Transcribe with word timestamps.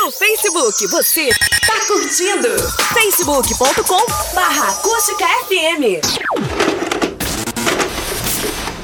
No 0.00 0.12
Facebook, 0.12 0.86
você 0.86 1.28
tá 1.66 1.86
curtindo. 1.88 2.48
facebook.com 2.94 4.06
barra 4.32 4.68
acústica 4.70 5.26
FM. 5.26 5.98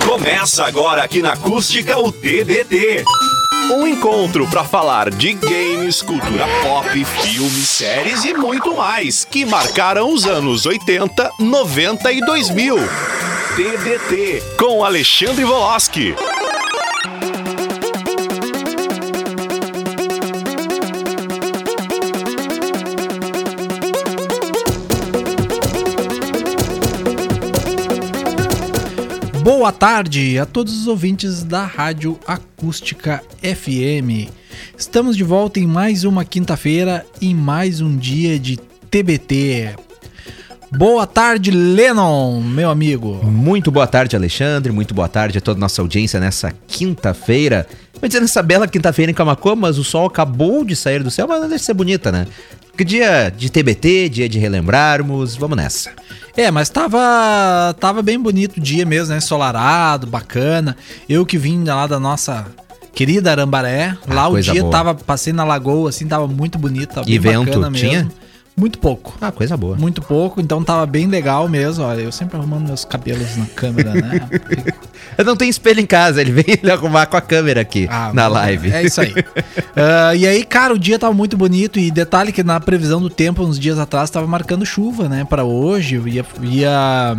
Começa 0.05 0.65
agora 0.65 1.05
aqui 1.05 1.23
na 1.23 1.35
Acústica 1.35 1.97
o 1.99 2.11
TBT. 2.11 3.05
Um 3.71 3.87
encontro 3.87 4.49
para 4.49 4.65
falar 4.65 5.09
de 5.09 5.35
games, 5.35 6.03
cultura 6.03 6.47
pop, 6.63 7.05
filmes, 7.05 7.69
séries 7.69 8.25
e 8.25 8.35
muito 8.35 8.75
mais 8.75 9.25
que 9.25 9.45
marcaram 9.45 10.13
os 10.13 10.27
anos 10.27 10.67
80, 10.67 11.31
90 11.39 12.13
e 12.13 12.21
2000. 12.23 12.77
TBT 13.55 14.43
com 14.59 14.85
Alexandre 14.85 15.45
Voloski. 15.45 16.13
Boa 29.45 29.71
tarde 29.71 30.39
a 30.39 30.47
todos 30.47 30.75
os 30.75 30.87
ouvintes 30.87 31.43
da 31.45 31.67
Rádio 31.67 32.19
Acústica 32.27 33.23
FM. 33.43 34.33
Estamos 34.75 35.19
de 35.19 35.23
volta 35.23 35.61
em 35.61 35.67
mais 35.67 36.03
uma 36.05 36.25
quinta-feira 36.25 37.05
e 37.21 37.35
mais 37.35 37.83
um 37.83 37.95
dia 37.95 38.39
de 38.39 38.57
TBT. 38.57 39.77
Boa 40.73 41.07
tarde, 41.07 41.51
Lennon, 41.51 42.41
meu 42.41 42.71
amigo. 42.71 43.21
Muito 43.23 43.71
boa 43.71 43.87
tarde, 43.87 44.17
Alexandre. 44.17 44.73
Muito 44.73 44.95
boa 44.95 45.11
tarde 45.11 45.37
a 45.37 45.41
toda 45.43 45.59
a 45.59 45.61
nossa 45.61 45.83
audiência 45.83 46.19
nessa 46.19 46.51
quinta-feira. 46.67 47.67
Vou 48.01 48.09
dizer 48.09 48.21
nessa 48.21 48.43
bela 48.43 48.67
quinta-feira 48.67 49.13
em 49.13 49.15
Camacuã, 49.15 49.55
mas 49.55 49.77
o 49.77 49.85
sol 49.85 50.07
acabou 50.07 50.65
de 50.65 50.75
sair 50.75 51.03
do 51.03 51.11
céu, 51.11 51.29
mas 51.29 51.43
não 51.43 51.49
deixa 51.51 51.61
de 51.61 51.67
ser 51.67 51.75
bonita, 51.75 52.11
né? 52.11 52.27
Que 52.77 52.85
dia 52.85 53.31
de 53.37 53.51
TBT, 53.51 54.09
dia 54.09 54.29
de 54.29 54.39
relembrarmos, 54.39 55.37
vamos 55.37 55.57
nessa. 55.57 55.93
É, 56.37 56.51
mas 56.51 56.69
tava, 56.69 56.99
tava 57.79 58.03
bem 58.03 58.19
bonito 58.19 58.57
o 58.57 58.61
dia 58.61 58.85
mesmo, 58.85 59.13
né? 59.13 59.19
Ensolarado, 59.19 60.07
bacana. 60.09 60.77
Eu 61.09 61.25
que 61.25 61.39
vim 61.39 61.63
lá 61.63 61.87
da 61.87 62.01
nossa 62.01 62.47
querida 62.93 63.31
Arambaré, 63.31 63.97
Ah, 64.09 64.15
lá 64.15 64.29
o 64.29 64.41
dia 64.41 64.61
boa. 64.61 64.71
tava, 64.73 64.95
passei 64.95 65.33
na 65.33 65.45
lagoa, 65.45 65.91
assim, 65.91 66.07
tava 66.09 66.27
muito 66.27 66.59
bonito, 66.59 66.95
tava 66.95 67.09
E 67.09 67.17
bem 67.19 67.33
vento, 67.33 67.47
bacana 67.47 67.71
mesmo. 67.71 67.89
tinha? 67.89 68.13
Muito 68.57 68.79
pouco. 68.79 69.17
Ah, 69.21 69.33
coisa 69.33 69.57
boa. 69.57 69.77
Muito 69.77 70.01
pouco, 70.01 70.41
então 70.41 70.63
tava 70.63 70.87
bem 70.87 71.09
legal 71.09 71.49
mesmo. 71.49 71.85
Olha, 71.85 72.03
eu 72.03 72.13
sempre 72.13 72.37
arrumando 72.37 72.69
meus 72.69 72.85
cabelos 72.85 73.37
na 73.37 73.47
câmera, 73.47 73.93
né? 73.93 74.29
Eu 75.19 75.25
não 75.25 75.37
tenho 75.37 75.51
espelho 75.51 75.81
em 75.81 75.87
casa, 75.87 76.21
ele 76.21 76.33
veio 76.33 76.59
ele 76.63 76.71
arrumar 76.71 77.07
com 77.07 77.17
a 77.17 77.21
câmera 77.21 77.61
aqui 77.61 77.87
Ah, 77.91 78.11
na 78.13 78.29
bom, 78.29 78.35
live. 78.35 78.73
É 78.73 78.83
isso 78.85 79.01
aí. 79.01 79.13
Ah, 79.77 80.15
e 80.15 80.25
aí, 80.25 80.45
cara, 80.45 80.73
o 80.73 80.79
dia 80.79 80.99
tava 81.01 81.13
muito 81.13 81.37
bonito. 81.37 81.81
E 81.81 81.91
detalhe 81.91 82.31
que 82.33 82.45
na 82.45 82.61
previsão 82.61 83.01
do 83.01 83.11
tempo, 83.11 83.43
uns 83.43 83.59
dias 83.59 83.77
atrás, 83.79 84.09
tava 84.09 84.27
marcando 84.27 84.65
chuva, 84.65 85.09
né? 85.09 85.25
Pra 85.29 85.43
hoje. 85.43 86.01
Ia, 86.07 86.25
ia, 86.43 87.17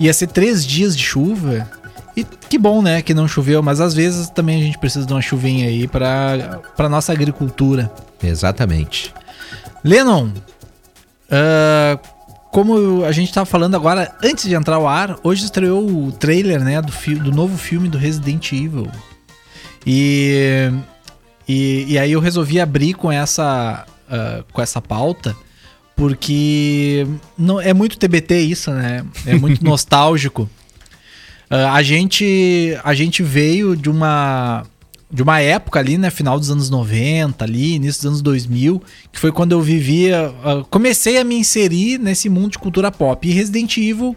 ia 0.00 0.12
ser 0.14 0.26
três 0.28 0.64
dias 0.66 0.96
de 0.96 1.02
chuva. 1.04 1.68
E 2.16 2.24
que 2.24 2.56
bom, 2.58 2.80
né? 2.80 3.02
Que 3.02 3.12
não 3.12 3.28
choveu. 3.28 3.62
Mas 3.62 3.78
às 3.78 3.92
vezes 3.92 4.30
também 4.30 4.58
a 4.58 4.64
gente 4.64 4.78
precisa 4.78 5.04
de 5.04 5.12
uma 5.12 5.20
chuvinha 5.20 5.68
aí 5.68 5.86
pra 5.86 6.88
nossa 6.88 7.12
agricultura. 7.12 7.92
Exatamente. 8.22 9.12
Lennon, 9.86 10.32
ah, 11.30 11.96
como 12.50 13.04
a 13.04 13.12
gente 13.12 13.32
tava 13.32 13.46
falando 13.46 13.76
agora, 13.76 14.12
antes 14.20 14.48
de 14.48 14.54
entrar 14.54 14.74
ao 14.74 14.88
ar, 14.88 15.16
hoje 15.22 15.44
estreou 15.44 15.88
o 15.88 16.10
trailer, 16.10 16.60
né, 16.64 16.82
do, 16.82 16.92
do 17.20 17.30
novo 17.30 17.56
filme 17.56 17.88
do 17.88 17.96
Resident 17.96 18.50
Evil. 18.52 18.90
E, 19.86 20.70
e, 21.46 21.84
e 21.88 21.98
aí 21.98 22.10
eu 22.10 22.18
resolvi 22.18 22.58
abrir 22.58 22.94
com 22.94 23.12
essa, 23.12 23.86
ah, 24.10 24.44
com 24.52 24.60
essa 24.60 24.82
pauta, 24.82 25.36
porque 25.94 27.06
não, 27.38 27.60
é 27.60 27.72
muito 27.72 27.96
TBT 27.96 28.40
isso, 28.40 28.72
né? 28.72 29.04
É 29.24 29.34
muito 29.34 29.62
nostálgico. 29.64 30.50
Ah, 31.48 31.74
a, 31.74 31.82
gente, 31.84 32.76
a 32.82 32.92
gente 32.92 33.22
veio 33.22 33.76
de 33.76 33.88
uma 33.88 34.64
de 35.10 35.22
uma 35.22 35.40
época 35.40 35.78
ali, 35.78 35.96
né, 35.96 36.10
final 36.10 36.38
dos 36.38 36.50
anos 36.50 36.68
90 36.68 37.44
ali, 37.44 37.74
início 37.74 38.00
dos 38.02 38.06
anos 38.08 38.22
2000, 38.22 38.82
que 39.12 39.18
foi 39.20 39.30
quando 39.30 39.52
eu 39.52 39.60
vivia, 39.62 40.34
ah, 40.44 40.64
comecei 40.68 41.16
a 41.18 41.24
me 41.24 41.36
inserir 41.36 41.98
nesse 41.98 42.28
mundo 42.28 42.52
de 42.52 42.58
cultura 42.58 42.90
pop. 42.90 43.26
E 43.28 43.32
Resident 43.32 43.76
Evil 43.76 44.16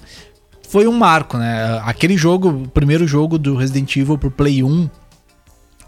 foi 0.68 0.88
um 0.88 0.94
marco, 0.98 1.38
né? 1.38 1.80
Aquele 1.84 2.18
jogo, 2.18 2.50
o 2.50 2.68
primeiro 2.68 3.08
jogo 3.08 3.38
do 3.38 3.56
Resident 3.56 3.96
Evil 3.96 4.18
pro 4.18 4.32
Play 4.32 4.64
1 4.64 4.90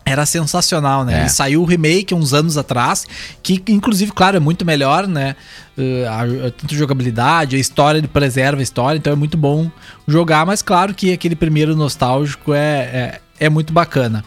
era 0.05 0.25
sensacional, 0.25 1.05
né? 1.05 1.23
É. 1.23 1.25
E 1.25 1.29
saiu 1.29 1.61
o 1.61 1.65
remake 1.65 2.13
uns 2.13 2.33
anos 2.33 2.57
atrás, 2.57 3.05
que 3.41 3.61
inclusive, 3.69 4.11
claro, 4.11 4.37
é 4.37 4.39
muito 4.39 4.65
melhor, 4.65 5.07
né? 5.07 5.35
Uh, 5.77 6.07
a- 6.09 6.47
a- 6.47 6.51
tanto 6.51 6.75
jogabilidade, 6.75 7.55
a 7.55 7.59
história 7.59 7.97
ele 7.99 8.07
preserva 8.07 8.59
a 8.61 8.63
história, 8.63 8.97
então 8.97 9.13
é 9.13 9.15
muito 9.15 9.37
bom 9.37 9.69
jogar, 10.07 10.45
mas 10.45 10.61
claro 10.61 10.93
que 10.93 11.13
aquele 11.13 11.35
primeiro 11.35 11.75
nostálgico 11.75 12.53
é, 12.53 12.59
é, 12.59 13.21
é 13.39 13.49
muito 13.49 13.71
bacana. 13.71 14.23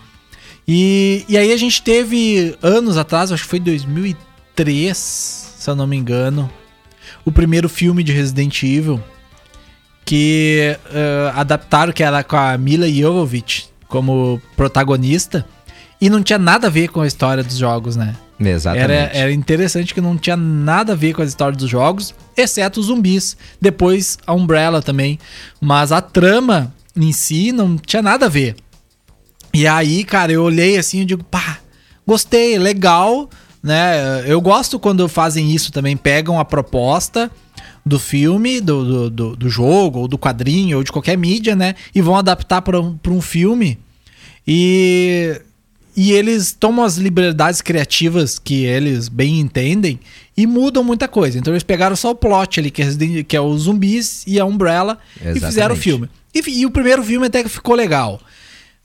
E, 0.66 1.24
e 1.28 1.36
aí 1.36 1.52
a 1.52 1.56
gente 1.56 1.82
teve 1.82 2.56
anos 2.62 2.96
atrás, 2.96 3.30
acho 3.30 3.42
que 3.44 3.50
foi 3.50 3.60
2003, 3.60 4.96
se 4.96 5.70
eu 5.70 5.76
não 5.76 5.86
me 5.86 5.96
engano, 5.96 6.50
o 7.24 7.30
primeiro 7.30 7.68
filme 7.68 8.02
de 8.02 8.12
Resident 8.12 8.62
Evil 8.62 9.00
que 10.04 10.76
eh, 10.92 11.32
adaptaram 11.34 11.92
que 11.92 12.02
era 12.02 12.22
com 12.22 12.36
a 12.36 12.58
Mila 12.58 12.90
Jovovich 12.90 13.68
como 13.88 14.40
protagonista 14.54 15.46
e 16.00 16.10
não 16.10 16.22
tinha 16.22 16.38
nada 16.38 16.66
a 16.66 16.70
ver 16.70 16.88
com 16.88 17.00
a 17.00 17.06
história 17.06 17.42
dos 17.42 17.56
jogos, 17.56 17.96
né? 17.96 18.14
Exatamente. 18.38 18.92
Era, 18.92 19.10
era 19.16 19.32
interessante 19.32 19.94
que 19.94 20.00
não 20.00 20.18
tinha 20.18 20.36
nada 20.36 20.92
a 20.92 20.96
ver 20.96 21.14
com 21.14 21.22
a 21.22 21.24
história 21.24 21.56
dos 21.56 21.70
jogos, 21.70 22.14
exceto 22.36 22.80
os 22.80 22.86
zumbis. 22.86 23.36
Depois 23.60 24.18
a 24.26 24.34
Umbrella 24.34 24.82
também. 24.82 25.18
Mas 25.60 25.92
a 25.92 26.00
trama 26.00 26.74
em 26.96 27.12
si 27.12 27.52
não 27.52 27.76
tinha 27.76 28.02
nada 28.02 28.26
a 28.26 28.28
ver. 28.28 28.56
E 29.54 29.66
aí, 29.66 30.02
cara, 30.04 30.32
eu 30.32 30.42
olhei 30.42 30.76
assim 30.76 31.00
e 31.00 31.04
digo, 31.04 31.22
pá, 31.24 31.58
gostei, 32.06 32.58
legal, 32.58 33.30
né? 33.62 34.24
Eu 34.26 34.40
gosto 34.40 34.78
quando 34.78 35.08
fazem 35.08 35.50
isso 35.54 35.70
também, 35.72 35.96
pegam 35.96 36.38
a 36.40 36.44
proposta 36.44 37.30
do 37.86 37.98
filme, 37.98 38.60
do, 38.60 39.08
do, 39.10 39.36
do- 39.36 39.48
jogo, 39.48 40.00
ou 40.00 40.08
do 40.08 40.18
quadrinho, 40.18 40.78
ou 40.78 40.82
de 40.84 40.90
qualquer 40.90 41.16
mídia, 41.16 41.54
né? 41.54 41.74
E 41.94 42.00
vão 42.00 42.16
adaptar 42.16 42.62
para 42.62 42.80
um, 42.80 42.96
pra 42.96 43.12
um 43.12 43.20
filme. 43.20 43.78
E, 44.46 45.40
e 45.96 46.12
eles 46.12 46.52
tomam 46.52 46.84
as 46.84 46.96
liberdades 46.96 47.60
criativas 47.60 48.38
que 48.38 48.64
eles 48.64 49.08
bem 49.08 49.38
entendem 49.38 50.00
e 50.36 50.46
mudam 50.46 50.82
muita 50.82 51.06
coisa. 51.06 51.38
Então 51.38 51.52
eles 51.52 51.62
pegaram 51.62 51.94
só 51.94 52.10
o 52.10 52.14
plot 52.14 52.58
ali, 52.58 52.70
que 52.70 52.82
é, 52.82 52.88
que 53.26 53.36
é 53.36 53.40
os 53.40 53.62
zumbis 53.62 54.24
e 54.26 54.40
a 54.40 54.44
Umbrella, 54.44 54.98
e 55.16 55.18
Exatamente. 55.20 55.46
fizeram 55.46 55.74
o 55.74 55.78
filme. 55.78 56.08
E, 56.34 56.40
e 56.60 56.66
o 56.66 56.70
primeiro 56.70 57.04
filme 57.04 57.26
até 57.26 57.42
que 57.42 57.48
ficou 57.48 57.74
legal. 57.74 58.20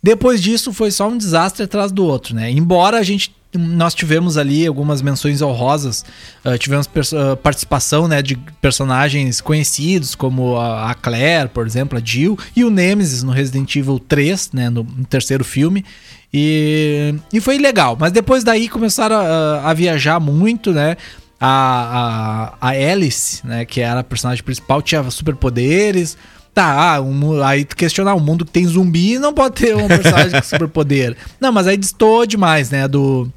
Depois 0.01 0.41
disso 0.41 0.71
foi 0.71 0.91
só 0.91 1.09
um 1.09 1.17
desastre 1.17 1.63
atrás 1.63 1.91
do 1.91 2.05
outro, 2.05 2.33
né? 2.33 2.49
Embora 2.49 2.97
a 2.97 3.03
gente 3.03 3.37
nós 3.57 3.95
tivemos 3.95 4.37
ali 4.37 4.67
algumas 4.67 5.01
menções 5.01 5.41
honrosas, 5.41 6.05
ah, 6.43 6.57
tivemos 6.57 6.87
ah, 7.13 7.35
participação 7.35 8.07
né, 8.07 8.21
de 8.21 8.37
personagens 8.61 9.41
conhecidos, 9.41 10.13
como 10.13 10.55
a, 10.57 10.91
a 10.91 10.93
Claire, 10.93 11.49
por 11.49 11.65
exemplo, 11.65 11.97
a 11.97 12.01
Jill, 12.03 12.37
e 12.55 12.63
o 12.63 12.69
Nemesis 12.69 13.23
no 13.23 13.31
Resident 13.31 13.75
Evil 13.75 13.97
3, 13.99 14.51
né, 14.53 14.69
no, 14.69 14.83
no 14.83 15.05
terceiro 15.05 15.43
filme. 15.43 15.83
E, 16.31 17.15
e 17.33 17.41
foi 17.41 17.57
legal, 17.57 17.97
mas 17.99 18.11
depois 18.11 18.43
daí 18.43 18.69
começaram 18.69 19.15
a, 19.15 19.69
a 19.69 19.73
viajar 19.73 20.19
muito, 20.19 20.71
né? 20.71 20.95
A, 21.41 22.57
a, 22.61 22.67
a 22.67 22.69
Alice, 22.69 23.45
né, 23.47 23.65
que 23.65 23.79
era 23.81 24.01
a 24.01 24.03
personagem 24.03 24.43
principal, 24.43 24.81
tinha 24.81 25.09
superpoderes. 25.09 26.17
Tá, 26.53 26.95
ah, 26.95 27.01
um 27.01 27.41
aí 27.41 27.63
tu 27.63 27.75
questionar 27.75 28.15
um 28.15 28.19
mundo 28.19 28.45
que 28.45 28.51
tem 28.51 28.65
zumbi 28.65 29.17
não 29.17 29.33
pode 29.33 29.55
ter 29.55 29.75
um 29.75 29.87
personagem 29.87 30.31
com 30.31 30.41
superpoder. 30.43 31.15
Não, 31.39 31.51
mas 31.51 31.67
aí 31.67 31.77
destoa 31.77 32.27
demais, 32.27 32.69
né, 32.69 32.87
do, 32.87 33.31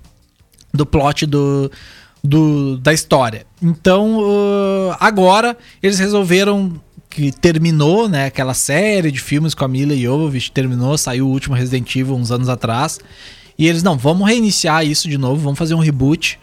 do 0.72 0.84
plot 0.84 1.26
do, 1.26 1.70
do, 2.22 2.78
da 2.78 2.92
história. 2.92 3.46
Então, 3.60 4.18
uh, 4.18 4.96
agora 4.98 5.56
eles 5.82 5.98
resolveram 5.98 6.80
que 7.08 7.30
terminou, 7.30 8.08
né, 8.08 8.26
aquela 8.26 8.54
série 8.54 9.10
de 9.10 9.20
filmes 9.20 9.54
com 9.54 9.64
a 9.64 9.68
Mila 9.68 9.94
Jovovich, 9.94 10.50
terminou, 10.50 10.96
saiu 10.96 11.26
o 11.26 11.30
último 11.30 11.54
Resident 11.54 11.94
Evil 11.94 12.16
uns 12.16 12.30
anos 12.30 12.48
atrás. 12.48 12.98
E 13.58 13.68
eles, 13.68 13.82
não, 13.82 13.98
vamos 13.98 14.26
reiniciar 14.26 14.84
isso 14.84 15.08
de 15.08 15.18
novo, 15.18 15.42
vamos 15.42 15.58
fazer 15.58 15.74
um 15.74 15.78
reboot. 15.78 16.40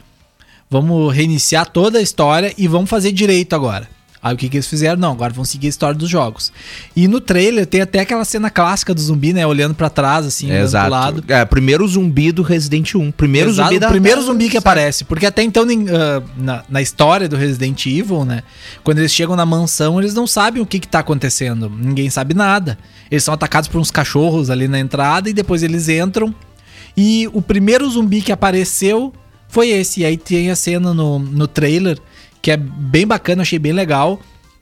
Vamos 0.69 1.11
reiniciar 1.11 1.67
toda 1.67 1.97
a 1.97 2.01
história 2.01 2.53
e 2.55 2.67
vamos 2.67 2.89
fazer 2.89 3.11
direito 3.11 3.55
agora. 3.55 3.89
Aí 4.21 4.33
o 4.33 4.37
que, 4.37 4.49
que 4.49 4.57
eles 4.57 4.67
fizeram? 4.67 4.99
Não, 4.99 5.13
agora 5.13 5.31
vão 5.31 5.45
seguir 5.45 5.67
a 5.67 5.69
história 5.69 5.97
dos 5.97 6.09
jogos. 6.09 6.51
E 6.93 7.07
no 7.07 7.21
trailer 7.21 7.65
tem 7.65 7.79
até 7.79 8.01
aquela 8.01 8.25
cena 8.25 8.49
clássica 8.49 8.93
do 8.93 8.99
zumbi, 8.99 9.31
né? 9.31 9.47
Olhando 9.47 9.73
pra 9.73 9.89
trás, 9.89 10.25
assim, 10.25 10.47
pro 10.47 10.57
Exato. 10.57 10.91
lado. 10.91 11.23
É, 11.29 11.45
primeiro 11.45 11.87
zumbi 11.87 12.33
do 12.33 12.41
Resident 12.41 12.95
1. 12.95 13.11
Primeiro 13.11 13.49
Exato, 13.49 13.69
zumbi 13.69 13.79
da 13.79 13.87
primeiro 13.87 14.21
zumbi 14.21 14.49
que 14.49 14.57
aparece. 14.57 15.05
Porque 15.05 15.25
até 15.25 15.41
então, 15.41 15.63
ah, 15.63 16.21
na, 16.35 16.63
na 16.67 16.81
história 16.81 17.29
do 17.29 17.37
Resident 17.37 17.85
Evil, 17.85 18.25
né? 18.25 18.43
Quando 18.83 18.99
eles 18.99 19.13
chegam 19.13 19.37
na 19.37 19.45
mansão, 19.45 19.99
eles 19.99 20.13
não 20.13 20.27
sabem 20.27 20.61
o 20.61 20.65
que, 20.65 20.79
que 20.79 20.87
tá 20.87 20.99
acontecendo. 20.99 21.69
Ninguém 21.69 22.09
sabe 22.09 22.33
nada. 22.33 22.77
Eles 23.09 23.23
são 23.23 23.33
atacados 23.33 23.69
por 23.69 23.79
uns 23.79 23.89
cachorros 23.89 24.49
ali 24.49 24.67
na 24.67 24.79
entrada 24.79 25.29
e 25.29 25.33
depois 25.33 25.63
eles 25.63 25.87
entram. 25.87 26.35
E 26.95 27.29
o 27.31 27.41
primeiro 27.41 27.89
zumbi 27.89 28.21
que 28.21 28.33
apareceu 28.33 29.13
foi 29.47 29.69
esse. 29.69 30.01
E 30.01 30.05
aí 30.05 30.17
tem 30.17 30.51
a 30.51 30.55
cena 30.57 30.93
no, 30.93 31.19
no 31.19 31.47
trailer 31.47 31.97
que 32.41 32.51
é 32.51 32.57
bem 32.57 33.05
bacana, 33.05 33.41
achei 33.41 33.59
bem 33.59 33.73
legal. 33.73 34.19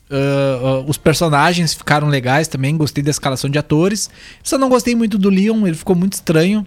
Uh, 0.09 0.83
uh, 0.85 0.89
os 0.89 0.97
personagens 0.97 1.74
ficaram 1.74 2.07
legais 2.07 2.47
também, 2.47 2.77
gostei 2.77 3.03
da 3.03 3.12
escalação 3.12 3.50
de 3.50 3.59
atores. 3.59 4.09
Só 4.41 4.57
não 4.57 4.69
gostei 4.69 4.95
muito 4.95 5.18
do 5.18 5.29
Leon, 5.29 5.68
ele 5.68 5.75
ficou 5.75 5.95
muito 5.95 6.13
estranho. 6.13 6.65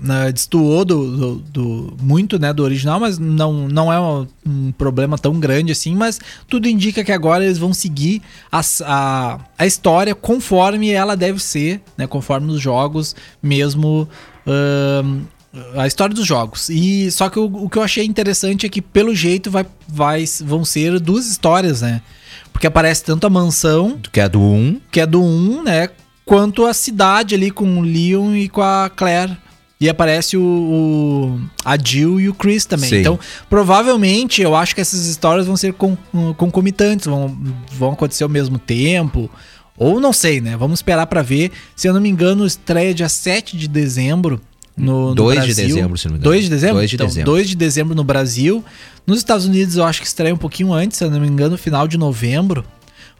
Uh, 0.00 0.32
destoou 0.32 0.84
do, 0.84 1.16
do, 1.16 1.34
do, 1.36 1.96
muito 2.02 2.38
né, 2.38 2.52
do 2.52 2.62
original, 2.62 3.00
mas 3.00 3.18
não, 3.18 3.68
não 3.68 3.90
é 3.90 3.98
um, 3.98 4.26
um, 4.44 4.72
problema 4.72 5.16
tão 5.16 5.38
grande 5.40 5.72
assim. 5.72 5.94
Mas 5.94 6.20
tudo 6.48 6.68
indica 6.68 7.02
que 7.02 7.12
agora 7.12 7.44
eles 7.44 7.56
vão 7.56 7.72
seguir 7.72 8.20
a, 8.52 8.60
a, 8.84 9.38
a 9.56 9.66
história 9.66 10.14
conforme 10.14 10.90
ela 10.90 11.16
deve 11.16 11.38
ser, 11.38 11.80
né, 11.96 12.06
conforme 12.06 12.52
os 12.52 12.60
jogos 12.60 13.14
mesmo. 13.42 14.08
Uh, 14.46 15.24
a 15.76 15.86
história 15.86 16.14
dos 16.14 16.26
jogos. 16.26 16.68
E 16.68 17.10
só 17.10 17.28
que 17.28 17.38
o, 17.38 17.44
o, 17.44 17.68
que 17.68 17.78
eu 17.78 17.82
achei 17.82 18.04
interessante 18.04 18.66
é 18.66 18.68
que 18.68 18.82
pelo 18.82 19.14
jeito 19.14 19.50
vai, 19.50 19.66
vai 19.88 20.24
vão 20.44 20.64
ser 20.64 20.98
duas 21.00 21.28
histórias, 21.28 21.82
né? 21.82 22.02
Porque 22.52 22.66
aparece 22.66 23.04
tanto 23.04 23.26
a 23.26 23.30
mansão, 23.30 24.00
que 24.10 24.20
é 24.20 24.28
do 24.28 24.40
1, 24.40 24.80
que 24.90 25.00
é 25.00 25.06
do 25.06 25.22
1, 25.22 25.62
né, 25.62 25.90
quanto 26.24 26.64
a 26.64 26.72
cidade 26.72 27.34
ali 27.34 27.50
com 27.50 27.78
o 27.78 27.82
Leon 27.82 28.34
e 28.34 28.48
com 28.48 28.62
a 28.62 28.90
Claire. 28.94 29.36
E 29.78 29.90
aparece 29.90 30.38
o, 30.38 30.42
o 30.42 31.40
a 31.62 31.76
Jill 31.76 32.18
e 32.18 32.30
o 32.30 32.34
Chris 32.34 32.64
também. 32.64 32.88
Sim. 32.88 32.96
Então, 32.96 33.20
provavelmente, 33.50 34.40
eu 34.40 34.56
acho 34.56 34.74
que 34.74 34.80
essas 34.80 35.04
histórias 35.04 35.46
vão 35.46 35.54
ser 35.54 35.74
con, 35.74 35.98
concomitantes, 36.38 37.06
vão, 37.06 37.36
vão 37.72 37.92
acontecer 37.92 38.22
ao 38.24 38.30
mesmo 38.30 38.58
tempo. 38.58 39.30
Ou 39.76 40.00
não 40.00 40.14
sei, 40.14 40.40
né? 40.40 40.56
Vamos 40.56 40.78
esperar 40.78 41.06
para 41.06 41.20
ver. 41.20 41.52
Se 41.74 41.86
eu 41.86 41.92
não 41.92 42.00
me 42.00 42.08
engano, 42.08 42.46
estreia 42.46 42.94
dia 42.94 43.08
7 43.10 43.54
de 43.54 43.68
dezembro 43.68 44.40
no, 44.76 45.08
no 45.08 45.14
2 45.14 45.36
Brasil. 45.36 45.54
de 45.54 45.62
dezembro, 45.62 45.98
se 45.98 46.06
não 46.06 46.12
me 46.12 46.18
engano. 46.18 46.30
2 46.30 46.44
de 46.44 46.50
dezembro? 46.50 46.76
2 46.76 46.90
de 46.90 46.96
então, 46.96 47.06
dezembro. 47.06 47.32
2 47.32 47.48
de 47.48 47.56
dezembro 47.56 47.94
no 47.94 48.04
Brasil. 48.04 48.64
Nos 49.06 49.18
Estados 49.18 49.46
Unidos 49.46 49.76
eu 49.76 49.84
acho 49.84 50.00
que 50.00 50.06
estreia 50.06 50.34
um 50.34 50.38
pouquinho 50.38 50.72
antes, 50.72 50.98
se 50.98 51.04
eu 51.04 51.10
não 51.10 51.20
me 51.20 51.26
engano, 51.26 51.56
final 51.56 51.88
de 51.88 51.96
novembro. 51.96 52.64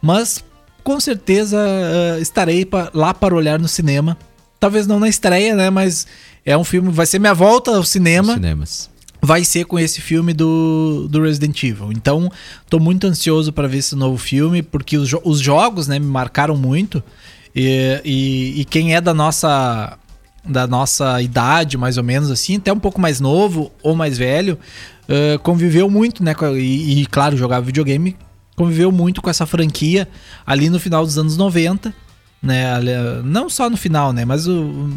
Mas 0.03 0.45
com 0.85 1.01
certeza 1.01 1.57
uh, 1.59 2.21
estarei 2.21 2.65
pra, 2.65 2.91
lá 2.93 3.15
para 3.15 3.35
olhar 3.35 3.59
no 3.59 3.69
cinema. 3.69 4.17
Talvez 4.61 4.87
não 4.87 5.01
na 5.01 5.09
estreia, 5.09 5.55
né? 5.57 5.71
Mas 5.71 6.07
é 6.45 6.57
um 6.57 6.65
filme, 6.65 6.91
vai 6.91 7.07
ser 7.07 7.19
minha 7.19 7.35
volta 7.35 7.75
ao 7.75 7.85
cinema. 7.85 8.35
cinemas. 8.35 8.91
Vai 9.23 9.43
ser 9.43 9.65
com 9.65 9.79
esse 9.79 10.01
filme 10.01 10.33
do, 10.35 11.09
do 11.11 11.23
Resident 11.23 11.61
Evil. 11.63 11.91
Então, 11.91 12.31
tô 12.69 12.79
muito 12.79 13.07
ansioso 13.07 13.53
para 13.53 13.67
ver 13.67 13.79
esse 13.79 13.97
novo 13.97 14.19
filme, 14.19 14.63
porque 14.63 14.97
os, 14.97 15.11
os 15.25 15.41
jogos, 15.41 15.89
né, 15.89 15.99
me 15.99 16.07
marcaram 16.07 16.57
muito. 16.57 17.03
E, 17.55 18.01
e, 18.05 18.61
e 18.61 18.65
quem 18.67 18.95
é 18.95 19.01
da 19.01 19.15
nossa 19.15 19.99
da 20.47 20.67
nossa 20.67 21.21
idade, 21.21 21.77
mais 21.77 21.97
ou 21.97 22.05
menos 22.05 22.31
assim, 22.31 22.57
até 22.57 22.73
um 22.73 22.79
pouco 22.79 23.01
mais 23.01 23.21
novo 23.21 23.73
ou 23.83 23.95
mais 23.95 24.17
velho, 24.19 24.59
uh, 25.09 25.39
conviveu 25.41 25.91
muito, 25.91 26.23
né? 26.23 26.35
E, 26.59 27.03
e, 27.03 27.07
claro, 27.07 27.37
jogava 27.37 27.65
videogame, 27.65 28.17
conviveu 28.55 28.91
muito 28.91 29.21
com 29.21 29.31
essa 29.31 29.47
franquia 29.47 30.09
ali 30.47 30.71
no 30.71 30.79
final 30.79 31.05
dos 31.05 31.19
anos 31.19 31.37
90. 31.37 31.93
Né, 32.43 32.65
não 33.25 33.49
só 33.49 33.69
no 33.69 33.77
final, 33.77 34.13
né, 34.13 34.25
mas 34.25 34.47
o 34.47 34.89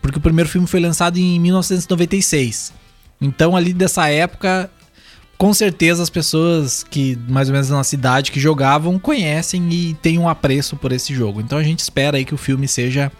porque 0.00 0.16
o 0.16 0.20
primeiro 0.22 0.48
filme 0.48 0.66
foi 0.66 0.80
lançado 0.80 1.18
em 1.18 1.38
1996. 1.38 2.72
Então 3.20 3.54
ali 3.54 3.74
dessa 3.74 4.08
época, 4.08 4.70
com 5.36 5.52
certeza 5.52 6.02
as 6.02 6.08
pessoas 6.08 6.84
que 6.84 7.18
mais 7.28 7.48
ou 7.48 7.52
menos 7.52 7.68
na 7.68 7.82
cidade 7.84 8.30
que 8.30 8.40
jogavam 8.40 8.98
conhecem 8.98 9.68
e 9.70 9.94
têm 9.94 10.18
um 10.18 10.28
apreço 10.28 10.76
por 10.76 10.92
esse 10.92 11.12
jogo. 11.12 11.40
Então 11.40 11.58
a 11.58 11.62
gente 11.64 11.80
espera 11.80 12.16
aí 12.16 12.24
que 12.24 12.32
o 12.32 12.38
filme 12.38 12.66
seja 12.66 13.10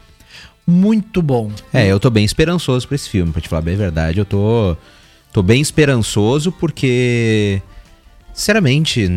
muito 0.73 1.23
bom. 1.23 1.51
É, 1.73 1.87
eu 1.87 2.01
tô 2.01 2.11
bem 2.11 2.25
esperançoso 2.25 2.89
pra 2.89 2.95
esse 2.95 3.09
filme, 3.09 3.33
pra 3.33 3.41
te 3.41 3.49
falar 3.49 3.63
bem 3.63 3.75
a 3.75 3.79
verdade. 3.79 4.19
Eu 4.19 4.25
tô, 4.25 4.77
tô 5.33 5.43
bem 5.43 5.61
esperançoso 5.61 6.51
porque, 6.51 7.61
sinceramente, 8.33 9.09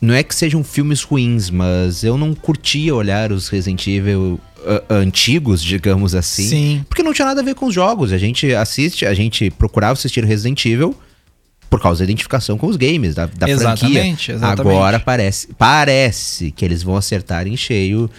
não 0.00 0.14
é 0.14 0.22
que 0.22 0.34
sejam 0.34 0.62
filmes 0.62 1.02
ruins, 1.02 1.50
mas 1.50 2.04
eu 2.04 2.16
não 2.16 2.34
curtia 2.34 2.94
olhar 2.94 3.32
os 3.32 3.48
Resident 3.48 3.86
Evil 3.86 4.40
uh, 4.58 4.82
antigos, 4.88 5.62
digamos 5.62 6.14
assim. 6.14 6.48
Sim. 6.48 6.84
Porque 6.88 7.02
não 7.02 7.12
tinha 7.12 7.26
nada 7.26 7.40
a 7.40 7.44
ver 7.44 7.54
com 7.54 7.66
os 7.66 7.74
jogos. 7.74 8.12
A 8.12 8.18
gente 8.18 8.54
assiste, 8.54 9.06
a 9.06 9.14
gente 9.14 9.50
procurava 9.50 9.94
assistir 9.94 10.24
Resident 10.24 10.64
Evil 10.66 10.94
por 11.68 11.80
causa 11.80 11.98
da 11.98 12.04
identificação 12.04 12.56
com 12.56 12.66
os 12.66 12.76
games, 12.76 13.14
da, 13.14 13.26
da 13.26 13.48
exatamente, 13.48 14.26
franquia. 14.26 14.34
Exatamente. 14.34 14.76
Agora 14.76 15.00
parece, 15.00 15.48
parece 15.58 16.50
que 16.50 16.64
eles 16.64 16.82
vão 16.82 16.96
acertar 16.96 17.46
em 17.46 17.56
cheio 17.56 18.10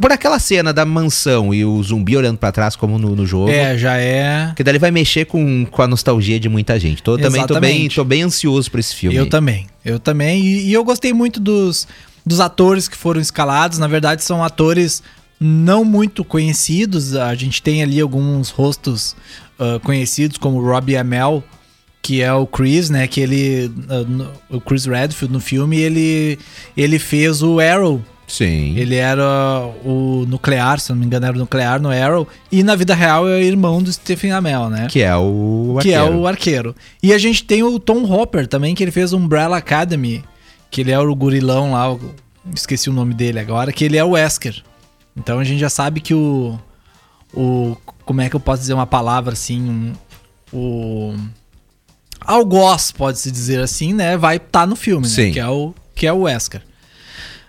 por 0.00 0.10
aquela 0.10 0.38
cena 0.40 0.72
da 0.72 0.84
mansão 0.84 1.54
e 1.54 1.64
o 1.64 1.80
zumbi 1.80 2.16
olhando 2.16 2.38
para 2.38 2.50
trás 2.50 2.74
como 2.74 2.98
no, 2.98 3.14
no, 3.14 3.24
jogo. 3.24 3.50
É, 3.50 3.78
já 3.78 3.96
é. 3.96 4.52
Que 4.56 4.64
daí 4.64 4.72
ele 4.72 4.80
vai 4.80 4.90
mexer 4.90 5.26
com, 5.26 5.64
com 5.64 5.80
a 5.80 5.86
nostalgia 5.86 6.40
de 6.40 6.48
muita 6.48 6.78
gente. 6.78 7.02
Tô, 7.02 7.16
também 7.16 7.46
tô 7.46 7.60
bem, 7.60 7.88
tô 7.88 8.02
bem 8.02 8.22
ansioso 8.22 8.68
pra 8.68 8.80
esse 8.80 8.94
filme. 8.94 9.16
Eu 9.16 9.28
também. 9.28 9.66
Eu 9.84 10.00
também. 10.00 10.44
E, 10.44 10.70
e, 10.70 10.72
eu 10.72 10.82
gostei 10.82 11.12
muito 11.12 11.38
dos, 11.38 11.86
dos 12.26 12.40
atores 12.40 12.88
que 12.88 12.96
foram 12.96 13.20
escalados. 13.20 13.78
Na 13.78 13.86
verdade, 13.86 14.24
são 14.24 14.42
atores 14.42 15.04
não 15.38 15.84
muito 15.84 16.24
conhecidos. 16.24 17.14
A 17.14 17.32
gente 17.36 17.62
tem 17.62 17.80
ali 17.80 18.00
alguns 18.00 18.50
rostos 18.50 19.14
uh, 19.56 19.78
conhecidos, 19.80 20.36
como 20.36 20.58
o 20.58 20.64
Robbie 20.64 20.96
Amell, 20.96 21.44
que 22.02 22.20
é 22.20 22.32
o 22.32 22.44
Chris, 22.44 22.90
né? 22.90 23.06
Que 23.06 23.20
ele. 23.20 23.66
Uh, 23.68 24.56
o 24.56 24.60
Chris 24.60 24.84
Redfield 24.84 25.32
no 25.32 25.40
filme, 25.40 25.76
ele, 25.76 26.40
ele 26.76 26.98
fez 26.98 27.40
o 27.40 27.60
Arrow 27.60 28.02
Sim. 28.26 28.76
Ele 28.76 28.96
era 28.96 29.24
o 29.84 30.24
nuclear, 30.26 30.80
se 30.80 30.90
não 30.90 30.98
me 30.98 31.06
engano, 31.06 31.26
era 31.26 31.36
o 31.36 31.38
nuclear 31.38 31.80
no 31.80 31.90
Arrow. 31.90 32.26
E 32.50 32.62
na 32.62 32.74
vida 32.74 32.94
real 32.94 33.28
é 33.28 33.42
irmão 33.42 33.82
do 33.82 33.92
Stephen 33.92 34.32
Amell, 34.32 34.70
né? 34.70 34.86
Que 34.90 35.02
é 35.02 35.16
o 35.16 35.74
arqueiro. 35.76 35.82
Que 35.82 36.12
é 36.12 36.16
o 36.16 36.26
arqueiro. 36.26 36.74
E 37.02 37.12
a 37.12 37.18
gente 37.18 37.44
tem 37.44 37.62
o 37.62 37.78
Tom 37.78 38.04
Hopper 38.04 38.46
também, 38.46 38.74
que 38.74 38.82
ele 38.82 38.90
fez 38.90 39.12
Umbrella 39.12 39.56
Academy. 39.56 40.24
Que 40.70 40.80
ele 40.80 40.90
é 40.90 40.98
o 40.98 41.14
gurilão 41.14 41.72
lá, 41.72 41.96
esqueci 42.54 42.90
o 42.90 42.92
nome 42.92 43.14
dele 43.14 43.38
agora, 43.38 43.72
que 43.72 43.84
ele 43.84 43.96
é 43.96 44.04
o 44.04 44.10
Wesker. 44.10 44.62
Então 45.16 45.38
a 45.38 45.44
gente 45.44 45.60
já 45.60 45.68
sabe 45.68 46.00
que 46.00 46.14
o. 46.14 46.58
O. 47.32 47.76
Como 48.04 48.20
é 48.20 48.28
que 48.28 48.36
eu 48.36 48.40
posso 48.40 48.60
dizer 48.60 48.74
uma 48.74 48.86
palavra 48.86 49.32
assim? 49.32 49.60
Um, 49.62 49.92
o. 50.52 51.14
Algoz, 52.20 52.90
pode-se 52.90 53.30
dizer 53.30 53.60
assim, 53.60 53.92
né? 53.92 54.16
Vai 54.16 54.36
estar 54.36 54.60
tá 54.60 54.66
no 54.66 54.74
filme, 54.74 55.06
né? 55.06 55.12
Sim. 55.12 55.32
Que 55.32 55.38
é 55.38 55.48
o, 55.48 55.74
que 55.94 56.06
é 56.06 56.12
o 56.12 56.22
Wesker. 56.22 56.62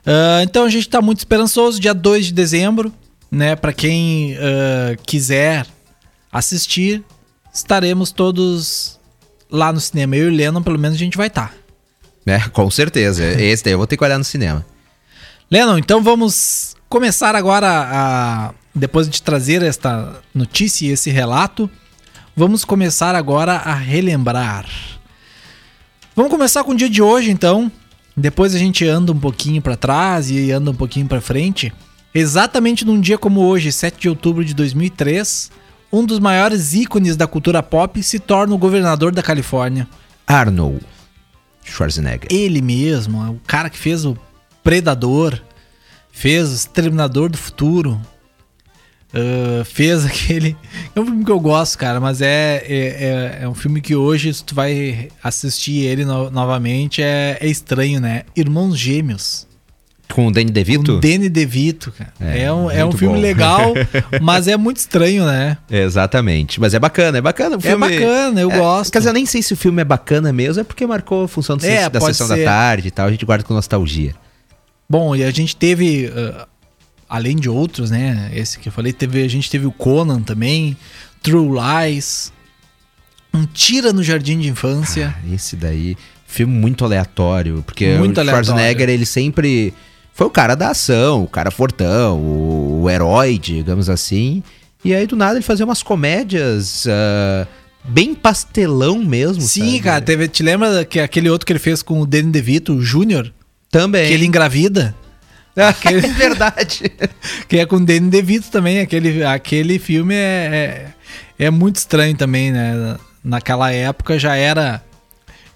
Uh, 0.05 0.43
então 0.43 0.65
a 0.65 0.69
gente 0.69 0.87
está 0.87 1.01
muito 1.01 1.19
esperançoso, 1.19 1.79
dia 1.79 1.93
2 1.93 2.27
de 2.27 2.33
dezembro, 2.33 2.93
né? 3.31 3.55
Para 3.55 3.73
quem 3.73 4.33
uh, 4.33 5.01
quiser 5.05 5.65
assistir, 6.31 7.03
estaremos 7.51 8.11
todos 8.11 8.99
lá 9.49 9.73
no 9.73 9.79
cinema. 9.79 10.15
Eu 10.15 10.29
e 10.29 10.33
o 10.33 10.35
Lennon, 10.35 10.61
pelo 10.61 10.77
menos, 10.77 10.95
a 10.95 10.99
gente 10.99 11.17
vai 11.17 11.27
estar. 11.27 11.49
Tá. 11.49 11.65
É, 12.25 12.39
com 12.49 12.69
certeza. 12.69 13.23
Esse 13.41 13.63
daí 13.63 13.73
eu 13.73 13.77
vou 13.77 13.87
ter 13.87 13.97
que 13.97 14.03
olhar 14.03 14.17
no 14.17 14.23
cinema. 14.23 14.65
Lennon, 15.49 15.77
então 15.77 16.01
vamos 16.03 16.75
começar 16.89 17.35
agora 17.35 17.67
a. 17.69 18.53
Depois 18.77 19.09
de 19.09 19.21
trazer 19.21 19.61
esta 19.61 20.21
notícia 20.33 20.85
e 20.85 20.91
esse 20.91 21.09
relato, 21.09 21.69
vamos 22.35 22.65
começar 22.65 23.15
agora 23.15 23.53
a 23.53 23.73
relembrar. 23.73 24.65
Vamos 26.13 26.29
começar 26.29 26.61
com 26.65 26.73
o 26.73 26.75
dia 26.75 26.89
de 26.89 27.01
hoje, 27.01 27.31
então. 27.31 27.71
Depois 28.15 28.55
a 28.55 28.57
gente 28.57 28.87
anda 28.87 29.11
um 29.11 29.19
pouquinho 29.19 29.61
para 29.61 29.75
trás 29.75 30.29
e 30.29 30.51
anda 30.51 30.71
um 30.71 30.75
pouquinho 30.75 31.07
para 31.07 31.19
frente. 31.19 31.73
Exatamente 32.13 32.85
num 32.85 32.99
dia 33.01 33.17
como 33.17 33.41
hoje, 33.41 33.71
7 33.71 33.99
de 33.99 34.09
outubro 34.09 34.45
de 34.45 34.53
2003, 34.53 35.51
um 35.91 36.05
dos 36.05 36.19
maiores 36.19 36.73
ícones 36.73 37.17
da 37.17 37.27
cultura 37.27 37.61
pop 37.61 38.01
se 38.01 38.19
torna 38.19 38.55
o 38.55 38.57
governador 38.57 39.13
da 39.13 39.21
Califórnia. 39.21 39.87
Arnold 40.25 40.85
Schwarzenegger. 41.63 42.27
Ele 42.31 42.61
mesmo, 42.61 43.21
o 43.31 43.41
cara 43.45 43.69
que 43.69 43.77
fez 43.77 44.05
o 44.05 44.17
Predador, 44.63 45.39
fez 46.11 46.49
o 46.49 46.55
Exterminador 46.55 47.29
do 47.29 47.37
Futuro, 47.37 47.99
Uh, 49.13 49.63
fez 49.63 50.03
aquele. 50.05 50.57
É 50.95 50.99
um 50.99 51.05
filme 51.05 51.23
que 51.23 51.31
eu 51.31 51.39
gosto, 51.39 51.77
cara, 51.77 51.99
mas 51.99 52.21
é, 52.21 52.63
é, 52.67 52.77
é, 52.77 53.39
é, 53.43 53.49
um 53.49 53.53
filme 53.53 53.79
que 53.81 53.95
hoje, 53.95 54.33
se 54.33 54.43
tu 54.43 54.53
vai 54.53 55.09
assistir 55.23 55.85
ele 55.85 56.03
no, 56.03 56.29
novamente, 56.29 57.01
é, 57.01 57.37
é 57.39 57.47
estranho, 57.47 57.99
né? 57.99 58.23
Irmãos 58.35 58.77
Gêmeos. 58.77 59.47
Com 60.13 60.27
o 60.27 60.31
Danny 60.31 60.51
DeVito? 60.51 60.91
Com 60.91 60.97
o 60.97 61.01
Danny 61.01 61.29
DeVito, 61.29 61.91
cara. 61.91 62.13
É, 62.19 62.43
é 62.43 62.53
um, 62.53 62.69
é 62.69 62.85
um 62.85 62.91
filme 62.91 63.15
bom. 63.15 63.21
legal, 63.21 63.73
mas 64.21 64.47
é 64.47 64.55
muito 64.55 64.77
estranho, 64.77 65.25
né? 65.25 65.57
Exatamente. 65.69 66.59
Mas 66.59 66.73
é 66.73 66.79
bacana, 66.79 67.17
é 67.17 67.21
bacana 67.21 67.57
o 67.57 67.61
filme. 67.61 67.87
É 67.87 67.99
bacana, 67.99 68.41
eu 68.41 68.51
é, 68.51 68.57
gosto. 68.57 68.91
Quer 68.91 68.99
dizer, 68.99 69.09
eu 69.09 69.13
nem 69.13 69.25
sei 69.25 69.41
se 69.41 69.53
o 69.53 69.57
filme 69.57 69.81
é 69.81 69.85
bacana 69.85 70.31
mesmo, 70.31 70.61
é 70.61 70.63
porque 70.63 70.85
marcou 70.85 71.23
a 71.23 71.27
função 71.27 71.57
do, 71.57 71.65
é, 71.65 71.89
da 71.89 71.99
sessão 72.01 72.27
ser. 72.27 72.37
da 72.37 72.43
tarde 72.45 72.87
e 72.89 72.91
tal, 72.91 73.07
a 73.07 73.11
gente 73.11 73.25
guarda 73.25 73.43
com 73.43 73.53
nostalgia. 73.53 74.13
Bom, 74.87 75.15
e 75.15 75.23
a 75.23 75.31
gente 75.31 75.55
teve. 75.55 76.07
Uh, 76.07 76.45
além 77.09 77.35
de 77.35 77.49
outros, 77.49 77.91
né? 77.91 78.31
Esse 78.33 78.59
que 78.59 78.69
eu 78.69 78.73
falei, 78.73 78.93
teve, 78.93 79.23
a 79.23 79.27
gente 79.27 79.49
teve 79.49 79.65
o 79.65 79.71
Conan 79.71 80.21
também, 80.21 80.75
True 81.21 81.49
Lies, 81.49 82.31
um 83.33 83.45
Tira 83.45 83.91
no 83.93 84.03
Jardim 84.03 84.39
de 84.39 84.49
Infância. 84.49 85.15
Esse 85.31 85.55
daí, 85.55 85.97
filme 86.25 86.53
muito 86.53 86.83
aleatório, 86.83 87.63
porque 87.65 87.95
muito 87.97 88.19
o 88.19 88.23
Schwarzenegger, 88.23 88.65
aleatório. 88.65 88.93
ele 88.93 89.05
sempre 89.05 89.73
foi 90.13 90.27
o 90.27 90.29
cara 90.29 90.55
da 90.55 90.69
ação, 90.69 91.23
o 91.23 91.27
cara 91.27 91.51
fortão, 91.51 92.17
o, 92.19 92.83
o 92.83 92.89
herói, 92.89 93.37
digamos 93.37 93.89
assim. 93.89 94.41
E 94.83 94.93
aí, 94.93 95.07
do 95.07 95.15
nada, 95.15 95.35
ele 95.35 95.43
fazia 95.43 95.65
umas 95.65 95.81
comédias 95.81 96.85
uh, 96.85 97.47
bem 97.83 98.13
pastelão 98.13 98.99
mesmo. 98.99 99.41
Sim, 99.41 99.71
sabe? 99.71 99.79
cara, 99.81 100.01
teve, 100.01 100.27
te 100.27 100.43
lembra 100.43 100.85
que 100.85 100.99
aquele 100.99 101.29
outro 101.29 101.45
que 101.45 101.51
ele 101.51 101.59
fez 101.59 101.81
com 101.81 102.01
o 102.01 102.05
Danny 102.05 102.31
DeVito, 102.31 102.73
o 102.73 102.81
Júnior? 102.81 103.33
Também. 103.69 104.07
Que 104.07 104.13
ele 104.13 104.25
engravida? 104.25 104.95
É 105.85 105.99
verdade. 105.99 106.91
Que 107.47 107.59
é 107.59 107.65
com 107.65 107.77
o 107.77 107.85
Danny 107.85 108.09
DeVito 108.09 108.49
também. 108.51 108.79
Aquele, 108.79 109.23
aquele 109.23 109.79
filme 109.79 110.13
é, 110.13 110.89
é, 111.39 111.45
é 111.45 111.49
muito 111.49 111.77
estranho 111.77 112.15
também, 112.15 112.51
né? 112.51 112.97
Naquela 113.23 113.71
época 113.71 114.19
já 114.19 114.35
era 114.35 114.81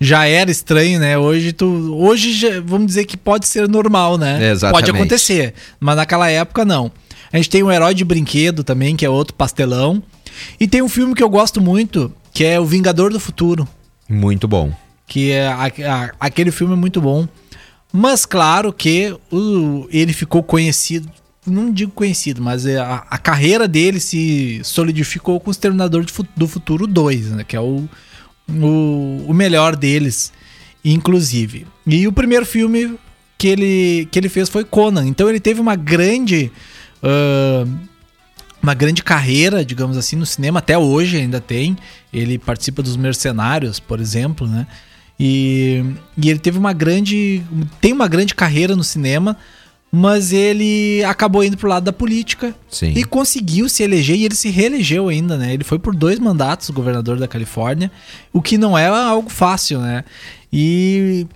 já 0.02 0.26
era 0.26 0.50
estranho, 0.50 1.00
né? 1.00 1.18
Hoje 1.18 1.52
tu 1.52 1.66
hoje 1.98 2.32
já- 2.34 2.62
vamos 2.62 2.88
dizer 2.88 3.04
que 3.06 3.18
pode 3.18 3.46
ser 3.48 3.68
normal, 3.68 4.18
né? 4.18 4.52
Exatamente. 4.52 4.86
Pode 4.88 4.98
acontecer, 4.98 5.54
mas 5.80 5.96
naquela 5.98 6.30
época 6.30 6.64
não. 6.64 6.90
A 7.32 7.36
gente 7.38 7.50
tem 7.50 7.62
um 7.62 7.70
herói 7.72 7.94
de 7.94 8.06
brinquedo 8.06 8.64
também, 8.64 8.96
que 8.96 9.06
é 9.06 9.10
outro 9.10 9.34
pastelão. 9.36 10.02
E 10.60 10.68
tem 10.68 10.82
um 10.82 10.88
filme 10.90 11.14
que 11.14 11.22
eu 11.22 11.30
gosto 11.30 11.60
muito, 11.60 12.12
que 12.34 12.46
é 12.46 12.58
O 12.60 12.66
Vingador 12.66 13.12
do 13.12 13.20
Futuro, 13.20 13.68
Muito 14.08 14.48
bom. 14.48 14.72
que 15.06 15.32
é 15.32 15.48
a- 15.50 15.66
a- 15.66 16.12
aquele 16.20 16.50
filme 16.50 16.74
é 16.74 16.78
muito 16.78 17.02
bom. 17.02 17.28
Mas 17.92 18.26
claro 18.26 18.72
que 18.72 19.16
o- 19.32 19.88
ele 19.92 20.14
ficou 20.14 20.44
conhecido, 20.44 21.10
não 21.46 21.72
digo 21.72 21.92
conhecido, 21.92 22.42
mas 22.42 22.66
é 22.66 22.78
a, 22.78 23.04
a 23.10 23.18
carreira 23.18 23.68
dele 23.68 24.00
se 24.00 24.62
solidificou 24.64 25.40
com 25.40 25.50
o 25.50 25.52
Exterminador 25.52 26.06
do 26.36 26.48
Futuro 26.48 26.86
2, 26.86 27.32
né? 27.32 27.44
Que 27.44 27.56
é 27.56 27.60
o, 27.60 27.90
o, 28.48 29.26
o 29.28 29.34
melhor 29.34 29.76
deles, 29.76 30.32
inclusive. 30.86 31.66
E 31.88 32.08
o 32.08 32.12
primeiro 32.14 32.46
filme 32.46 32.96
que 33.38 33.48
ele, 33.48 34.08
que 34.12 34.20
ele 34.20 34.30
fez 34.30 34.50
foi 34.50 34.64
Conan. 34.64 35.08
Então 35.08 35.28
ele 35.30 35.40
teve 35.40 35.60
uma 35.60 35.76
grande. 35.76 36.52
ah, 37.02 37.66
uma 38.62 38.74
grande 38.74 39.02
carreira, 39.02 39.64
digamos 39.64 39.96
assim, 39.96 40.18
no 40.18 40.26
cinema, 40.26 40.60
até 40.60 40.78
hoje 40.78 41.16
ainda 41.16 41.40
tem. 41.40 41.78
Ele 42.12 42.38
participa 42.38 42.84
dos 42.84 42.98
Mercenários, 42.98 43.80
por 43.80 44.02
exemplo, 44.02 44.46
né? 44.46 44.68
E, 45.20 45.84
e 46.18 46.30
ele 46.30 46.40
teve 46.40 46.58
uma 46.58 46.72
grande. 46.72 47.44
tem 47.82 47.92
uma 47.92 48.08
grande 48.08 48.34
carreira 48.34 48.76
no 48.76 48.84
cinema, 48.84 49.36
mas 49.92 50.32
ele 50.32 51.04
acabou 51.04 51.44
indo 51.44 51.58
pro 51.58 51.68
lado 51.68 51.84
da 51.84 51.94
política 51.94 52.56
Sim. 52.70 52.94
e 52.96 53.04
conseguiu 53.04 53.68
se 53.68 53.84
eleger 53.84 54.16
e 54.16 54.26
ele 54.26 54.36
se 54.36 54.50
reelegeu 54.50 55.10
ainda, 55.10 55.38
né? 55.38 55.54
Ele 55.54 55.64
foi 55.64 55.80
por 55.80 55.96
dois 55.96 56.20
mandatos 56.20 56.70
governador 56.70 57.20
da 57.20 57.28
Califórnia, 57.28 57.92
o 58.32 58.42
que 58.42 58.58
não 58.58 58.78
é 58.78 58.88
algo 58.88 59.30
fácil, 59.30 59.80
né? 59.82 60.06
E, 60.54 61.28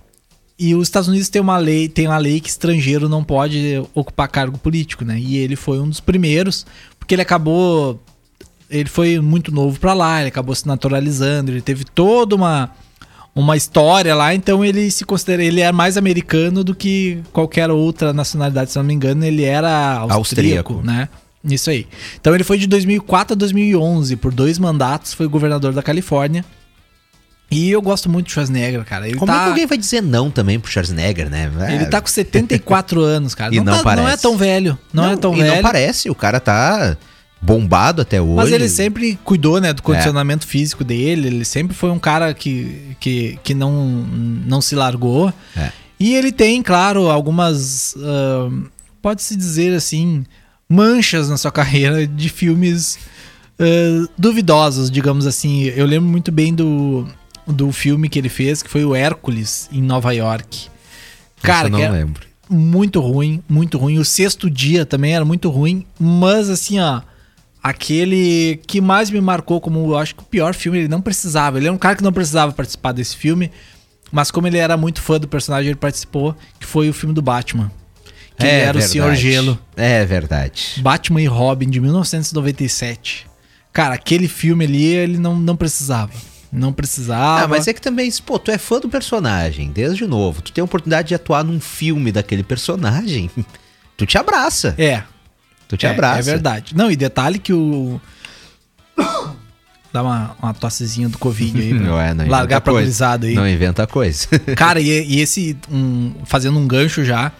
e 0.58 0.74
os 0.74 0.88
Estados 0.88 1.08
Unidos 1.08 1.28
tem 1.28 1.42
uma 1.42 1.58
lei, 1.58 1.88
tem 1.88 2.06
uma 2.06 2.18
lei 2.18 2.40
que 2.40 2.48
estrangeiro 2.48 3.08
não 3.08 3.22
pode 3.22 3.82
ocupar 3.92 4.28
cargo 4.28 4.56
político, 4.56 5.04
né? 5.04 5.18
E 5.18 5.36
ele 5.36 5.56
foi 5.56 5.78
um 5.78 5.88
dos 5.88 6.00
primeiros, 6.00 6.64
porque 6.98 7.14
ele 7.14 7.22
acabou 7.22 8.00
ele 8.70 8.88
foi 8.88 9.20
muito 9.20 9.52
novo 9.52 9.78
pra 9.78 9.92
lá, 9.92 10.20
ele 10.20 10.28
acabou 10.28 10.54
se 10.54 10.66
naturalizando, 10.66 11.50
ele 11.50 11.60
teve 11.60 11.84
toda 11.84 12.34
uma 12.34 12.70
uma 13.34 13.56
história 13.56 14.14
lá, 14.14 14.34
então 14.34 14.64
ele 14.64 14.90
se 14.90 15.04
considera, 15.04 15.42
ele 15.42 15.60
é 15.60 15.72
mais 15.72 15.96
americano 15.96 16.62
do 16.62 16.74
que 16.74 17.20
qualquer 17.32 17.70
outra 17.70 18.12
nacionalidade, 18.12 18.70
se 18.70 18.76
não 18.78 18.84
me 18.84 18.94
engano, 18.94 19.24
ele 19.24 19.42
era 19.44 19.94
austríaco, 19.98 20.14
Austríaco. 20.74 20.82
né? 20.82 21.08
Isso 21.44 21.68
aí. 21.68 21.86
Então 22.20 22.34
ele 22.34 22.44
foi 22.44 22.56
de 22.58 22.66
2004 22.66 23.34
a 23.34 23.36
2011, 23.36 24.16
por 24.16 24.32
dois 24.32 24.58
mandatos, 24.58 25.12
foi 25.12 25.26
governador 25.26 25.72
da 25.72 25.82
Califórnia. 25.82 26.44
E 27.50 27.70
eu 27.70 27.82
gosto 27.82 28.08
muito 28.08 28.26
do 28.26 28.32
Schwarzenegger, 28.32 28.82
cara. 28.84 29.06
Ele 29.06 29.18
Como 29.18 29.30
é 29.30 29.34
tá 29.34 29.42
que 29.44 29.48
alguém 29.50 29.66
vai 29.66 29.76
dizer 29.76 30.00
não 30.02 30.30
também 30.30 30.58
pro 30.58 30.70
Schwarzenegger, 30.70 31.28
né? 31.28 31.52
É, 31.68 31.74
ele 31.74 31.86
tá 31.86 32.00
com 32.00 32.06
74 32.08 33.00
anos, 33.02 33.34
cara. 33.34 33.54
E 33.54 33.60
não 33.60 33.82
tá- 33.82 33.94
não 33.96 34.08
é 34.08 34.16
tão 34.16 34.36
velho, 34.36 34.78
não, 34.92 35.10
é 35.12 35.16
tão 35.16 35.34
e 35.34 35.40
velho. 35.42 35.54
não 35.56 35.62
parece, 35.62 36.08
o 36.08 36.14
cara 36.14 36.40
tá 36.40 36.96
bombado 37.44 38.00
até 38.02 38.20
hoje. 38.20 38.34
Mas 38.36 38.52
ele 38.52 38.68
sempre 38.68 39.18
cuidou, 39.22 39.60
né, 39.60 39.72
do 39.72 39.82
condicionamento 39.82 40.46
físico 40.46 40.82
dele. 40.82 41.28
Ele 41.28 41.44
sempre 41.44 41.76
foi 41.76 41.90
um 41.90 41.98
cara 41.98 42.32
que, 42.32 42.96
que, 42.98 43.38
que 43.44 43.52
não, 43.54 43.72
não 44.46 44.60
se 44.60 44.74
largou. 44.74 45.32
É. 45.56 45.70
E 46.00 46.14
ele 46.14 46.32
tem, 46.32 46.62
claro, 46.62 47.08
algumas. 47.10 47.94
ah, 47.98 48.48
Pode-se 49.02 49.36
dizer 49.36 49.74
assim. 49.74 50.24
Manchas 50.66 51.28
na 51.28 51.36
sua 51.36 51.52
carreira 51.52 52.06
de 52.06 52.28
filmes 52.30 52.98
ah, 53.60 54.08
duvidosos, 54.16 54.90
digamos 54.90 55.26
assim. 55.26 55.64
Eu 55.64 55.84
lembro 55.86 56.08
muito 56.08 56.32
bem 56.32 56.54
do, 56.54 57.06
do 57.46 57.70
filme 57.70 58.08
que 58.08 58.18
ele 58.18 58.30
fez, 58.30 58.62
que 58.62 58.70
foi 58.70 58.84
o 58.84 58.94
Hércules, 58.94 59.68
em 59.70 59.82
Nova 59.82 60.12
York. 60.12 60.68
Cara, 61.42 61.66
eu 61.68 61.72
não 61.72 61.78
que 61.78 61.84
é- 61.84 61.90
lembro. 61.90 62.26
muito 62.48 63.00
ruim, 63.00 63.42
muito 63.46 63.76
ruim. 63.76 63.98
O 63.98 64.04
sexto 64.04 64.48
dia 64.50 64.86
também 64.86 65.14
era 65.14 65.24
muito 65.26 65.50
ruim, 65.50 65.84
mas 66.00 66.48
assim, 66.48 66.80
ó, 66.80 67.02
aquele 67.64 68.60
que 68.66 68.78
mais 68.78 69.10
me 69.10 69.22
marcou 69.22 69.58
como 69.58 69.86
eu 69.86 69.96
acho 69.96 70.14
que 70.14 70.22
o 70.22 70.26
pior 70.26 70.52
filme, 70.52 70.80
ele 70.80 70.88
não 70.88 71.00
precisava. 71.00 71.56
Ele 71.56 71.66
é 71.66 71.72
um 71.72 71.78
cara 71.78 71.96
que 71.96 72.02
não 72.02 72.12
precisava 72.12 72.52
participar 72.52 72.92
desse 72.92 73.16
filme, 73.16 73.50
mas 74.12 74.30
como 74.30 74.46
ele 74.46 74.58
era 74.58 74.76
muito 74.76 75.00
fã 75.00 75.18
do 75.18 75.26
personagem, 75.26 75.70
ele 75.70 75.78
participou, 75.78 76.36
que 76.60 76.66
foi 76.66 76.90
o 76.90 76.92
filme 76.92 77.14
do 77.14 77.22
Batman. 77.22 77.72
Que 78.36 78.46
ele 78.46 78.56
era 78.56 78.76
o 78.76 78.82
Senhor 78.82 79.06
verdade. 79.06 79.22
Gelo. 79.22 79.58
É 79.76 80.04
verdade. 80.04 80.80
Batman 80.82 81.22
e 81.22 81.26
Robin 81.26 81.70
de 81.70 81.80
1997. 81.80 83.26
Cara, 83.72 83.94
aquele 83.94 84.28
filme 84.28 84.66
ali, 84.66 84.84
ele 84.84 85.16
não, 85.16 85.34
não 85.34 85.56
precisava. 85.56 86.12
Não 86.52 86.72
precisava. 86.72 87.44
Ah, 87.44 87.48
mas 87.48 87.66
é 87.66 87.72
que 87.72 87.80
também, 87.80 88.10
pô, 88.26 88.38
tu 88.38 88.50
é 88.50 88.58
fã 88.58 88.78
do 88.78 88.88
personagem, 88.88 89.70
desde 89.72 90.06
novo. 90.06 90.42
Tu 90.42 90.52
tem 90.52 90.62
a 90.62 90.64
oportunidade 90.64 91.08
de 91.08 91.14
atuar 91.14 91.42
num 91.42 91.58
filme 91.58 92.12
daquele 92.12 92.42
personagem. 92.42 93.30
Tu 93.96 94.06
te 94.06 94.18
abraça. 94.18 94.74
É, 94.76 95.04
Tu 95.76 95.80
te 95.80 95.86
é, 95.86 95.90
abraça. 95.90 96.20
É 96.20 96.22
verdade. 96.22 96.74
Não, 96.74 96.90
e 96.90 96.96
detalhe 96.96 97.38
que 97.38 97.52
o. 97.52 98.00
Dá 99.92 100.02
uma, 100.02 100.36
uma 100.42 100.54
tossezinha 100.54 101.08
do 101.08 101.18
Covid 101.18 101.60
aí. 101.60 101.70
pra 101.70 101.78
Não 101.86 102.00
é, 102.00 102.14
não 102.14 102.26
largar 102.26 102.60
pra 102.60 102.72
gurizada 102.72 103.26
aí. 103.26 103.34
Não 103.34 103.48
inventa 103.48 103.86
coisa. 103.86 104.26
Cara, 104.56 104.80
e, 104.80 104.88
e 104.88 105.20
esse. 105.20 105.56
um, 105.70 106.12
fazendo 106.24 106.58
um 106.58 106.66
gancho 106.66 107.04
já. 107.04 107.32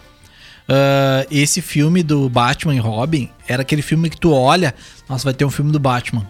ah, 0.67 1.25
esse 1.31 1.61
filme 1.61 2.03
do 2.03 2.29
Batman 2.29 2.75
e 2.75 2.79
Robin 2.79 3.29
era 3.47 3.61
aquele 3.61 3.81
filme 3.81 4.09
que 4.09 4.17
tu 4.17 4.31
olha. 4.31 4.73
Nossa, 5.07 5.23
vai 5.23 5.33
ter 5.33 5.45
um 5.45 5.49
filme 5.49 5.71
do 5.71 5.79
Batman. 5.79 6.25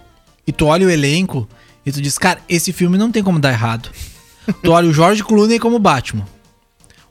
E 0.47 0.51
tu 0.51 0.67
olha 0.67 0.85
o 0.85 0.89
elenco 0.89 1.47
e 1.85 1.91
tu 1.91 2.01
diz, 2.01 2.17
cara, 2.17 2.39
esse 2.47 2.71
filme 2.71 2.97
não 2.97 3.11
tem 3.11 3.23
como 3.23 3.39
dar 3.39 3.51
errado. 3.51 3.89
tu 4.61 4.71
olha 4.71 4.87
o 4.87 4.93
George 4.93 5.23
Clooney 5.23 5.59
como 5.59 5.79
Batman. 5.79 6.25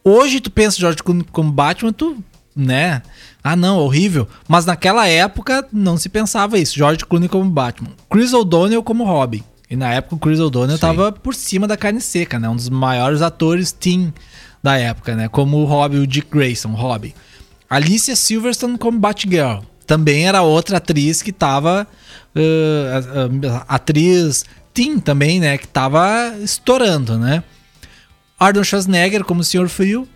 Hoje 0.03 0.41
tu 0.41 0.51
pensa 0.51 0.79
George 0.79 1.03
Clooney 1.03 1.25
como 1.33 1.51
Batman, 1.51 1.93
tu, 1.93 2.23
né? 2.55 3.03
Ah, 3.47 3.55
não, 3.55 3.77
horrível. 3.77 4.27
Mas 4.49 4.65
naquela 4.65 5.07
época 5.07 5.69
não 5.71 5.99
se 5.99 6.09
pensava 6.09 6.59
isso. 6.59 6.77
George 6.77 7.05
Clooney 7.05 7.29
como 7.29 7.51
Batman. 7.51 7.91
Chris 8.09 8.33
O'Donnell 8.33 8.83
como 8.83 9.05
Robin. 9.05 9.45
E 9.69 9.77
na 9.77 9.93
época 9.93 10.15
o 10.15 10.19
Chris 10.19 10.41
O'Donnell 10.41 10.79
Sim. 10.79 10.81
tava 10.81 11.13
por 11.13 11.35
cima 11.35 11.69
da 11.69 11.77
carne 11.77 12.01
seca, 12.01 12.39
né? 12.39 12.49
Um 12.49 12.57
dos 12.57 12.71
maiores 12.71 13.21
atores 13.21 13.71
teen 13.71 14.15
da 14.63 14.79
época, 14.79 15.15
né? 15.15 15.29
Como 15.29 15.59
o 15.59 15.67
Robin, 15.67 15.99
o 15.99 16.07
Dick 16.07 16.29
Grayson, 16.31 16.71
Robin. 16.71 17.13
Alicia 17.69 18.17
Silverstone 18.17 18.79
como 18.79 18.99
Batgirl. 18.99 19.61
Também 19.87 20.27
era 20.27 20.41
outra 20.41 20.79
atriz 20.79 21.21
que 21.21 21.31
tava... 21.31 21.87
ah, 22.35 23.65
atriz 23.69 24.47
teen 24.73 24.99
também, 24.99 25.39
né? 25.39 25.59
Que 25.59 25.69
tava 25.69 26.35
estourando, 26.43 27.19
né? 27.19 27.45
Arnold 28.41 28.67
Schwarzenegger 28.67 29.23
como 29.23 29.45
Sr. 29.45 29.69
Frio, 29.69 30.09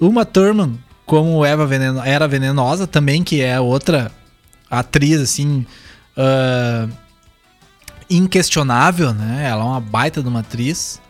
Uma 0.00 0.24
Thurman 0.24 0.78
como 1.06 1.44
Eva 1.44 1.66
Veneno, 1.66 2.00
Era 2.04 2.26
Venenosa, 2.28 2.86
também 2.86 3.22
que 3.22 3.40
é 3.40 3.60
outra 3.60 4.10
atriz, 4.70 5.20
assim, 5.20 5.66
ah, 6.16 6.88
inquestionável, 8.08 9.12
né? 9.12 9.46
Ela 9.48 9.62
é 9.62 9.66
uma 9.66 9.80
baita 9.80 10.22
de 10.22 10.28
uma 10.28 10.40
atriz. 10.40 11.00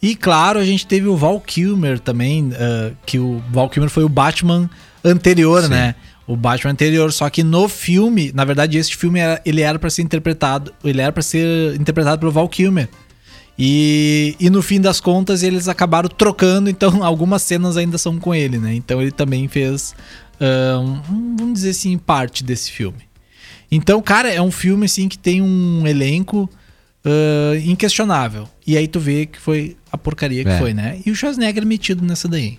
E 0.00 0.14
claro, 0.14 0.58
a 0.58 0.64
gente 0.64 0.86
teve 0.86 1.08
o 1.08 1.16
Val 1.16 1.40
Kilmer 1.40 1.98
também, 1.98 2.50
ah, 2.54 2.92
que 3.06 3.18
o 3.18 3.42
Val 3.50 3.68
Kilmer 3.68 3.90
foi 3.90 4.04
o 4.04 4.08
Batman 4.08 4.68
anterior, 5.04 5.62
Sim. 5.62 5.70
né? 5.70 5.94
O 6.26 6.36
Batman 6.36 6.72
anterior, 6.72 7.10
só 7.10 7.30
que 7.30 7.42
no 7.42 7.68
filme, 7.68 8.30
na 8.34 8.44
verdade, 8.44 8.76
esse 8.76 8.94
filme 8.94 9.18
era, 9.18 9.40
ele 9.46 9.62
era 9.62 9.78
para 9.78 9.88
ser 9.88 10.02
interpretado, 10.02 10.74
ele 10.84 11.00
era 11.00 11.10
para 11.10 11.22
ser 11.22 11.74
interpretado 11.80 12.18
pelo 12.18 12.30
Val 12.30 12.48
Kilmer. 12.48 12.88
E, 13.58 14.36
e 14.38 14.48
no 14.50 14.62
fim 14.62 14.80
das 14.80 15.00
contas 15.00 15.42
eles 15.42 15.66
acabaram 15.68 16.08
trocando, 16.08 16.70
então 16.70 17.02
algumas 17.04 17.42
cenas 17.42 17.76
ainda 17.76 17.98
são 17.98 18.18
com 18.18 18.34
ele, 18.34 18.58
né? 18.58 18.74
Então 18.74 19.02
ele 19.02 19.10
também 19.10 19.48
fez, 19.48 19.94
ah, 20.40 20.78
um- 20.78 21.36
vamos 21.36 21.54
dizer 21.54 21.70
assim, 21.70 21.98
parte 21.98 22.44
desse 22.44 22.70
filme. 22.70 22.98
Então, 23.70 24.00
cara, 24.00 24.32
é 24.32 24.40
um 24.40 24.50
filme 24.50 24.86
assim 24.86 25.08
que 25.08 25.18
tem 25.18 25.42
um 25.42 25.86
elenco 25.86 26.48
ah, 27.04 27.56
inquestionável. 27.64 28.48
E 28.66 28.76
aí 28.76 28.86
tu 28.86 29.00
vê 29.00 29.26
que 29.26 29.38
foi 29.40 29.76
a 29.90 29.98
porcaria 29.98 30.44
que 30.44 30.50
É. 30.50 30.58
foi, 30.58 30.72
né? 30.72 31.00
E 31.04 31.10
o 31.10 31.14
Schwarzenegger 31.16 31.66
metido 31.66 32.04
nessa 32.04 32.28
daí. 32.28 32.58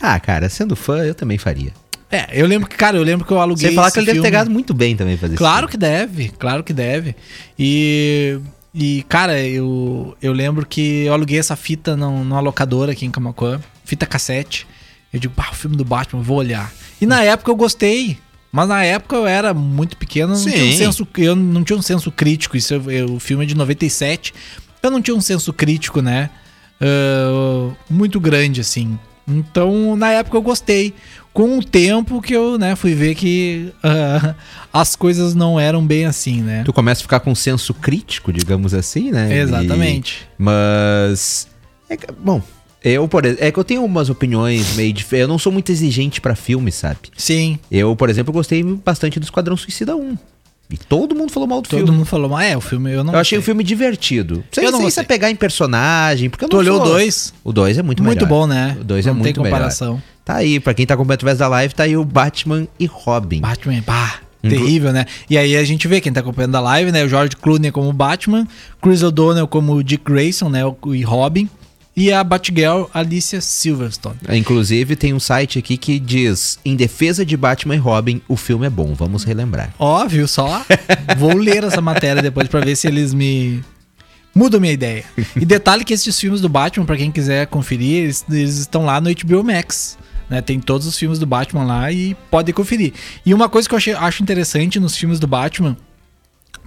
ah, 0.00 0.18
cara, 0.20 0.48
sendo 0.48 0.76
fã, 0.76 0.98
eu 1.04 1.14
também 1.14 1.38
faria. 1.38 1.72
É, 2.10 2.28
eu 2.32 2.46
lembro 2.46 2.68
que, 2.68 2.76
cara, 2.76 2.96
eu 2.98 3.02
lembro 3.02 3.26
que 3.26 3.32
eu 3.32 3.40
aluguei 3.40 3.70
Você 3.70 3.74
falar 3.74 3.90
que 3.90 3.98
ele 3.98 4.04
deve 4.06 4.18
ter 4.18 4.22
filme- 4.24 4.30
ganhado 4.32 4.50
muito 4.50 4.74
bem 4.74 4.94
também 4.94 5.16
fazer 5.16 5.34
Claro 5.34 5.66
que 5.66 5.78
deve, 5.78 6.28
claro 6.38 6.62
que 6.62 6.72
deve. 6.74 7.16
E, 7.58 8.38
e 8.74 9.02
cara, 9.08 9.40
eu, 9.40 10.16
eu 10.22 10.32
lembro 10.32 10.64
que 10.66 11.04
eu 11.04 11.12
aluguei 11.12 11.38
essa 11.38 11.56
fita 11.56 11.96
num- 11.96 12.24
numa 12.24 12.40
locadora 12.40 12.92
aqui 12.92 13.04
em 13.04 13.10
Camacuã, 13.10 13.60
fita 13.84 14.06
cassete. 14.06 14.66
Eu 15.12 15.20
digo, 15.20 15.34
pá, 15.34 15.48
o 15.50 15.54
filme 15.54 15.76
do 15.76 15.84
Batman, 15.84 16.22
vou 16.22 16.38
olhar. 16.38 16.72
E 17.00 17.04
na 17.06 17.22
época 17.22 17.50
eu 17.50 17.56
gostei. 17.56 18.18
Mas 18.50 18.68
na 18.68 18.84
época 18.84 19.16
eu 19.16 19.26
era 19.26 19.52
muito 19.54 19.96
pequeno, 19.96 20.34
não 20.34 20.38
tinha 20.52 20.64
um 20.64 20.72
senso, 20.76 21.08
eu 21.18 21.34
não 21.36 21.64
tinha 21.64 21.78
um 21.78 21.82
senso 21.82 22.10
crítico. 22.12 22.56
Isso 22.56 22.74
eu- 22.74 22.90
eu- 22.90 23.14
o 23.14 23.20
filme 23.20 23.44
é 23.44 23.46
de 23.46 23.54
97. 23.54 24.32
Eu 24.82 24.90
não 24.90 25.00
tinha 25.02 25.14
um 25.16 25.20
senso 25.20 25.52
crítico, 25.52 26.00
né? 26.02 26.28
ah, 26.80 27.70
muito 27.88 28.18
grande, 28.20 28.60
assim. 28.60 28.98
Então, 29.28 29.94
na 29.96 30.10
época 30.10 30.36
eu 30.36 30.42
gostei. 30.42 30.92
Com 31.32 31.58
o 31.58 31.64
tempo 31.64 32.20
que 32.20 32.34
eu, 32.34 32.58
né, 32.58 32.76
fui 32.76 32.94
ver 32.94 33.14
que 33.14 33.72
ah, 33.82 34.34
as 34.72 34.94
coisas 34.94 35.34
não 35.34 35.58
eram 35.58 35.84
bem 35.86 36.04
assim, 36.04 36.42
né? 36.42 36.62
Tu 36.64 36.72
começa 36.72 37.00
a 37.00 37.02
ficar 37.02 37.20
com 37.20 37.30
um 37.30 37.34
senso 37.34 37.72
crítico, 37.72 38.30
digamos 38.32 38.74
assim, 38.74 39.10
né? 39.10 39.38
Exatamente. 39.38 40.28
E- 40.38 40.42
mas. 40.42 41.48
é 41.88 41.96
bom, 42.22 42.42
eu, 42.84 43.08
por 43.08 43.24
exemplo. 43.24 43.44
É 43.44 43.50
que 43.50 43.58
eu 43.58 43.64
tenho 43.64 43.82
umas 43.82 44.10
opiniões 44.10 44.74
meio 44.76 44.92
diferentes. 44.92 45.22
Eu 45.22 45.28
não 45.28 45.38
sou 45.38 45.50
muito 45.50 45.72
exigente 45.72 46.20
pra 46.20 46.34
filme, 46.34 46.70
sabe? 46.70 46.98
Sim, 47.16 47.58
Eu, 47.70 47.96
por 47.96 48.10
exemplo, 48.10 48.30
gostei 48.32 48.62
bastante 48.62 49.18
do 49.18 49.24
Esquadrão 49.24 49.56
Suicida 49.56 49.96
1. 49.96 50.18
E 50.70 50.76
todo 50.76 51.14
mundo 51.14 51.30
falou 51.30 51.46
mal 51.46 51.60
do 51.60 51.68
todo 51.68 51.78
filme. 51.80 51.92
mundo 51.98 52.06
falou, 52.06 52.30
mas 52.30 52.50
é, 52.50 52.56
o 52.56 52.60
filme 52.60 52.92
eu 52.92 53.04
não 53.04 53.12
Eu 53.12 53.18
achei 53.20 53.36
o 53.38 53.42
filme 53.42 53.62
divertido. 53.62 54.42
Sem, 54.50 54.64
Eu 54.64 54.72
não 54.72 54.80
gostei. 54.80 55.02
se 55.02 55.06
pegar 55.08 55.30
em 55.30 55.36
personagem, 55.36 56.30
porque 56.30 56.44
eu 56.44 56.48
Tu 56.48 56.52
não 56.54 56.60
olhou 56.60 56.76
o 56.76 56.84
sou- 56.84 56.88
2? 56.94 57.34
O 57.44 57.52
2 57.52 57.76
é 57.78 57.82
muito, 57.82 58.02
Muito 58.02 58.24
melhor. 58.24 58.28
bom, 58.28 58.46
né? 58.46 58.76
O 58.80 58.84
2 58.84 59.06
é 59.06 59.10
Não 59.10 59.16
tem 59.16 59.22
muito 59.24 59.42
melhor. 59.42 59.54
comparação. 59.56 60.02
Tá 60.24 60.36
aí, 60.36 60.60
pra 60.60 60.72
quem 60.72 60.86
tá 60.86 60.94
acompanhando 60.94 61.18
através 61.18 61.38
da 61.38 61.48
live, 61.48 61.74
tá 61.74 61.82
aí 61.82 61.96
o 61.96 62.04
Batman 62.04 62.66
e 62.78 62.86
Robin. 62.86 63.40
Batman, 63.40 63.82
pá, 63.82 64.20
terrível, 64.40 64.92
né? 64.92 65.04
E 65.28 65.36
aí 65.36 65.56
a 65.56 65.64
gente 65.64 65.88
vê, 65.88 66.00
quem 66.00 66.12
tá 66.12 66.20
acompanhando 66.20 66.56
a 66.56 66.60
live, 66.60 66.92
né? 66.92 67.04
O 67.04 67.08
George 67.08 67.36
Clooney 67.36 67.72
como 67.72 67.92
Batman, 67.92 68.46
Chris 68.80 69.02
O'Donnell 69.02 69.48
como 69.48 69.82
Dick 69.82 70.04
Grayson, 70.04 70.48
né? 70.48 70.60
E 70.86 71.02
Robin. 71.02 71.48
E 71.94 72.10
a 72.10 72.24
Batgirl, 72.24 72.84
Alicia 72.94 73.40
Silverstone. 73.42 74.16
Inclusive, 74.30 74.96
tem 74.96 75.12
um 75.12 75.20
site 75.20 75.58
aqui 75.58 75.76
que 75.76 75.98
diz: 75.98 76.58
Em 76.64 76.74
defesa 76.74 77.24
de 77.24 77.36
Batman 77.36 77.74
e 77.74 77.78
Robin, 77.78 78.22
o 78.26 78.34
filme 78.34 78.66
é 78.66 78.70
bom. 78.70 78.94
Vamos 78.94 79.24
relembrar. 79.24 79.74
Ó, 79.78 80.06
viu 80.06 80.26
só? 80.26 80.64
Vou 81.18 81.36
ler 81.36 81.64
essa 81.64 81.82
matéria 81.82 82.22
depois 82.22 82.48
pra 82.48 82.60
ver 82.60 82.76
se 82.76 82.86
eles 82.86 83.12
me 83.12 83.62
mudam 84.34 84.58
minha 84.58 84.72
ideia. 84.72 85.04
E 85.36 85.44
detalhe 85.44 85.84
que 85.84 85.92
esses 85.92 86.18
filmes 86.18 86.40
do 86.40 86.48
Batman, 86.48 86.86
pra 86.86 86.96
quem 86.96 87.12
quiser 87.12 87.46
conferir, 87.48 88.04
eles, 88.04 88.24
eles 88.30 88.56
estão 88.56 88.86
lá 88.86 88.98
no 88.98 89.10
HBO 89.10 89.44
Max. 89.44 89.98
Né? 90.32 90.40
Tem 90.40 90.58
todos 90.58 90.86
os 90.86 90.98
filmes 90.98 91.18
do 91.18 91.26
Batman 91.26 91.62
lá 91.64 91.92
e 91.92 92.14
pode 92.30 92.50
conferir. 92.54 92.94
E 93.24 93.34
uma 93.34 93.50
coisa 93.50 93.68
que 93.68 93.74
eu 93.74 93.76
achei- 93.76 93.92
acho 93.92 94.22
interessante 94.22 94.80
nos 94.80 94.96
filmes 94.96 95.20
do 95.20 95.26
Batman, 95.26 95.76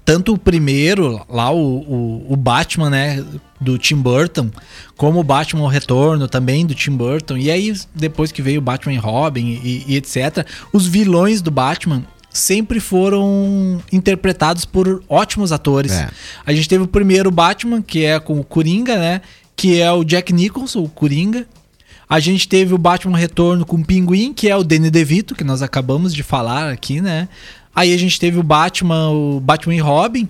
tanto 0.05 0.33
o 0.33 0.37
primeiro, 0.37 1.19
lá 1.27 1.49
o, 1.49 1.57
o, 1.79 2.33
o 2.33 2.35
Batman, 2.35 2.91
né, 2.91 3.25
do 3.59 3.75
Tim 3.79 3.95
Burton, 3.95 4.51
como 4.95 5.19
o 5.19 5.23
Batman 5.23 5.63
o 5.63 5.67
Retorno 5.67 6.27
também 6.27 6.63
do 6.63 6.75
Tim 6.75 6.91
Burton, 6.91 7.37
e 7.37 7.49
aí 7.49 7.73
depois 7.95 8.31
que 8.31 8.39
veio 8.39 8.59
o 8.59 8.63
Batman 8.63 8.93
e 8.93 8.97
Robin 8.97 9.59
e, 9.63 9.83
e 9.87 9.95
etc, 9.95 10.45
os 10.71 10.85
vilões 10.85 11.41
do 11.41 11.49
Batman 11.49 12.03
sempre 12.29 12.79
foram 12.79 13.81
interpretados 13.91 14.63
por 14.63 15.03
ótimos 15.09 15.51
atores. 15.51 15.91
É. 15.93 16.07
A 16.45 16.53
gente 16.53 16.69
teve 16.69 16.83
o 16.83 16.87
primeiro 16.87 17.31
Batman, 17.31 17.81
que 17.81 18.05
é 18.05 18.19
com 18.19 18.39
o 18.39 18.43
Coringa, 18.43 18.97
né, 18.99 19.21
que 19.55 19.81
é 19.81 19.91
o 19.91 20.03
Jack 20.03 20.31
Nicholson, 20.31 20.83
o 20.83 20.89
Coringa. 20.89 21.47
A 22.07 22.19
gente 22.19 22.47
teve 22.47 22.73
o 22.73 22.77
Batman 22.77 23.17
Retorno 23.17 23.65
com 23.65 23.77
o 23.77 23.85
Pinguim, 23.85 24.33
que 24.33 24.47
é 24.49 24.55
o 24.55 24.63
Danny 24.63 24.89
DeVito, 24.91 25.33
que 25.35 25.43
nós 25.43 25.61
acabamos 25.61 26.13
de 26.13 26.21
falar 26.23 26.69
aqui, 26.71 27.01
né? 27.01 27.27
Aí 27.75 27.93
a 27.93 27.97
gente 27.97 28.19
teve 28.19 28.39
o 28.39 28.43
Batman, 28.43 29.09
o 29.09 29.39
Batman 29.39 29.75
e 29.75 29.79
Robin, 29.79 30.29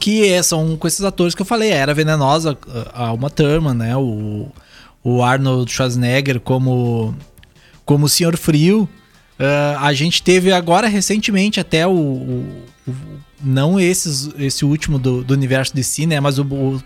que 0.00 0.26
é- 0.28 0.42
são 0.42 0.76
com 0.76 0.86
esses 0.86 1.02
atores 1.04 1.34
que 1.34 1.42
eu 1.42 1.46
falei, 1.46 1.70
Era 1.70 1.94
Venenosa, 1.94 2.56
a 2.92 3.12
Uma 3.12 3.30
Thurman, 3.30 3.74
né? 3.74 3.96
O, 3.96 4.48
o 5.02 5.22
Arnold 5.22 5.70
Schwarzenegger 5.70 6.40
como, 6.40 7.14
como 7.84 8.06
o 8.06 8.08
Senhor 8.08 8.36
Frio. 8.36 8.88
Ah, 9.38 9.78
a 9.86 9.92
gente 9.94 10.22
teve 10.22 10.52
agora 10.52 10.88
recentemente 10.88 11.60
até 11.60 11.86
o, 11.86 11.92
o- 11.92 12.62
o- 12.86 12.92
não 13.42 13.78
esses, 13.78 14.30
esse 14.38 14.64
último 14.64 14.98
do, 14.98 15.22
do 15.22 15.34
universo 15.34 15.74
DC, 15.74 16.06
né? 16.06 16.20
Mas 16.20 16.38
o, 16.38 16.42
o, 16.42 16.80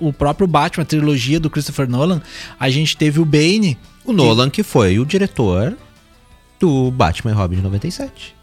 o 0.00 0.12
próprio 0.12 0.46
Batman, 0.46 0.82
a 0.82 0.86
trilogia 0.86 1.38
do 1.38 1.50
Christopher 1.50 1.88
Nolan, 1.88 2.22
a 2.58 2.70
gente 2.70 2.96
teve 2.96 3.20
o 3.20 3.24
Bane. 3.24 3.78
O 4.04 4.12
Nolan, 4.12 4.50
que 4.50 4.62
foi 4.62 4.98
o 4.98 5.04
diretor 5.04 5.76
do 6.58 6.90
Batman 6.90 7.32
e 7.32 7.34
Robin 7.34 7.56
de 7.56 7.62
97. 7.62 8.36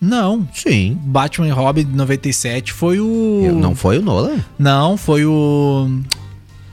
Não, 0.00 0.48
Sim. 0.54 0.96
Batman 1.00 1.48
e 1.48 1.50
Robin 1.50 1.84
de 1.84 1.92
97 1.92 2.72
foi 2.72 3.00
o. 3.00 3.58
Não 3.60 3.74
foi 3.74 3.98
o 3.98 4.02
Nolan? 4.02 4.44
Não, 4.58 4.96
foi 4.96 5.24
o. 5.24 5.88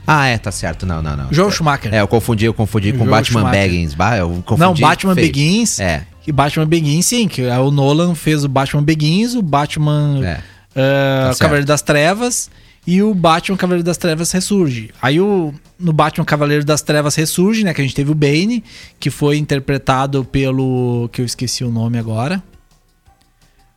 Ah, 0.06 0.26
é, 0.26 0.38
tá 0.38 0.52
certo. 0.52 0.86
Não, 0.86 1.02
não, 1.02 1.16
não. 1.16 1.32
Joel 1.32 1.50
Schumacher. 1.50 1.92
É, 1.92 2.00
eu 2.00 2.06
confundi, 2.08 2.44
eu 2.44 2.54
confundi 2.54 2.92
com 2.92 2.98
Joel 2.98 3.10
Batman 3.10 3.40
Schumacher. 3.40 3.62
Begins. 3.70 3.94
Bah, 3.94 4.16
eu 4.16 4.30
confundi 4.46 4.60
Não, 4.60 4.74
Batman 4.74 5.14
feio. 5.14 5.26
Begins. 5.26 5.80
É. 5.80 6.06
E 6.26 6.32
Batman 6.32 6.66
Begins, 6.66 7.06
sim, 7.06 7.28
que 7.28 7.42
é 7.42 7.58
o 7.58 7.70
Nolan 7.70 8.14
fez 8.14 8.44
o 8.44 8.48
Batman 8.48 8.82
Begins, 8.82 9.34
o 9.34 9.42
Batman 9.42 10.20
É. 10.24 10.40
ah, 10.76 11.30
Tá. 11.32 11.38
Cavaleiro 11.38 11.66
das 11.66 11.82
Trevas 11.82 12.50
e 12.86 13.02
o 13.02 13.12
Batman 13.14 13.56
Cavaleiro 13.56 13.84
das 13.84 13.96
Trevas 13.96 14.30
Ressurge. 14.32 14.90
Aí 15.02 15.20
o, 15.20 15.52
no 15.78 15.92
Batman 15.92 16.24
Cavaleiro 16.24 16.64
das 16.64 16.82
Trevas 16.82 17.14
Ressurge, 17.16 17.64
né, 17.64 17.74
que 17.74 17.80
a 17.80 17.84
gente 17.84 17.94
teve 17.94 18.10
o 18.10 18.14
Bane, 18.14 18.62
que 19.00 19.10
foi 19.10 19.38
interpretado 19.38 20.24
pelo... 20.24 21.08
que 21.12 21.20
eu 21.20 21.24
esqueci 21.24 21.64
o 21.64 21.70
nome 21.70 21.98
agora. 21.98 22.42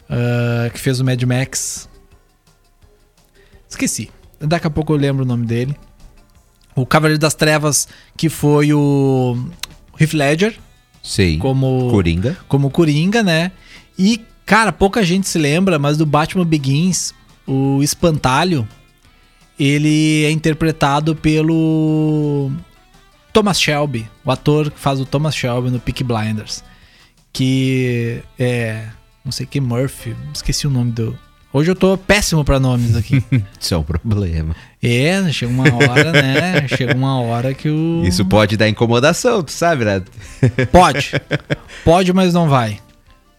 Ah, 0.10 0.70
que 0.74 0.80
fez 0.80 1.00
o 1.00 1.06
Mad 1.06 1.22
Max. 1.24 1.88
Esqueci. 3.70 4.10
Daqui 4.40 4.66
a 4.68 4.70
pouco 4.70 4.94
eu 4.94 4.98
lembro 4.98 5.24
o 5.24 5.28
nome 5.28 5.46
dele. 5.46 5.76
O 6.82 6.86
Cavaleiro 6.86 7.20
das 7.20 7.34
Trevas, 7.34 7.88
que 8.16 8.30
foi 8.30 8.74
o 8.74 9.38
Heath 10.00 10.14
Ledger, 10.14 10.58
Sim. 11.04 11.38
como 11.40 11.90
Coringa. 11.92 12.38
como 12.48 12.70
Coringa, 12.70 13.22
né? 13.22 13.52
E, 13.98 14.22
cara, 14.46 14.72
pouca 14.72 15.04
gente 15.04 15.28
se 15.28 15.38
lembra, 15.38 15.78
mas 15.78 15.98
do 15.98 16.06
Batman 16.06 16.46
Begins, 16.46 17.14
o 17.46 17.84
Espantalho, 17.84 18.68
ele 19.60 20.24
é 20.24 20.32
interpretado 20.32 21.16
pelo 21.16 22.52
Thomas 23.34 23.60
Shelby, 23.60 24.10
o 24.24 24.32
ator 24.32 24.72
que 24.72 24.80
faz 24.80 25.00
o 25.02 25.06
Thomas 25.06 25.36
Shelby 25.36 25.70
no 25.70 25.80
Peaky 25.80 26.04
Blinders. 26.04 26.64
Que 27.34 28.22
é. 28.38 28.88
Não 29.24 29.32
sei 29.32 29.46
que, 29.46 29.60
Murphy, 29.60 30.16
esqueci 30.34 30.66
o 30.66 30.70
nome 30.70 30.92
do. 30.92 31.18
Hoje 31.52 31.72
eu 31.72 31.76
tô 31.76 31.98
péssimo 31.98 32.44
pra 32.46 32.60
nomes 32.60 32.96
aqui. 32.96 33.24
Isso 33.60 33.74
é 33.74 33.78
um 33.78 33.84
problema. 33.84 34.56
é, 34.84 35.32
chega 35.32 35.52
uma 35.52 35.64
hora, 35.74 36.12
né? 36.12 36.68
Chega 36.78 36.94
uma 36.96 37.20
hora 37.22 37.54
que 37.56 37.68
o. 37.70 38.04
Isso 38.06 38.24
pode 38.24 38.56
dar 38.56 38.70
incomodação, 38.70 39.42
tu 39.44 39.52
sabe, 39.52 39.84
né? 39.84 40.02
Pode. 40.72 41.12
Pode, 41.84 42.14
mas 42.14 42.34
não 42.34 42.48
vai. 42.48 42.78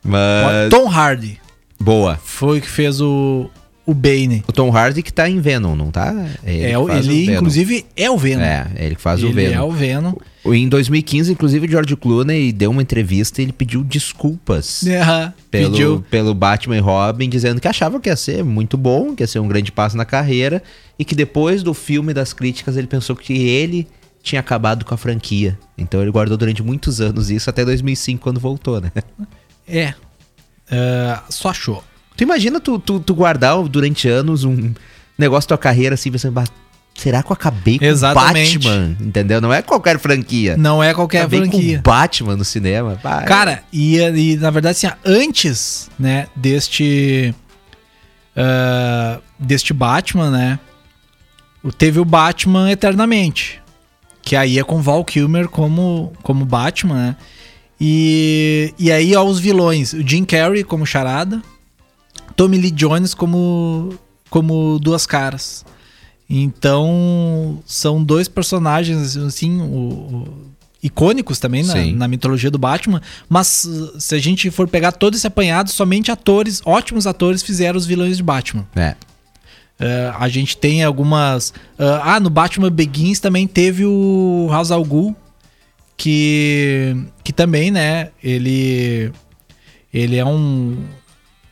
Mas. 0.05 0.70
Tom 0.70 0.88
Hardy 0.88 1.38
Boa. 1.79 2.18
foi 2.25 2.59
o 2.59 2.61
que 2.61 2.68
fez 2.68 3.01
o, 3.01 3.49
o 3.87 3.94
Bane. 3.94 4.42
O 4.49 4.53
Tom 4.53 4.70
Hardy 4.77 5.03
que 5.03 5.12
tá 5.12 5.29
em 5.31 5.40
Venom, 5.40 5.77
não 5.77 5.90
tá? 5.90 6.12
É, 6.44 6.77
o- 6.77 6.88
faz 6.88 7.07
o 7.07 7.11
ele, 7.12 7.33
inclusive, 7.33 7.87
é 7.96 8.11
o 8.11 8.18
Venom. 8.18 8.42
É, 8.42 8.66
ele 8.77 8.96
que 8.96 9.01
faz 9.03 9.23
o 9.23 9.27
ele 9.27 9.35
Venom. 9.35 9.55
é 9.55 9.62
o 9.62 9.70
Venom. 9.70 10.12
Em 10.44 10.68
2015, 10.68 11.33
inclusive, 11.33 11.66
o 11.66 11.70
George 11.70 11.94
Clooney 11.96 12.50
deu 12.53 12.70
uma 12.70 12.81
entrevista 12.81 13.40
e 13.40 13.44
ele 13.44 13.53
pediu 13.53 13.85
desculpas 13.85 14.87
É, 14.87 15.33
pelo, 15.50 15.70
pediu. 15.70 16.05
pelo 16.11 16.35
Batman 16.35 16.76
e 16.79 16.81
Robin, 16.81 17.29
dizendo 17.29 17.61
que 17.61 17.68
achava 17.68 18.00
que 18.00 18.09
ia 18.09 18.16
ser 18.16 18.42
muito 18.42 18.76
bom, 18.79 19.14
que 19.14 19.22
ia 19.22 19.26
ser 19.26 19.38
um 19.38 19.46
grande 19.48 19.70
passo 19.70 19.96
na 19.96 20.05
carreira, 20.07 20.62
e 20.98 21.05
que 21.05 21.14
depois 21.14 21.62
do 21.62 21.74
filme 21.74 22.14
das 22.14 22.33
críticas 22.33 22.76
ele 22.76 22.87
pensou 22.87 23.14
que 23.14 23.35
ele 23.35 23.87
tinha 24.22 24.40
acabado 24.40 24.85
com 24.85 24.94
a 24.94 24.96
franquia. 24.96 25.59
Então 25.76 26.00
ele 26.00 26.11
guardou 26.11 26.37
durante 26.37 26.62
muitos 26.62 27.00
anos 27.00 27.31
isso, 27.31 27.48
até 27.50 27.64
2005, 27.64 28.22
quando 28.22 28.40
voltou, 28.40 28.81
né? 28.81 28.90
É. 29.68 29.94
É, 30.70 31.18
só 31.29 31.50
achou. 31.50 31.85
Tu 32.16 32.24
imagina 32.24 32.59
tu, 32.61 32.79
tu, 32.79 32.98
tu 32.98 33.14
guardar 33.14 33.62
durante 33.68 34.09
anos 34.09 34.42
um 34.44 34.72
negócio 35.18 35.48
da 35.48 35.57
tua 35.57 35.62
carreira 35.62 35.94
assim, 35.94 36.11
pensando, 36.11 36.33
"Bah, 36.33 36.44
será 37.01 37.23
que 37.23 37.31
eu 37.31 37.35
acabei 37.35 37.79
com 37.79 37.85
Exatamente. 37.85 38.59
Batman? 38.59 38.97
Entendeu? 39.01 39.41
Não 39.41 39.53
é 39.53 39.63
qualquer 39.63 39.99
franquia. 39.99 40.57
Não 40.57 40.83
é 40.83 40.93
qualquer 40.93 41.21
acabei 41.21 41.41
franquia. 41.41 41.77
com 41.79 41.83
Batman 41.91 42.37
no 42.37 42.45
cinema. 42.45 43.01
Bah, 43.03 43.23
Cara, 43.23 43.63
e, 43.73 43.97
e 43.99 44.37
na 44.37 44.51
verdade, 44.51 44.77
assim, 44.87 44.97
antes, 45.05 45.91
né, 45.99 46.27
deste. 46.37 47.35
ah, 48.37 49.19
deste 49.39 49.73
Batman, 49.73 50.31
né? 50.31 50.59
Teve 51.79 51.99
o 52.01 52.05
Batman 52.05 52.71
Eternamente. 52.71 53.61
Que 54.23 54.37
aí 54.37 54.59
é 54.59 54.63
com 54.63 54.83
Val 54.83 55.03
Kilmer 55.05 55.49
como, 55.49 56.13
como 56.23 56.45
Batman, 56.45 56.95
né? 56.95 57.17
E, 57.81 58.75
e 58.79 58.93
aí, 58.93 59.17
ó, 59.17 59.25
os 59.25 59.41
vilões. 59.41 59.95
O 59.95 60.07
Jim 60.07 60.25
Carrey 60.25 60.63
como 60.63 60.85
Charada. 60.85 61.41
Tommy 62.37 62.59
Lee 62.59 62.71
Jones 62.71 63.15
como, 63.15 63.95
como 64.29 64.79
Duas 64.79 65.07
Caras. 65.07 65.65
Então, 66.31 67.61
são 67.66 68.03
dois 68.03 68.29
personagens, 68.29 69.16
assim, 69.16 69.61
o- 69.61 69.64
o- 69.64 70.51
icônicos 70.83 71.38
também 71.40 71.62
na, 71.64 71.75
na 71.93 72.09
mitologia 72.09 72.51
do 72.51 72.57
Batman. 72.59 73.03
Mas 73.29 73.64
uh, 73.64 74.01
se 74.01 74.14
a 74.14 74.19
gente 74.19 74.49
for 74.51 74.69
pegar 74.69 74.93
todo 74.93 75.16
esse 75.16 75.27
apanhado, 75.27 75.71
somente 75.71 76.11
atores, 76.12 76.62
ótimos 76.64 77.07
atores, 77.07 77.43
fizeram 77.43 77.77
os 77.77 77.85
vilões 77.85 78.16
de 78.16 78.23
Batman. 78.23 78.66
É. 78.77 78.90
Uh, 79.81 80.14
a 80.19 80.29
gente 80.29 80.57
tem 80.57 80.85
algumas. 80.85 81.51
uh, 81.79 82.01
ah, 82.05 82.21
no 82.21 82.31
Batman 82.31 82.71
Begins 82.71 83.19
também 83.19 83.47
teve 83.47 83.85
o 83.85 84.47
Ra's 84.51 84.71
al 84.71 84.85
Ghul, 84.85 85.16
que, 85.97 86.97
que 87.25 87.33
também, 87.33 87.71
né? 87.71 88.11
Ele 88.23 89.11
Ele 89.93 90.16
é 90.16 90.25
um. 90.25 90.77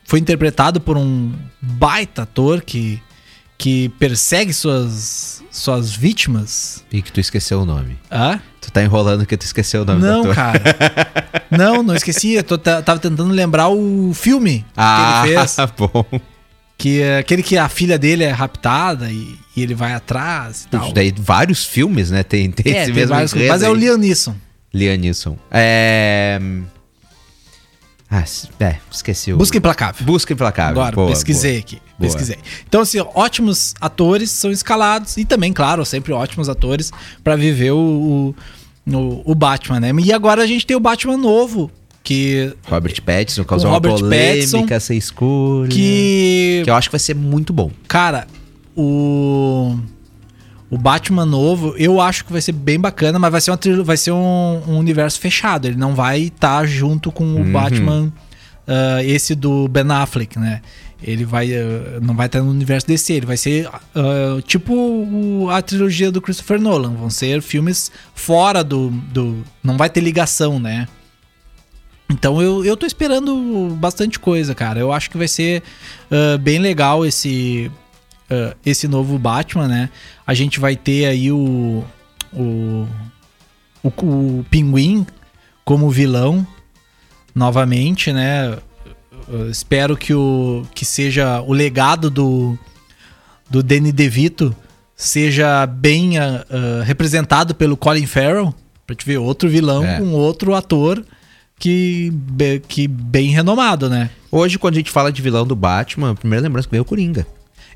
Foi 0.05 0.19
interpretado 0.19 0.79
por 0.81 0.97
um 0.97 1.31
baita 1.61 2.23
ator 2.23 2.61
que, 2.61 2.99
que 3.59 3.89
persegue 3.99 4.53
suas, 4.53 5.43
suas 5.51 5.91
vítimas. 5.91 6.83
E 6.91 7.01
que 7.01 7.11
tu 7.11 7.19
esqueceu 7.19 7.61
o 7.61 7.65
nome. 7.65 7.99
Hã? 8.09 8.39
Tu 8.61 8.71
tá 8.71 8.81
enrolando 8.81 9.25
que 9.25 9.35
tu 9.35 9.43
esqueceu 9.43 9.81
o 9.81 9.85
nome 9.85 10.01
Não, 10.01 10.21
do 10.23 10.31
ator. 10.31 10.35
cara. 10.35 10.63
não, 11.51 11.83
não 11.83 11.93
esqueci. 11.93 12.33
Eu 12.35 12.43
tô- 12.43 12.57
ta- 12.57 12.81
tava 12.81 12.99
tentando 12.99 13.31
lembrar 13.33 13.67
o 13.67 14.13
filme 14.13 14.65
Ah, 14.77 15.21
que 15.25 15.29
ele 15.31 15.37
fez. 15.39 15.55
bom. 15.77 16.05
Que 16.77 17.01
é 17.01 17.17
aquele 17.17 17.43
que 17.43 17.57
a 17.57 17.67
filha 17.67 17.99
dele 17.99 18.23
é 18.23 18.31
raptada 18.31 19.11
e, 19.11 19.35
e 19.53 19.61
ele 19.61 19.75
vai 19.75 19.91
atrás 19.93 20.63
e 20.63 20.67
tal. 20.69 20.85
Isso 20.85 20.93
daí, 20.93 21.13
vários 21.17 21.65
filmes, 21.65 22.09
né? 22.09 22.23
Tem, 22.23 22.49
tem 22.49 22.71
É, 22.73 22.77
esse 22.77 22.85
tem 22.85 22.95
mesmo 22.95 23.13
vários- 23.13 23.33
mas 23.33 23.61
é 23.61 23.69
o 23.69 23.73
aí. 23.73 23.79
Liam 23.81 23.97
Neeson. 23.97 24.35
Liam 24.73 24.95
Neeson. 24.97 25.37
É... 25.51 26.39
Ah, 28.11 28.23
é, 28.59 28.77
esqueci 28.91 29.31
o... 29.31 29.37
Busca 29.37 29.57
Implacável. 29.57 30.03
Busca 30.05 30.33
Implacável. 30.33 30.81
Agora, 30.81 30.95
Boa, 30.95 31.09
pesquisei 31.09 31.51
boa. 31.53 31.59
aqui. 31.61 31.75
Boa. 31.75 32.11
Pesquisei. 32.11 32.37
Então, 32.67 32.81
assim, 32.81 32.97
ótimos 33.13 33.75
atores 33.79 34.31
são 34.31 34.51
escalados 34.51 35.15
e 35.17 35.25
também, 35.25 35.53
claro, 35.53 35.85
sempre 35.85 36.11
ótimos 36.11 36.49
atores 36.49 36.91
pra 37.23 37.35
viver 37.35 37.71
o, 37.71 38.33
o, 38.87 39.21
o- 39.25 39.35
Batman, 39.35 39.79
né? 39.79 39.91
E 40.03 40.11
agora 40.11 40.41
a 40.41 40.47
gente 40.47 40.65
tem 40.65 40.75
o 40.75 40.79
Batman 40.79 41.17
novo, 41.17 41.69
que. 42.03 42.51
Robert 42.67 42.99
Pattinson 43.03 43.43
causou 43.43 43.67
Com 43.69 43.73
uma 43.73 43.77
Robert 43.77 43.99
polêmica 43.99 44.33
Pattinson, 44.57 44.73
essa 44.73 44.95
escolha. 44.95 45.69
Que. 45.69 46.61
Que 46.63 46.69
eu 46.71 46.75
acho 46.75 46.89
que 46.89 46.93
vai 46.93 46.99
ser 46.99 47.13
muito 47.15 47.53
bom. 47.53 47.69
Cara, 47.87 48.25
o. 48.75 49.77
O 50.71 50.77
Batman 50.77 51.25
novo, 51.25 51.73
eu 51.77 51.99
acho 51.99 52.23
que 52.25 52.31
vai 52.31 52.41
ser 52.41 52.51
bem 52.51 52.79
bacana, 52.79 53.17
mas 53.17 53.31
vai 53.31 53.41
ser, 53.41 53.51
uma, 53.51 53.83
vai 53.83 53.97
ser 53.97 54.11
um, 54.11 54.61
um 54.67 54.77
universo 54.77 55.19
fechado. 55.19 55.65
Ele 55.67 55.75
não 55.77 55.95
vai 55.95 56.21
estar 56.23 56.65
junto 56.67 57.11
com 57.11 57.23
o 57.23 57.37
Uhum. 57.37 57.51
Batman, 57.51 58.13
ah, 58.67 59.03
esse 59.03 59.33
do 59.33 59.67
Ben 59.67 59.89
Affleck, 59.91 60.37
né? 60.37 60.61
Ele 61.01 61.25
vai. 61.25 61.51
ah, 61.55 61.99
não 62.01 62.13
vai 62.15 62.27
estar 62.27 62.41
no 62.41 62.51
universo 62.51 62.85
DC, 62.85 63.13
ele 63.13 63.25
vai 63.25 63.37
ser 63.37 63.67
ah, 63.95 64.39
tipo 64.45 64.73
o- 64.73 65.49
a 65.49 65.59
trilogia 65.61 66.11
do 66.11 66.21
Christopher 66.21 66.61
Nolan. 66.61 66.93
Vão 66.93 67.09
ser 67.09 67.41
filmes 67.41 67.91
fora 68.13 68.63
do. 68.63 68.91
do 68.91 69.43
não 69.63 69.75
vai 69.75 69.89
ter 69.89 70.01
ligação, 70.01 70.59
né? 70.59 70.87
Então 72.11 72.41
eu, 72.41 72.65
eu 72.65 72.75
tô 72.75 72.85
esperando 72.85 73.75
bastante 73.79 74.19
coisa, 74.19 74.53
cara. 74.55 74.79
Eu 74.79 74.91
acho 74.91 75.09
que 75.11 75.17
vai 75.17 75.27
ser 75.27 75.61
bem 76.41 76.57
legal 76.59 77.05
esse, 77.05 77.71
ah, 78.29 78.55
esse 78.65 78.87
novo 78.87 79.17
Batman, 79.17 79.67
né? 79.67 79.89
A 80.25 80.33
gente 80.33 80.59
vai 80.59 80.75
ter 80.75 81.05
aí 81.05 81.31
o. 81.31 81.83
O, 82.31 82.87
o, 83.83 83.87
o 83.87 84.45
Pinguim 84.51 85.05
como 85.65 85.89
vilão 85.89 86.45
novamente, 87.33 88.11
né? 88.11 88.57
Eu 89.27 89.49
espero 89.49 89.97
que, 89.97 90.13
o, 90.13 90.63
que 90.75 90.85
seja 90.85 91.41
o 91.41 91.53
legado 91.53 92.09
do, 92.09 92.57
do 93.49 93.63
Danny 93.63 93.91
DeVito 93.91 94.55
seja 94.95 95.65
bem 95.65 96.17
ah, 96.19 96.45
representado 96.83 97.55
pelo 97.55 97.77
Colin 97.77 98.05
Farrell, 98.05 98.53
pra 98.85 98.95
te 98.95 99.05
ver 99.05 99.17
outro 99.17 99.49
vilão 99.49 99.83
É. 99.83 99.97
com 99.97 100.11
outro 100.11 100.53
ator 100.53 101.03
que, 101.57 102.13
que 102.67 102.87
bem 102.87 103.29
renomado, 103.29 103.89
né? 103.89 104.09
Hoje, 104.31 104.59
quando 104.59 104.75
a 104.75 104.77
gente 104.77 104.91
fala 104.91 105.11
de 105.11 105.21
vilão 105.21 105.45
do 105.45 105.55
Batman, 105.55 106.11
a 106.11 106.15
primeira 106.15 106.43
lembrança 106.43 106.67
que 106.67 106.71
veio 106.71 106.81
é 106.81 106.83
o 106.83 106.85
Coringa. 106.85 107.25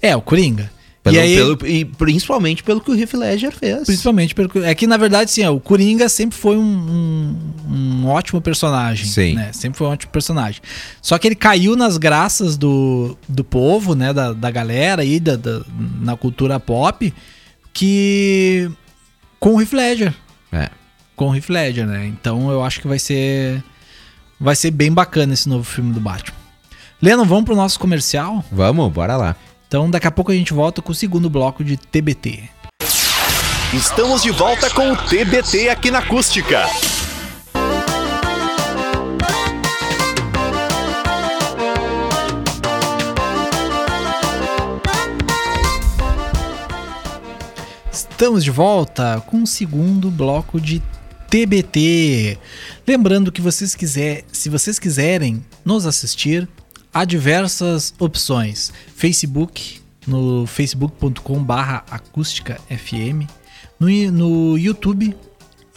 É, 0.04 0.16
o 0.16 0.22
Coringa. 0.22 0.70
Pelo, 1.02 1.16
e 1.18 1.20
aí, 1.20 1.36
pelo- 1.36 1.68
e 1.68 1.84
principalmente 1.86 2.63
pelo 2.63 2.80
que 2.80 2.89
o 2.89 2.96
Heath 2.98 3.13
Ledger 3.13 3.52
fez. 3.52 3.84
principalmente 3.86 4.34
pelo, 4.34 4.50
é 4.63 4.74
que 4.74 4.88
na 4.88 4.96
verdade 4.96 5.30
sim, 5.32 5.44
ó, 5.44 5.52
o 5.54 5.60
Coringa 5.60 6.08
sempre 6.08 6.38
foi 6.38 6.56
um, 6.56 6.62
um- 6.62 7.74
um 7.74 8.08
ótimo 8.08 8.39
personagem, 8.42 9.06
Sim. 9.06 9.34
né? 9.34 9.52
Sempre 9.52 9.78
foi 9.80 9.88
um 9.88 9.89
ótimo 9.92 10.12
personagem. 10.13 10.62
Só 11.02 11.18
que 11.18 11.28
ele 11.28 11.36
caiu 11.36 11.76
nas 11.76 11.98
graças 11.98 12.56
do, 12.56 13.18
do 13.28 13.44
povo, 13.44 13.96
né, 13.96 14.13
da, 14.13 14.32
da 14.32 14.50
galera 14.50 15.02
aí 15.02 15.20
da, 15.20 15.36
da- 15.36 15.62
na 16.00 16.16
cultura 16.16 16.58
pop, 16.58 17.13
que 17.74 18.72
com 19.42 19.56
o 19.56 19.62
Heath 19.62 19.74
Ledger, 19.74 20.13
É. 20.54 20.70
com 21.18 21.30
o 21.32 21.36
Heath 21.36 21.50
Ledger, 21.50 21.86
né? 21.86 22.08
Então 22.08 22.50
eu 22.50 22.63
acho 22.63 22.80
que 22.80 22.88
vai 22.88 23.00
ser 23.00 23.62
vai 24.39 24.56
ser 24.56 24.72
bem 24.72 24.92
bacana 24.92 25.34
esse 25.34 25.50
novo 25.50 25.63
filme 25.66 25.92
do 25.94 26.00
Batman. 26.00 26.38
Lennon, 27.02 27.26
vamos 27.26 27.44
pro 27.44 27.56
nosso 27.58 27.78
comercial? 27.78 28.44
Vamos, 28.50 28.89
bora 28.92 29.18
lá. 29.18 29.36
Então 29.74 29.90
daqui 29.90 30.06
a 30.06 30.12
pouco 30.12 30.32
a 30.32 30.36
gente 30.36 30.54
volta 30.54 30.84
com 30.84 30.92
o 30.92 30.96
segundo 30.96 31.32
bloco 31.32 31.64
de 31.64 31.76
TBT. 31.78 32.48
Estamos 33.74 34.22
de 34.22 34.30
volta 34.30 34.70
com 34.70 34.92
o 34.92 34.96
TBT 34.96 35.68
aqui 35.68 35.90
na 35.90 35.98
Acústica. 35.98 36.68
Estamos 47.92 48.44
de 48.44 48.52
volta 48.52 49.24
com 49.26 49.42
o 49.42 49.48
segundo 49.48 50.12
bloco 50.12 50.62
de 50.62 50.84
TBT. 51.28 52.38
Lembrando 52.86 53.32
que 53.32 53.42
vocês 53.42 53.74
quiser, 53.74 54.24
se 54.32 54.50
vocês 54.50 54.78
quiserem 54.78 55.44
nos 55.66 55.88
assistir, 55.88 56.48
há 56.94 57.04
diversas 57.06 57.94
opções. 58.00 58.72
Facebook, 58.96 59.82
no 60.06 60.46
facebook.com/barra 60.46 61.84
acústica 61.90 62.60
FM, 62.70 63.28
no, 63.80 63.88
no 64.12 64.58
YouTube 64.58 65.16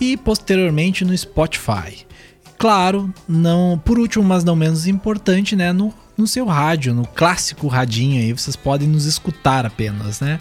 e 0.01 0.17
posteriormente 0.17 1.05
no 1.05 1.17
Spotify. 1.17 2.07
Claro, 2.59 3.13
não, 3.29 3.81
por 3.85 3.99
último, 3.99 4.25
mas 4.25 4.43
não 4.43 4.57
menos 4.57 4.87
importante, 4.87 5.55
né, 5.55 5.73
no, 5.73 5.93
no 6.17 6.27
seu 6.27 6.47
rádio, 6.47 6.95
no 6.95 7.07
clássico 7.07 7.67
radinho 7.67 8.21
aí, 8.21 8.33
vocês 8.33 8.57
podem 8.57 8.89
nos 8.89 9.05
escutar 9.05 9.67
apenas, 9.67 10.21
né? 10.21 10.39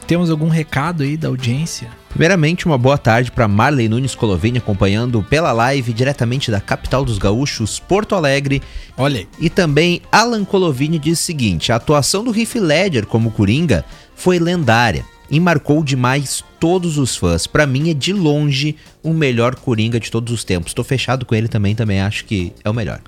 temos 0.07 0.29
algum 0.29 0.47
recado 0.47 1.03
aí 1.03 1.17
da 1.17 1.27
audiência? 1.27 1.89
Primeiramente, 2.09 2.65
uma 2.67 2.77
boa 2.77 2.97
tarde 2.97 3.31
para 3.31 3.47
Marley 3.47 3.89
Nunes 3.89 4.13
Colovini, 4.13 4.59
acompanhando 4.59 5.23
pela 5.23 5.51
live 5.51 5.91
diretamente 5.91 6.51
da 6.51 6.61
capital 6.61 7.03
dos 7.03 7.17
gaúchos, 7.17 7.79
Porto 7.79 8.13
Alegre. 8.13 8.61
Olha 8.95 9.21
aí. 9.21 9.27
E 9.39 9.49
também 9.49 10.03
Alan 10.11 10.45
Colovini 10.45 10.99
diz 10.99 11.19
o 11.19 11.23
seguinte: 11.23 11.71
a 11.71 11.77
atuação 11.77 12.23
do 12.23 12.37
Heath 12.37 12.53
Ledger 12.55 13.07
como 13.07 13.31
Coringa 13.31 13.83
foi 14.15 14.37
lendária 14.37 15.03
e 15.33 15.39
marcou 15.39 15.83
demais 15.83 16.43
todos 16.59 16.99
os 16.99 17.15
fãs. 17.15 17.47
Pra 17.47 17.65
mim 17.65 17.89
é 17.89 17.93
de 17.95 18.13
longe 18.13 18.75
o 19.01 19.11
melhor 19.13 19.55
Coringa 19.55 19.99
de 19.99 20.11
todos 20.11 20.31
os 20.31 20.43
tempos. 20.43 20.73
Tô 20.75 20.83
fechado 20.83 21.25
com 21.25 21.33
ele 21.33 21.47
também, 21.47 21.73
também 21.73 21.99
acho 22.01 22.23
que 22.25 22.53
é 22.63 22.69
o 22.69 22.73
melhor. 22.73 23.01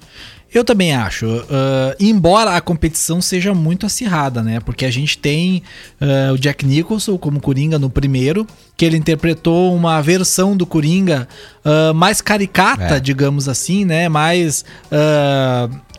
Eu 0.52 0.64
também 0.64 0.96
acho. 0.96 1.26
ah, 1.52 1.96
embora 2.00 2.56
a 2.56 2.62
competição 2.62 3.22
seja 3.22 3.54
muito 3.54 3.86
acirrada, 3.86 4.42
né? 4.42 4.60
Porque 4.60 4.86
a 4.86 4.92
gente 4.92 5.18
tem 5.20 5.62
ah, 6.02 6.32
o 6.34 6.38
Jack 6.38 6.66
Nicholson 6.66 7.16
como 7.18 7.40
Coringa 7.40 7.78
no 7.78 7.92
primeiro, 7.92 8.48
que 8.76 8.86
ele 8.86 8.98
interpretou 8.98 9.76
uma 9.76 10.02
versão 10.02 10.58
do 10.58 10.66
Coringa 10.66 11.28
ah, 11.64 11.94
mais 11.94 12.22
caricata, 12.22 12.96
É. 12.96 13.00
digamos 13.00 13.48
assim, 13.48 13.86
né? 13.86 14.10
Mais. 14.10 14.66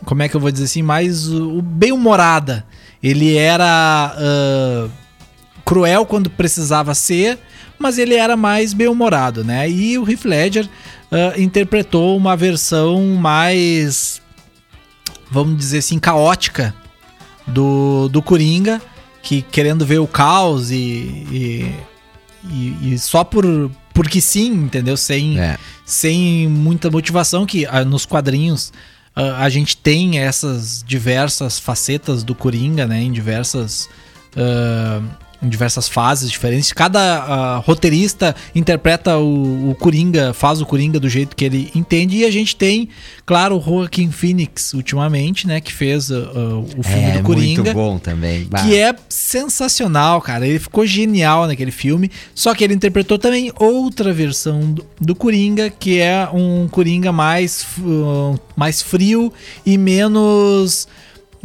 como 0.05 0.23
é 0.23 0.29
que 0.29 0.35
eu 0.35 0.41
vou 0.41 0.51
dizer 0.51 0.65
assim? 0.65 0.83
Mais 0.83 1.29
uh, 1.29 1.63
bem-humorada. 1.63 2.65
Ele 3.01 3.37
era. 3.37 4.17
Cruel 5.67 6.07
quando 6.07 6.31
precisava 6.31 6.95
ser, 6.95 7.39
mas 7.79 7.99
ele 7.99 8.15
era 8.15 8.37
mais 8.37 8.73
bem-humorado, 8.73 9.45
né? 9.45 9.69
E 9.69 9.99
o 9.99 10.09
Heath 10.11 10.25
Ledger 10.25 10.67
ah, 11.13 11.35
interpretou 11.39 12.17
uma 12.17 12.35
versão 12.37 13.05
mais, 13.17 14.23
vamos 15.31 15.59
dizer 15.59 15.79
assim, 15.79 15.99
caótica 15.99 16.75
do, 17.47 18.09
do 18.09 18.23
Coringa, 18.23 18.81
que 19.23 19.43
querendo 19.43 19.85
ver 19.85 19.99
o 19.99 20.07
caos 20.07 20.71
e, 20.71 20.77
e, 21.31 21.75
e- 22.49 22.93
e 22.95 22.99
só 22.99 23.25
por 23.25 23.45
porque 23.93 24.21
sim, 24.21 24.53
entendeu? 24.53 24.95
Sem, 24.97 25.39
É. 25.41 25.57
sem 25.85 26.47
muita 26.49 26.91
motivação, 26.91 27.45
que 27.47 27.67
ah, 27.67 27.85
nos 27.85 28.05
quadrinhos 28.07 28.73
ah, 29.17 29.43
a 29.43 29.49
gente 29.49 29.77
tem 29.77 30.19
essas 30.19 30.85
diversas 30.87 31.59
facetas 31.59 32.23
do 32.23 32.35
Coringa, 32.35 32.87
né? 32.87 33.01
Em 33.03 33.11
diversas. 33.11 33.89
ah, 34.37 35.01
em 35.43 35.49
diversas 35.49 35.89
fases 35.89 36.31
diferentes. 36.31 36.73
Cada 36.73 37.01
ah, 37.01 37.57
roteirista 37.59 38.35
interpreta 38.55 39.19
o, 39.19 39.71
o 39.71 39.75
Coringa, 39.75 40.33
faz 40.33 40.61
o 40.61 40.67
Coringa 40.67 40.99
do 40.99 41.09
jeito 41.09 41.37
que 41.37 41.45
ele 41.45 41.71
entende. 41.75 42.19
E 42.19 42.25
a 42.25 42.31
gente 42.31 42.57
tem, 42.57 42.89
claro, 43.25 43.57
o 43.57 43.61
Joaquin 43.61 44.11
Phoenix, 44.11 44.73
ultimamente, 44.73 45.47
né? 45.47 45.61
Que 45.61 45.73
fez 45.73 46.11
ah, 46.11 46.17
o 46.77 46.83
filme 46.83 47.05
é 47.05 47.19
do 47.19 47.23
Coringa. 47.23 47.63
muito 47.63 47.75
bom 47.75 47.99
também. 47.99 48.45
Bah. 48.45 48.63
Que 48.63 48.77
é 48.77 48.95
sensacional, 49.09 50.21
cara. 50.21 50.47
Ele 50.47 50.59
ficou 50.59 50.87
genial 50.87 51.47
naquele 51.47 51.71
filme. 51.71 52.11
Só 52.35 52.55
que 52.55 52.65
ele 52.65 52.75
interpretou 52.75 53.19
também 53.19 53.53
outra 53.59 54.13
versão 54.13 54.73
do, 54.73 54.87
do 55.01 55.15
Coringa, 55.15 55.71
que 55.71 56.01
é 56.01 56.29
um 56.33 56.69
Coringa 56.69 57.13
mais, 57.13 57.67
uh, 57.79 58.39
mais 58.57 58.83
frio 58.83 59.33
e 59.65 59.77
menos. 59.77 60.89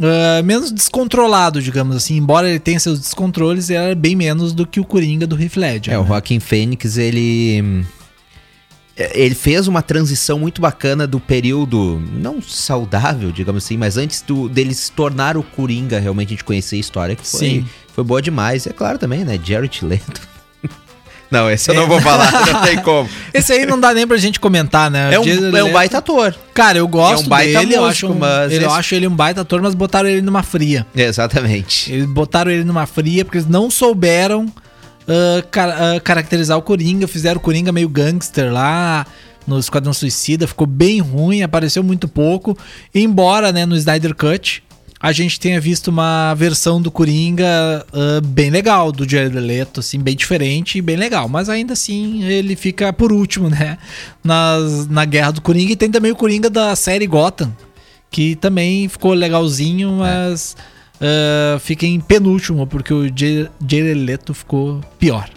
Ah, 0.00 0.42
menos 0.42 0.70
descontrolado, 0.70 1.60
digamos 1.60 1.96
assim. 1.96 2.16
Embora 2.16 2.48
ele 2.48 2.58
tenha 2.58 2.78
seus 2.78 2.98
descontroles, 2.98 3.70
ele 3.70 3.78
era 3.78 3.94
bem 3.94 4.16
menos 4.16 4.52
do 4.52 4.66
que 4.66 4.80
o 4.80 4.84
Coringa 4.84 5.26
do 5.26 5.40
Heath 5.40 5.56
Ledger. 5.56 5.94
É, 5.94 5.98
o 5.98 6.02
né? 6.02 6.08
Joaquim 6.08 6.40
Fênix, 6.40 6.96
ele. 6.96 7.84
Ele 9.14 9.34
fez 9.34 9.66
uma 9.66 9.80
transição 9.80 10.38
muito 10.38 10.60
bacana 10.60 11.06
do 11.06 11.18
período, 11.18 12.00
não 12.12 12.42
saudável, 12.42 13.32
digamos 13.32 13.64
assim, 13.64 13.78
mas 13.78 13.96
antes 13.96 14.20
do, 14.20 14.50
dele 14.50 14.74
se 14.74 14.92
tornar 14.92 15.34
o 15.34 15.42
Coringa, 15.42 15.98
realmente 15.98 16.28
a 16.28 16.30
gente 16.32 16.44
conhecer 16.44 16.76
a 16.76 16.78
história, 16.78 17.16
que 17.16 17.26
foi, 17.26 17.40
Sim. 17.40 17.66
foi 17.94 18.04
boa 18.04 18.20
demais. 18.20 18.66
E 18.66 18.68
é 18.68 18.72
claro 18.72 18.98
também, 18.98 19.24
né? 19.24 19.40
Jared 19.42 19.82
Leto. 19.82 20.31
Não, 21.32 21.50
esse 21.50 21.70
eu 21.70 21.74
não 21.74 21.88
vou 21.88 22.00
falar, 22.00 22.30
não 22.52 22.60
tem 22.62 22.78
como. 22.82 23.08
Esse 23.34 23.52
aí 23.52 23.66
não 23.66 23.80
dá 23.80 23.92
nem 23.94 24.06
pra 24.06 24.16
gente 24.18 24.38
comentar, 24.38 24.90
né? 24.90 25.14
É 25.14 25.18
um, 25.18 25.24
é 25.24 25.34
um 25.36 25.50
Leto- 25.50 25.72
baita 25.72 25.98
ator. 25.98 26.34
Cara, 26.54 26.78
eu 26.78 26.86
gosto 26.86 27.22
É 27.22 27.26
um 27.26 27.28
baita 27.28 27.58
dele, 27.60 27.74
eu, 27.74 27.84
acho 27.84 28.06
um, 28.08 28.14
mas 28.14 28.52
ele- 28.52 28.64
eu 28.64 28.68
esse- 28.68 28.78
acho 28.78 28.94
ele 28.94 29.06
um 29.08 29.16
baita 29.16 29.40
ator, 29.40 29.60
mas 29.62 29.74
botaram 29.74 30.08
ele 30.08 30.22
numa 30.22 30.42
fria. 30.42 30.86
Exatamente. 30.94 31.92
Eles 31.92 32.06
botaram 32.06 32.50
ele 32.50 32.62
numa 32.64 32.86
fria 32.86 33.24
porque 33.24 33.38
eles 33.38 33.48
não 33.48 33.70
souberam 33.70 34.46
ah, 35.08 35.42
ca- 35.50 35.94
ah, 35.96 36.00
caracterizar 36.00 36.56
o 36.58 36.62
Coringa. 36.62 37.08
Fizeram 37.08 37.38
o 37.38 37.40
Coringa 37.40 37.72
meio 37.72 37.88
gangster 37.88 38.52
lá 38.52 39.06
no 39.46 39.58
Esquadrão 39.58 39.92
Suicida. 39.92 40.46
Ficou 40.46 40.66
bem 40.66 41.00
ruim, 41.00 41.42
apareceu 41.42 41.82
muito 41.82 42.06
pouco. 42.06 42.56
Embora, 42.94 43.50
né, 43.50 43.66
no 43.66 43.74
Snyder 43.76 44.14
Cut, 44.14 44.62
a 45.02 45.10
gente 45.10 45.40
tenha 45.40 45.60
visto 45.60 45.88
uma 45.88 46.32
versão 46.34 46.80
do 46.80 46.88
Coringa 46.88 47.84
ah, 47.92 48.20
bem 48.22 48.50
legal, 48.50 48.92
do 48.92 49.08
Jared 49.08 49.36
Leto, 49.36 49.80
assim, 49.80 49.98
bem 49.98 50.14
diferente 50.14 50.78
e 50.78 50.82
bem 50.82 50.94
legal. 50.94 51.28
Mas 51.28 51.48
ainda 51.48 51.72
assim, 51.72 52.22
ele 52.22 52.54
fica 52.54 52.92
por 52.92 53.12
último, 53.12 53.50
né, 53.50 53.78
nas, 54.22 54.86
na 54.86 55.04
Guerra 55.04 55.32
do 55.32 55.40
Coringa. 55.40 55.72
E 55.72 55.76
tem 55.76 55.90
também 55.90 56.12
o 56.12 56.16
Coringa 56.16 56.48
da 56.48 56.76
série 56.76 57.08
Gotham, 57.08 57.52
que 58.12 58.36
também 58.36 58.88
ficou 58.88 59.12
legalzinho, 59.12 59.90
mas 59.94 60.56
ah, 61.00 61.58
fica 61.58 61.84
em 61.84 61.98
penúltimo, 61.98 62.64
porque 62.64 62.94
o 62.94 63.06
Jared 63.08 63.94
Leto 63.94 64.32
ficou 64.32 64.80
pior. 65.00 65.28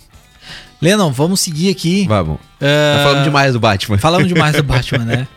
Lennon, 0.82 1.10
vamos 1.10 1.40
seguir 1.40 1.70
aqui. 1.70 2.06
Vamos. 2.06 2.36
Tá 2.58 3.04
falando 3.04 3.24
demais 3.24 3.54
do 3.54 3.60
Batman. 3.60 3.96
Falamos 3.96 4.28
demais 4.28 4.54
do 4.54 4.62
Batman, 4.62 5.06
né? 5.06 5.28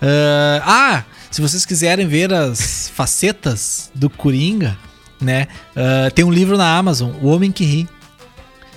Ah, 0.00 0.62
ah, 0.64 1.04
se 1.34 1.40
vocês 1.40 1.66
quiserem 1.66 2.06
ver 2.06 2.32
as 2.32 2.88
facetas 2.94 3.90
do 3.94 4.08
Coringa, 4.08 4.76
né? 5.20 5.48
ah, 5.76 6.10
tem 6.14 6.24
um 6.24 6.30
livro 6.32 6.56
na 6.56 6.76
Amazon, 6.78 7.10
O 7.22 7.28
Homem 7.28 7.50
que 7.50 7.64
Ri, 7.64 7.88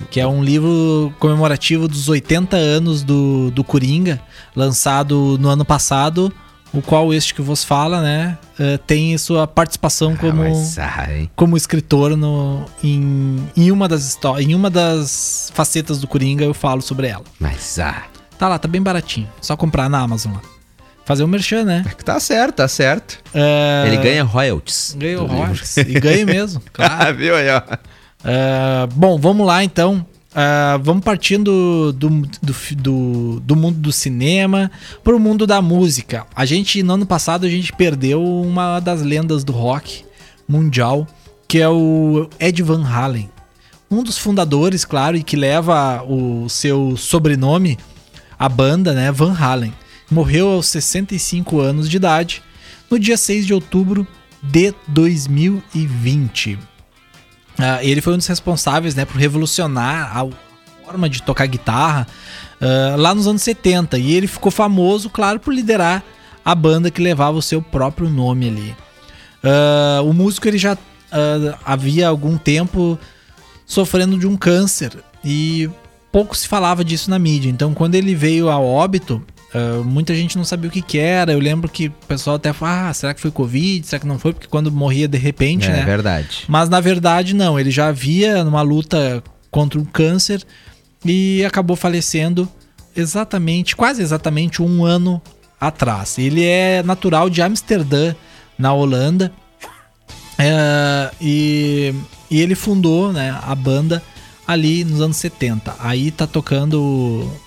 que 0.09 0.19
é 0.19 0.27
um 0.27 0.43
livro 0.43 1.13
comemorativo 1.19 1.87
dos 1.87 2.09
80 2.09 2.55
anos 2.57 3.03
do, 3.03 3.51
do 3.51 3.63
Coringa, 3.63 4.19
lançado 4.55 5.37
no 5.39 5.49
ano 5.49 5.63
passado, 5.65 6.31
o 6.73 6.81
qual 6.81 7.13
este 7.13 7.33
que 7.33 7.41
vos 7.41 7.63
fala, 7.63 8.01
né? 8.01 8.37
ah, 8.59 8.79
tem 8.87 9.15
sua 9.19 9.45
participação 9.47 10.15
como 10.15 10.41
Ah, 10.41 10.49
mas, 10.49 10.77
ai. 10.79 11.29
como 11.35 11.55
escritor 11.57 12.17
no, 12.17 12.65
em, 12.83 13.37
em 13.55 13.71
uma 13.71 13.87
das 13.87 14.03
histó- 14.07 14.39
em 14.39 14.55
uma 14.55 14.69
das 14.69 15.51
facetas 15.53 15.99
do 15.99 16.07
Coringa 16.07 16.43
eu 16.43 16.53
falo 16.55 16.81
sobre 16.81 17.07
ela. 17.07 17.23
Mas, 17.39 17.77
ah. 17.79 18.03
Tá 18.39 18.47
lá, 18.47 18.57
tá 18.59 18.67
bem 18.67 18.81
baratinho. 18.81 19.27
Só 19.41 19.55
comprar 19.57 19.89
na 19.89 19.99
Amazon 19.99 20.33
lá. 20.33 20.41
Fazer 21.07 21.23
um 21.23 21.27
merchan, 21.27 21.63
né? 21.63 21.85
Tá 22.03 22.19
certo, 22.19 22.55
tá 22.55 22.67
certo. 22.67 23.19
É, 23.33 23.85
Ele 23.87 23.95
ganha 23.95 24.25
royalties. 24.25 24.93
Ganha 24.99 25.21
o 25.21 25.25
royalties. 25.25 25.77
E 25.77 25.97
ganha 26.01 26.25
mesmo, 26.25 26.61
claro. 26.73 26.95
Ah, 26.99 27.11
viu 27.13 27.33
aí, 27.33 27.47
ó. 27.49 27.61
É, 28.25 28.85
bom, 28.93 29.17
vamos 29.17 29.47
lá 29.47 29.63
então. 29.63 30.05
É, 30.35 30.77
vamos 30.79 31.05
partindo 31.05 31.93
do, 31.93 32.11
do, 32.41 32.55
do, 32.75 33.39
do 33.39 33.55
mundo 33.55 33.77
do 33.79 33.89
cinema 33.93 34.69
pro 35.01 35.17
mundo 35.17 35.47
da 35.47 35.61
música. 35.61 36.27
A 36.35 36.43
gente, 36.43 36.83
no 36.83 36.95
ano 36.95 37.05
passado, 37.05 37.45
a 37.45 37.49
gente 37.49 37.71
perdeu 37.71 38.21
uma 38.21 38.81
das 38.81 39.01
lendas 39.01 39.45
do 39.45 39.53
rock 39.53 40.03
mundial, 40.45 41.07
que 41.47 41.61
é 41.61 41.69
o 41.69 42.29
Ed 42.37 42.61
Van 42.61 42.85
Halen. 42.85 43.29
Um 43.89 44.03
dos 44.03 44.17
fundadores, 44.17 44.83
claro, 44.83 45.15
e 45.15 45.23
que 45.23 45.37
leva 45.37 46.03
o 46.03 46.49
seu 46.49 46.97
sobrenome, 46.97 47.79
a 48.37 48.49
banda, 48.49 48.91
né, 48.91 49.09
Van 49.09 49.33
Halen. 49.33 49.73
Morreu 50.09 50.49
aos 50.49 50.67
65 50.67 51.59
anos 51.59 51.89
de 51.89 51.97
idade, 51.97 52.41
no 52.89 52.97
dia 52.97 53.17
6 53.17 53.45
de 53.45 53.53
outubro 53.53 54.07
de 54.41 54.73
2020. 54.87 56.57
Ah, 57.59 57.83
ele 57.83 58.01
foi 58.01 58.13
um 58.13 58.17
dos 58.17 58.27
responsáveis 58.27 58.95
né, 58.95 59.03
por 59.03 59.17
revolucionar 59.17 60.15
a 60.15 60.27
forma 60.85 61.09
de 61.09 61.21
tocar 61.21 61.47
guitarra 61.47 62.07
ah, 62.61 62.95
lá 62.97 63.13
nos 63.13 63.27
anos 63.27 63.41
70. 63.41 63.97
E 63.97 64.13
ele 64.13 64.27
ficou 64.27 64.51
famoso, 64.51 65.09
claro, 65.09 65.39
por 65.39 65.53
liderar 65.53 66.03
a 66.45 66.55
banda 66.55 66.89
que 66.89 67.01
levava 67.01 67.37
o 67.37 67.41
seu 67.41 67.61
próprio 67.61 68.09
nome 68.09 68.47
ali. 68.47 68.75
Ah, 69.43 70.01
o 70.03 70.13
músico 70.13 70.47
ele 70.47 70.57
já 70.57 70.77
havia 71.63 72.07
algum 72.07 72.37
tempo 72.37 72.99
sofrendo 73.65 74.17
de 74.17 74.27
um 74.27 74.35
câncer 74.35 74.91
e 75.23 75.69
pouco 76.11 76.35
se 76.35 76.47
falava 76.47 76.83
disso 76.83 77.09
na 77.09 77.17
mídia. 77.17 77.49
Então, 77.49 77.73
quando 77.73 77.95
ele 77.95 78.13
veio 78.13 78.49
a 78.49 78.59
óbito, 78.59 79.23
ah, 79.53 79.81
muita 79.83 80.13
gente 80.15 80.37
não 80.37 80.43
sabia 80.43 80.69
o 80.69 80.71
que, 80.71 80.81
que 80.81 80.97
era. 80.99 81.31
Eu 81.31 81.39
lembro 81.39 81.69
que 81.69 81.87
o 81.87 81.91
pessoal 82.07 82.35
até 82.35 82.51
falou: 82.53 82.73
ah, 82.75 82.93
será 82.93 83.13
que 83.13 83.21
foi 83.21 83.31
Covid? 83.31 83.85
Será 83.87 83.99
que 83.99 84.07
não 84.07 84.19
foi? 84.19 84.33
Porque 84.33 84.47
quando 84.47 84.71
morria 84.71 85.07
de 85.07 85.17
repente, 85.17 85.67
É 85.67 85.71
né? 85.73 85.83
verdade. 85.85 86.43
Mas 86.47 86.69
na 86.69 86.79
verdade 86.79 87.33
não, 87.33 87.59
ele 87.59 87.71
já 87.71 87.87
havia 87.87 88.43
numa 88.43 88.61
luta 88.61 89.23
contra 89.51 89.79
um 89.79 89.85
câncer 89.85 90.43
e 91.05 91.43
acabou 91.45 91.75
falecendo 91.75 92.47
exatamente, 92.95 93.75
quase 93.75 94.01
exatamente 94.01 94.61
um 94.61 94.83
ano 94.83 95.21
atrás. 95.59 96.17
Ele 96.17 96.43
é 96.43 96.83
natural 96.83 97.29
de 97.29 97.41
Amsterdã, 97.41 98.13
na 98.57 98.73
Holanda, 98.73 99.31
É, 100.39 101.09
e, 101.19 101.93
e 102.29 102.39
ele 102.41 102.53
fundou 102.53 103.11
né, 103.11 103.35
a 103.41 103.55
banda 103.55 104.03
ali 104.47 104.83
nos 104.85 105.01
anos 105.01 105.17
70. 105.17 105.75
Aí 105.79 106.09
tá 106.09 106.25
tocando 106.25 106.79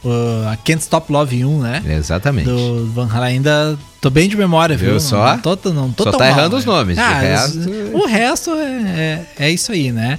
uh, 0.04 0.48
a 0.52 0.56
Can't 0.56 0.82
Stop 0.82 1.10
Love 1.10 1.34
You, 1.38 1.58
né? 1.58 1.82
Exatamente. 1.96 2.44
Do 2.46 2.86
Van 2.92 3.06
Halen. 3.10 3.36
Ainda 3.36 3.78
tô 4.00 4.10
bem 4.10 4.28
de 4.28 4.36
memória, 4.36 4.76
viu? 4.76 4.90
Viu 4.90 5.00
só? 5.00 5.32
Não 5.44 5.56
tô, 5.56 5.72
não 5.72 5.90
tô 5.92 6.04
Só 6.04 6.12
tá 6.12 6.18
mal, 6.18 6.28
errando 6.28 6.56
os 6.56 6.64
né? 6.66 6.72
nomes, 6.72 6.96
de 6.96 7.02
Ah, 7.02 7.18
resto- 7.18 7.70
O 7.94 8.06
resto 8.06 8.50
é, 8.52 9.24
é, 9.38 9.46
é 9.46 9.50
isso 9.50 9.72
aí, 9.72 9.90
né? 9.92 10.18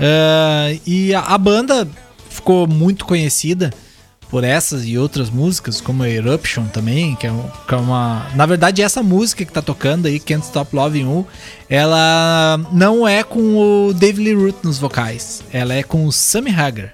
Ah, 0.00 0.74
e 0.86 1.14
a, 1.14 1.20
a 1.20 1.38
banda 1.38 1.86
ficou 2.30 2.66
muito 2.66 3.04
conhecida 3.04 3.70
por 4.30 4.44
essas 4.44 4.84
e 4.86 4.98
outras 4.98 5.30
músicas, 5.30 5.80
como 5.80 6.02
a 6.02 6.08
Eruption 6.08 6.66
também, 6.66 7.14
que 7.14 7.26
é, 7.26 7.32
que 7.68 7.74
é 7.74 7.78
uma... 7.78 8.26
Na 8.34 8.46
verdade, 8.46 8.82
essa 8.82 9.02
música 9.02 9.44
que 9.44 9.52
tá 9.52 9.62
tocando 9.62 10.06
aí, 10.06 10.18
Can't 10.18 10.44
Stop 10.44 10.74
Loving 10.74 11.02
You, 11.02 11.26
ela 11.68 12.60
não 12.72 13.06
é 13.06 13.22
com 13.22 13.56
o 13.56 13.94
David 13.94 14.24
Lee 14.24 14.34
Roth 14.34 14.64
nos 14.64 14.78
vocais. 14.78 15.42
Ela 15.52 15.74
é 15.74 15.82
com 15.82 16.06
o 16.06 16.12
Sammy 16.12 16.50
Hagar. 16.50 16.90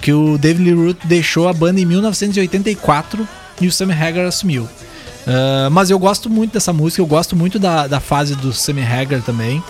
Que 0.00 0.12
o 0.12 0.38
David 0.38 0.70
Lee 0.70 0.86
Roth 0.86 1.04
deixou 1.04 1.48
a 1.48 1.52
banda 1.52 1.80
em 1.80 1.84
1984 1.84 3.28
e 3.60 3.66
o 3.66 3.72
Sammy 3.72 3.92
Hagar 3.92 4.26
assumiu. 4.26 4.68
Ah, 5.26 5.68
mas 5.70 5.90
eu 5.90 5.98
gosto 5.98 6.28
muito 6.28 6.52
dessa 6.52 6.72
música, 6.72 7.00
eu 7.00 7.06
gosto 7.06 7.36
muito 7.36 7.58
da, 7.58 7.86
da 7.86 8.00
fase 8.00 8.34
do 8.34 8.52
Sammy 8.52 8.82
Hagar 8.82 9.22
também. 9.22 9.62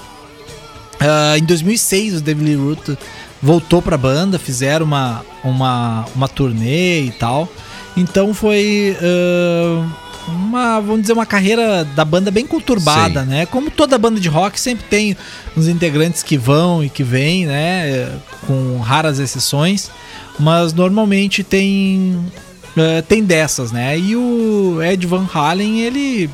Ah, 0.98 1.36
em 1.38 1.44
2006, 1.44 2.14
o 2.16 2.20
David 2.20 2.44
Lee 2.44 2.56
Roth 2.56 2.96
voltou 3.42 3.80
pra 3.80 3.96
banda, 3.96 4.38
fizeram 4.38 4.86
uma, 4.86 5.24
uma, 5.42 6.04
uma 6.14 6.28
turnê 6.28 7.02
e 7.02 7.10
tal. 7.12 7.48
Então 7.96 8.32
foi 8.32 8.96
ah, 9.00 9.86
uma, 10.28 10.80
vamos 10.80 11.02
dizer, 11.02 11.12
uma 11.12 11.26
carreira 11.26 11.84
da 11.84 12.04
banda 12.04 12.30
bem 12.30 12.46
conturbada, 12.46 13.24
né? 13.24 13.46
Como 13.46 13.70
toda 13.70 13.98
banda 13.98 14.20
de 14.20 14.28
rock 14.28 14.60
sempre 14.60 14.84
tem 14.88 15.16
uns 15.56 15.66
integrantes 15.66 16.22
que 16.22 16.36
vão 16.36 16.84
e 16.84 16.88
que 16.88 17.02
vêm, 17.02 17.46
né? 17.46 18.08
Com 18.46 18.78
raras 18.78 19.18
exceções. 19.18 19.90
Mas 20.38 20.72
normalmente 20.72 21.42
tem 21.42 22.18
ah, 22.76 23.02
tem 23.06 23.22
dessas, 23.24 23.72
né? 23.72 23.98
E 23.98 24.16
o 24.16 24.82
Ed 24.82 25.06
Van 25.06 25.26
Halen, 25.32 25.80
ele 25.80 26.30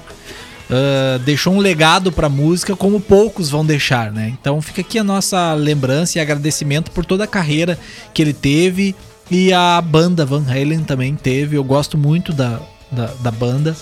ah, 0.70 1.18
deixou 1.24 1.54
um 1.54 1.58
legado 1.58 2.10
pra 2.10 2.28
música 2.28 2.74
como 2.74 3.00
poucos 3.00 3.50
vão 3.50 3.64
deixar, 3.64 4.10
né? 4.12 4.32
Então 4.40 4.60
fica 4.60 4.80
aqui 4.80 4.98
a 4.98 5.04
nossa 5.04 5.54
lembrança 5.54 6.18
e 6.18 6.20
agradecimento 6.20 6.90
por 6.90 7.04
toda 7.04 7.24
a 7.24 7.28
carreira 7.28 7.78
que 8.12 8.22
ele 8.22 8.32
teve 8.32 8.94
e 9.30 9.52
a 9.52 9.80
banda 9.80 10.24
Van 10.24 10.44
Halen 10.48 10.84
também 10.84 11.14
teve. 11.14 11.56
Eu 11.56 11.64
gosto 11.64 11.96
muito 11.96 12.32
da, 12.32 12.60
da, 12.90 13.06
da 13.20 13.30
banda. 13.30 13.76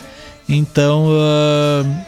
Então 0.48 1.08
ah, 1.10 2.04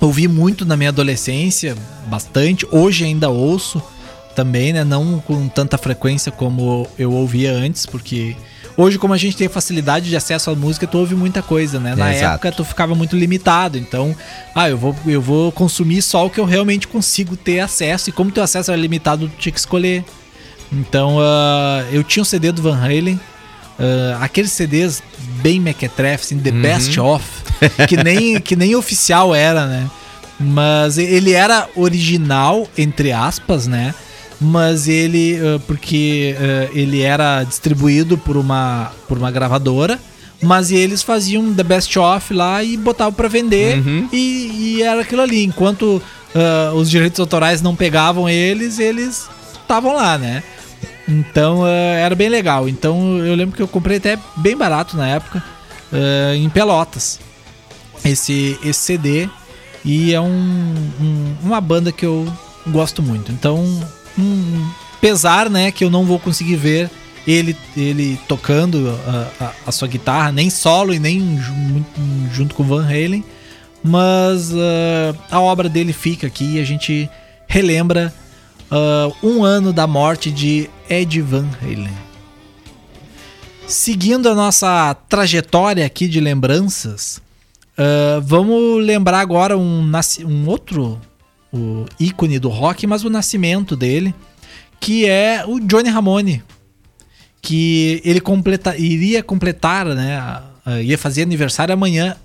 ouvi 0.00 0.26
muito 0.26 0.64
na 0.64 0.76
minha 0.76 0.90
adolescência, 0.90 1.76
bastante. 2.06 2.66
Hoje 2.70 3.04
ainda 3.04 3.28
ouço 3.28 3.82
também, 4.34 4.72
né? 4.72 4.82
Não 4.82 5.20
com 5.20 5.46
tanta 5.48 5.76
frequência 5.76 6.32
como 6.32 6.86
eu 6.98 7.12
ouvia 7.12 7.52
antes, 7.52 7.84
porque 7.84 8.34
hoje, 8.80 8.98
como 8.98 9.12
a 9.12 9.16
gente 9.16 9.36
tem 9.36 9.48
facilidade 9.48 10.08
de 10.08 10.16
acesso 10.16 10.50
à 10.50 10.54
música, 10.54 10.86
tu 10.86 10.98
ouve 10.98 11.14
muita 11.14 11.42
coisa, 11.42 11.78
né? 11.78 11.94
Na 11.94 12.14
Exato. 12.14 12.34
época 12.34 12.52
tu 12.52 12.64
ficava 12.64 12.94
muito 12.94 13.16
limitado, 13.16 13.76
então, 13.76 14.16
ah, 14.54 14.68
eu 14.68 14.78
vou, 14.78 14.96
eu 15.06 15.20
vou 15.20 15.52
consumir 15.52 16.02
só 16.02 16.26
o 16.26 16.30
que 16.30 16.40
eu 16.40 16.44
realmente 16.44 16.88
consigo 16.88 17.36
ter 17.36 17.60
acesso, 17.60 18.10
e 18.10 18.12
como 18.12 18.30
teu 18.30 18.42
acesso 18.42 18.70
era 18.70 18.80
limitado, 18.80 19.28
tu 19.28 19.36
tinha 19.38 19.52
que 19.52 19.58
escolher. 19.58 20.04
Então, 20.72 21.18
ah, 21.20 21.84
eu 21.92 22.02
tinha 22.02 22.22
um 22.22 22.24
CD 22.24 22.50
do 22.52 22.62
Van 22.62 22.76
Halen, 22.76 23.20
ah, 23.78 24.18
aqueles 24.22 24.52
CDs 24.52 25.02
bem 25.42 25.60
mequetrefe, 25.60 26.24
assim, 26.24 26.38
The 26.38 26.50
Best 26.50 26.98
Of, 26.98 27.24
que 27.86 28.02
nem, 28.02 28.40
que 28.42 28.56
nem 28.56 28.74
oficial 28.74 29.34
era, 29.34 29.66
né? 29.66 29.90
Mas 30.38 30.96
ele 30.96 31.32
era 31.32 31.68
original, 31.76 32.66
entre 32.78 33.12
aspas, 33.12 33.66
né? 33.66 33.94
Mas 34.40 34.88
ele, 34.88 35.38
uh, 35.40 35.60
porque 35.60 36.34
uh, 36.38 36.76
ele 36.78 37.02
era 37.02 37.44
distribuído 37.44 38.16
por 38.16 38.36
uma, 38.38 38.90
por 39.06 39.18
uma 39.18 39.30
gravadora, 39.30 39.98
mas 40.42 40.70
eles 40.72 41.02
faziam 41.02 41.52
The 41.52 41.62
Best 41.62 41.98
Of 41.98 42.32
lá 42.32 42.62
e 42.64 42.76
botavam 42.78 43.12
para 43.12 43.28
vender 43.28 43.78
Uhum. 43.78 44.08
e, 44.10 44.76
e 44.78 44.82
era 44.82 45.02
aquilo 45.02 45.20
ali. 45.20 45.44
Enquanto 45.44 46.00
uh, 46.34 46.74
os 46.74 46.88
direitos 46.90 47.20
autorais 47.20 47.60
não 47.60 47.76
pegavam 47.76 48.26
eles, 48.28 48.78
eles 48.78 49.28
estavam 49.60 49.94
lá, 49.94 50.16
né? 50.16 50.42
Então 51.06 51.60
uh, 51.60 51.66
era 51.66 52.14
bem 52.14 52.30
legal. 52.30 52.66
Então 52.66 53.18
eu 53.18 53.34
lembro 53.34 53.54
que 53.54 53.62
eu 53.62 53.68
comprei 53.68 53.98
até 53.98 54.18
bem 54.36 54.56
barato 54.56 54.96
na 54.96 55.06
época, 55.06 55.44
uh, 55.92 56.34
em 56.34 56.48
Pelotas, 56.48 57.20
esse, 58.02 58.58
esse 58.64 58.80
CD. 58.80 59.28
E 59.84 60.14
é 60.14 60.20
um, 60.20 60.74
um- 61.00 61.34
uma 61.42 61.60
banda 61.60 61.92
que 61.92 62.06
eu 62.06 62.26
gosto 62.68 63.02
muito. 63.02 63.30
Então, 63.32 63.64
um 64.20 64.66
pesar, 65.00 65.48
né, 65.50 65.70
que 65.70 65.82
eu 65.84 65.90
não 65.90 66.04
vou 66.04 66.18
conseguir 66.18 66.56
ver 66.56 66.90
ele, 67.26 67.56
ele 67.76 68.18
tocando 68.28 68.98
a, 69.06 69.44
a- 69.44 69.52
a 69.66 69.72
sua 69.72 69.88
guitarra, 69.88 70.32
nem 70.32 70.48
solo 70.50 70.92
e 70.94 70.98
nem 70.98 71.38
ju- 71.38 71.84
junto 72.32 72.54
com 72.54 72.62
Van 72.64 72.84
Halen. 72.84 73.24
Mas 73.82 74.52
ah, 74.54 75.14
a 75.30 75.40
obra 75.40 75.68
dele 75.68 75.92
fica 75.92 76.26
aqui 76.26 76.56
e 76.56 76.60
a 76.60 76.64
gente 76.64 77.08
relembra 77.46 78.12
ah, 78.70 79.10
um 79.22 79.42
ano 79.44 79.72
da 79.72 79.86
morte 79.86 80.30
de 80.30 80.68
Ed 80.88 81.20
Van 81.22 81.48
Halen. 81.62 81.88
Seguindo 83.66 84.28
a 84.28 84.34
nossa 84.34 84.94
trajetória 85.08 85.86
aqui 85.86 86.08
de 86.08 86.20
lembranças, 86.20 87.22
ah, 87.78 88.20
vamos 88.22 88.84
lembrar 88.84 89.20
agora 89.20 89.56
um, 89.56 89.90
um 90.24 90.46
outro 90.48 91.00
o 91.52 91.84
ícone 91.98 92.38
do 92.38 92.48
rock, 92.48 92.86
mas 92.86 93.04
o 93.04 93.10
nascimento 93.10 93.76
dele, 93.76 94.14
que 94.78 95.06
é 95.06 95.44
o 95.46 95.60
Johnny 95.60 95.88
Ramone, 95.88 96.42
que 97.42 98.00
ele 98.04 98.20
completa, 98.20 98.76
iria 98.76 99.22
completar, 99.22 99.86
né, 99.86 100.42
ia 100.82 100.98
fazer 100.98 101.22
aniversário 101.22 101.72
amanhã. 101.72 102.16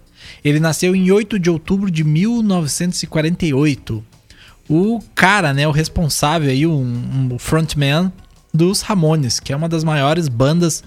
Ele 0.44 0.60
nasceu 0.60 0.96
em 0.96 1.12
8 1.12 1.40
de 1.40 1.50
outubro 1.50 1.90
de 1.90 2.04
1948. 2.04 4.04
O 4.70 5.00
cara, 5.14 5.54
né, 5.54 5.68
o 5.68 5.72
responsável 5.72 6.50
aí, 6.50 6.68
um, 6.68 7.30
um 7.32 7.40
frontman 7.40 8.12
dos 8.54 8.82
Ramones, 8.82 9.40
que 9.40 9.54
é 9.54 9.56
uma 9.56 9.70
das 9.70 9.84
maiores 9.84 10.28
bandas 10.28 10.84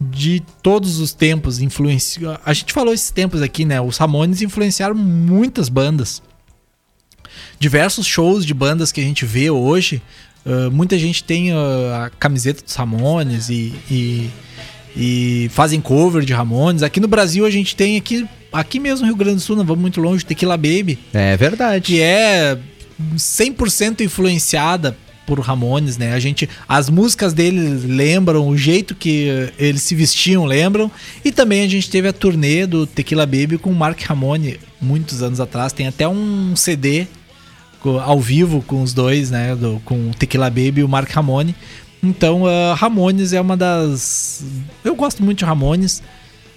de 0.00 0.42
todos 0.62 0.98
os 0.98 1.12
tempos. 1.12 1.60
Influenciou, 1.60 2.38
a 2.44 2.52
gente 2.52 2.72
falou 2.72 2.92
esses 2.92 3.10
tempos 3.10 3.42
aqui, 3.42 3.64
né? 3.64 3.80
Os 3.80 3.96
Ramones 3.96 4.42
influenciaram 4.42 4.94
muitas 4.94 5.68
bandas. 5.68 6.22
Diversos 7.58 8.06
shows 8.06 8.44
de 8.44 8.52
bandas 8.54 8.92
que 8.92 9.00
a 9.00 9.04
gente 9.04 9.24
vê 9.24 9.50
hoje. 9.50 10.02
ah, 10.46 10.70
muita 10.70 10.98
gente 10.98 11.22
tem 11.24 11.52
ah, 11.52 12.06
a 12.06 12.10
camiseta 12.10 12.62
dos 12.62 12.74
Ramones 12.74 13.48
e, 13.48 13.74
e, 13.90 14.30
e 14.96 15.48
fazem 15.52 15.80
cover 15.80 16.24
de 16.24 16.32
Ramones. 16.32 16.82
Aqui 16.82 17.00
no 17.00 17.08
Brasil 17.08 17.44
a 17.46 17.50
gente 17.50 17.74
tem 17.74 17.96
aqui, 17.96 18.26
aqui 18.52 18.78
mesmo 18.78 19.06
no 19.06 19.12
Rio 19.12 19.16
Grande 19.16 19.36
do 19.36 19.40
Sul, 19.40 19.56
não 19.56 19.64
vamos 19.64 19.82
muito 19.82 20.00
longe, 20.00 20.24
Tequila 20.24 20.56
Baby 20.56 20.98
É 21.12 21.36
verdade. 21.36 21.84
que 21.84 22.00
é 22.00 22.58
100% 23.16 24.00
influenciada 24.02 24.96
por 25.26 25.40
Ramones, 25.40 25.96
né? 25.96 26.12
A 26.12 26.18
gente, 26.20 26.46
as 26.68 26.90
músicas 26.90 27.32
dele 27.32 27.58
lembram, 27.86 28.46
o 28.46 28.56
jeito 28.58 28.94
que 28.94 29.28
eh, 29.28 29.52
eles 29.58 29.82
se 29.82 29.94
vestiam 29.94 30.44
lembram, 30.44 30.90
e 31.24 31.32
também 31.32 31.64
a 31.64 31.68
gente 31.68 31.88
teve 31.88 32.06
a 32.06 32.12
turnê 32.12 32.66
do 32.66 32.86
Tequila 32.86 33.24
Baby 33.24 33.56
com 33.56 33.70
o 33.70 33.74
Mark 33.74 33.98
Ramone 34.02 34.60
muitos 34.80 35.22
anos 35.22 35.40
atrás, 35.40 35.72
tem 35.72 35.86
até 35.86 36.06
um 36.06 36.54
CD 36.54 37.06
ao 37.90 38.20
vivo 38.20 38.62
com 38.62 38.82
os 38.82 38.92
dois, 38.92 39.30
né, 39.30 39.54
do, 39.54 39.80
com 39.84 40.10
o 40.10 40.14
Tequila 40.14 40.50
Baby 40.50 40.80
e 40.80 40.84
o 40.84 40.88
Mark 40.88 41.10
Ramone. 41.10 41.54
Então, 42.02 42.46
ah, 42.46 42.74
Ramones 42.74 43.32
é 43.32 43.40
uma 43.40 43.56
das 43.56 44.44
eu 44.84 44.94
gosto 44.94 45.22
muito 45.22 45.38
de 45.38 45.44
Ramones. 45.44 46.02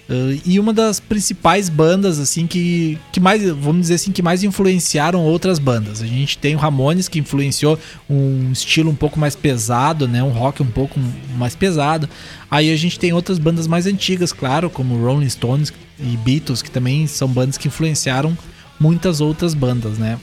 Uh, 0.08 0.40
e 0.46 0.58
uma 0.58 0.72
das 0.72 0.98
principais 1.00 1.68
bandas 1.68 2.18
assim 2.18 2.46
que, 2.46 2.98
que 3.12 3.20
mais 3.20 3.46
vamos 3.46 3.82
dizer 3.82 3.96
assim 3.96 4.10
que 4.10 4.22
mais 4.22 4.42
influenciaram 4.42 5.22
outras 5.22 5.58
bandas 5.58 6.00
a 6.00 6.06
gente 6.06 6.38
tem 6.38 6.54
o 6.54 6.58
Ramones 6.58 7.08
que 7.08 7.18
influenciou 7.18 7.78
um 8.08 8.50
estilo 8.50 8.90
um 8.90 8.94
pouco 8.94 9.20
mais 9.20 9.36
pesado 9.36 10.08
né 10.08 10.22
um 10.22 10.30
rock 10.30 10.62
um 10.62 10.70
pouco 10.70 10.98
mais 11.36 11.54
pesado 11.54 12.08
aí 12.50 12.72
a 12.72 12.76
gente 12.76 12.98
tem 12.98 13.12
outras 13.12 13.38
bandas 13.38 13.66
mais 13.66 13.86
antigas 13.86 14.32
claro 14.32 14.70
como 14.70 14.96
Rolling 14.96 15.28
Stones 15.28 15.74
e 16.00 16.16
Beatles 16.16 16.62
que 16.62 16.70
também 16.70 17.06
são 17.06 17.28
bandas 17.28 17.58
que 17.58 17.68
influenciaram 17.68 18.34
muitas 18.80 19.20
outras 19.20 19.52
bandas 19.52 19.98
né 19.98 20.18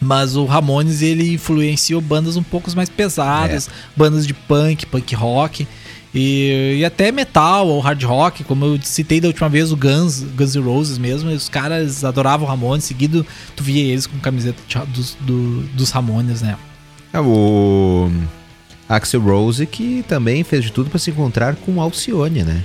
mas 0.00 0.36
o 0.36 0.44
Ramones 0.44 1.02
ele 1.02 1.34
influenciou 1.34 2.00
bandas 2.00 2.36
um 2.36 2.42
pouco 2.42 2.70
mais 2.76 2.88
pesadas, 2.88 3.68
bandas 3.96 4.26
de 4.26 4.34
punk, 4.34 4.86
punk 4.86 5.14
rock 5.14 5.66
e, 6.14 6.76
e 6.78 6.84
até 6.84 7.12
metal 7.12 7.66
ou 7.68 7.80
hard 7.80 8.02
rock, 8.04 8.42
como 8.44 8.64
eu 8.64 8.78
citei 8.82 9.20
da 9.20 9.28
última 9.28 9.48
vez 9.48 9.70
o 9.72 9.76
Guns, 9.76 10.20
Guns 10.36 10.54
N' 10.54 10.62
Roses 10.62 10.98
mesmo, 10.98 11.30
os 11.30 11.48
caras 11.48 12.04
adoravam 12.04 12.46
o 12.46 12.50
Ramones, 12.50 12.84
seguido 12.84 13.26
tu 13.54 13.62
via 13.62 13.82
eles 13.92 14.06
com 14.06 14.18
camiseta 14.18 14.58
dos, 14.86 15.16
do- 15.20 15.62
dos 15.74 15.90
Ramones, 15.90 16.40
né? 16.42 16.56
É 17.12 17.20
o 17.20 18.10
Axel 18.88 19.20
Rose 19.20 19.66
que 19.66 20.04
também 20.08 20.42
fez 20.44 20.64
de 20.64 20.72
tudo 20.72 20.88
pra 20.90 20.98
se 20.98 21.10
encontrar 21.10 21.56
com 21.56 21.72
o 21.74 21.80
Alcione, 21.80 22.42
né? 22.42 22.64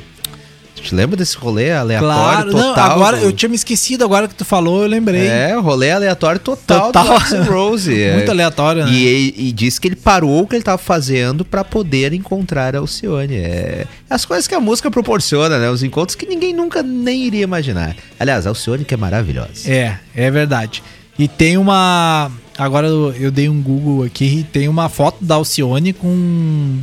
Te 0.83 0.93
lembra 0.93 1.15
desse 1.15 1.37
rolê 1.37 1.71
aleatório 1.71 2.51
não, 2.51 2.61
total? 2.69 2.91
agora 2.91 3.17
do- 3.17 3.23
eu 3.23 3.31
tinha 3.31 3.47
me 3.49 3.55
esquecido 3.55 4.03
agora 4.03 4.27
que 4.27 4.35
tu 4.35 4.43
falou, 4.43 4.81
eu 4.83 4.87
lembrei. 4.87 5.27
É, 5.27 5.55
rolê 5.55 5.91
aleatório 5.91 6.39
total, 6.41 6.91
Total. 6.91 7.19
do 7.19 7.43
Rose. 7.51 7.93
é. 8.01 8.15
Muito 8.15 8.29
aleatório, 8.29 8.85
né? 8.85 8.91
E, 8.91 9.33
e 9.47 9.51
disse 9.51 9.79
que 9.79 9.87
ele 9.87 9.95
parou 9.95 10.41
o 10.41 10.47
que 10.47 10.55
ele 10.55 10.63
tava 10.63 10.77
fazendo 10.77 11.45
pra 11.45 11.63
poder 11.63 12.11
encontrar 12.13 12.75
a 12.75 12.79
Alcione. 12.79 13.35
É 13.37 13.87
as 14.09 14.25
coisas 14.25 14.47
que 14.47 14.53
a 14.53 14.59
música 14.59 14.91
proporciona, 14.91 15.57
né? 15.57 15.69
Os 15.69 15.81
encontros 15.81 16.15
que 16.15 16.25
ninguém 16.25 16.53
nunca 16.53 16.83
nem 16.83 17.23
iria 17.25 17.43
imaginar. 17.43 17.95
Aliás, 18.19 18.45
a 18.45 18.49
Alcione 18.49 18.85
que 18.85 18.93
é 18.93 18.97
maravilhosa. 18.97 19.67
É, 19.71 19.97
é 20.15 20.29
verdade. 20.29 20.83
E 21.17 21.27
tem 21.27 21.57
uma. 21.57 22.29
Agora 22.57 22.87
eu, 22.87 23.13
eu 23.19 23.31
dei 23.31 23.47
um 23.49 23.61
Google 23.61 24.03
aqui 24.03 24.39
e 24.39 24.43
tem 24.43 24.67
uma 24.67 24.89
foto 24.89 25.23
da 25.23 25.35
Alcione 25.35 25.93
com. 25.93 26.79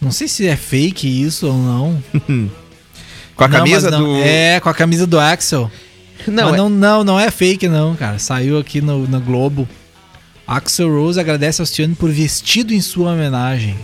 Não 0.00 0.10
sei 0.10 0.26
se 0.26 0.46
é 0.48 0.56
fake 0.56 1.06
isso 1.06 1.46
ou 1.46 1.54
não. 1.54 2.02
Com 3.36 3.44
a 3.44 3.48
Não, 3.48 3.58
camisa 3.58 3.90
do. 3.90 4.16
É, 4.16 4.60
com 4.60 4.68
a 4.68 4.74
camisa 4.74 5.06
do 5.06 5.18
Axel. 5.18 5.70
Não, 6.26 6.54
é- 6.54 6.56
não, 6.56 6.68
não, 6.68 7.04
não 7.04 7.20
é 7.20 7.30
fake, 7.30 7.68
não, 7.68 7.94
cara. 7.96 8.18
Saiu 8.18 8.58
aqui 8.58 8.80
no, 8.80 9.06
no 9.06 9.20
Globo. 9.20 9.68
Axel 10.46 10.88
Rose 10.88 11.18
agradece 11.18 11.60
a 11.60 11.62
Alcione 11.62 11.94
por 11.94 12.10
vestido 12.10 12.72
em 12.74 12.80
sua 12.80 13.12
homenagem. 13.12 13.76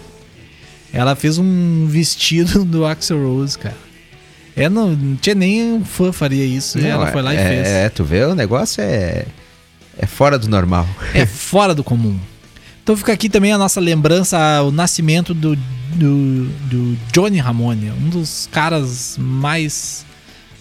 Ela 0.92 1.14
fez 1.14 1.38
um 1.38 1.87
vestido 1.87 2.62
do 2.66 2.84
Axel 2.84 3.18
Rose, 3.22 3.58
cara. 3.58 3.76
É, 4.56 4.68
não, 4.68 4.88
não 4.90 5.16
tinha 5.16 5.34
nem 5.34 5.72
um 5.72 5.84
fã 5.84 6.12
faria 6.12 6.44
isso. 6.44 6.78
e 6.78 6.82
Não, 6.82 6.88
ela 6.90 7.06
foi 7.12 7.22
lá 7.22 7.32
e 7.32 7.37
é, 7.37 7.48
fez. 7.48 7.66
É, 7.68 7.88
tu 7.88 8.04
vê, 8.04 8.24
o 8.24 8.34
negócio 8.34 8.80
é. 8.82 9.24
É 9.96 10.06
fora 10.06 10.38
do 10.38 10.48
normal. 10.48 10.87
É 11.14 11.24
fora 11.26 11.74
do 11.74 11.82
comum. 11.84 12.18
Então 12.88 12.96
fica 12.96 13.12
aqui 13.12 13.29
também 13.29 13.53
a 13.53 13.59
nossa 13.59 13.81
lembrança 13.81 14.38
ao 14.38 14.72
nascimento 14.72 15.35
do, 15.35 15.55
do, 15.94 16.44
do 16.70 16.96
Johnny 17.12 17.38
Ramone, 17.38 17.90
um 17.90 18.09
dos 18.09 18.48
caras 18.51 19.14
mais 19.20 20.07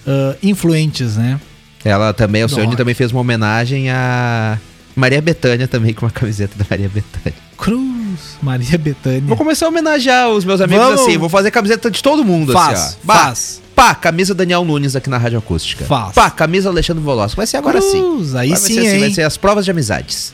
ah, 0.05 0.35
influentes, 0.43 1.15
né? 1.15 1.39
Ela 1.85 2.11
também, 2.11 2.41
Alcione 2.41 2.65
rock. 2.65 2.75
também 2.75 2.93
fez 2.93 3.13
uma 3.13 3.21
homenagem 3.21 3.89
a 3.89 4.59
Maria 4.93 5.21
Bethânia 5.21 5.69
também 5.69 5.93
com 5.93 6.05
uma 6.05 6.11
camiseta 6.11 6.53
da 6.57 6.65
Maria 6.69 6.89
Bethânia. 6.89 7.39
Cruz, 7.57 8.35
Maria 8.41 8.77
Bethânia. 8.77 9.23
Vou 9.25 9.37
começar 9.37 9.67
a 9.67 9.69
homenagear 9.69 10.27
os 10.29 10.43
meus 10.43 10.59
amigos 10.59 10.83
Vamos. 10.83 11.01
assim, 11.03 11.17
vou 11.17 11.29
fazer 11.29 11.49
camiseta 11.49 11.89
de 11.89 12.03
todo 12.03 12.25
mundo 12.25 12.51
Faz, 12.51 12.77
assim, 12.77 12.97
ó. 13.07 13.13
Faz. 13.13 13.61
Pá, 13.73 13.95
camisa 13.95 14.35
Daniel 14.35 14.65
Nunes 14.65 14.97
aqui 14.97 15.09
na 15.09 15.17
Rádio 15.17 15.39
Acústica. 15.39 15.85
Faz. 15.85 16.13
Pá, 16.13 16.29
camisa 16.29 16.67
Alexandre 16.67 17.01
Volosco. 17.01 17.37
Vai 17.37 17.47
ser 17.47 17.55
agora 17.55 17.79
sim. 17.79 18.01
Cruz, 18.01 18.35
aí 18.35 18.49
vai 18.49 18.59
sim, 18.59 18.73
ser 18.73 18.79
assim, 18.85 18.99
vai 18.99 19.11
ser 19.11 19.21
as 19.21 19.37
provas 19.37 19.63
de 19.63 19.71
amizades. 19.71 20.33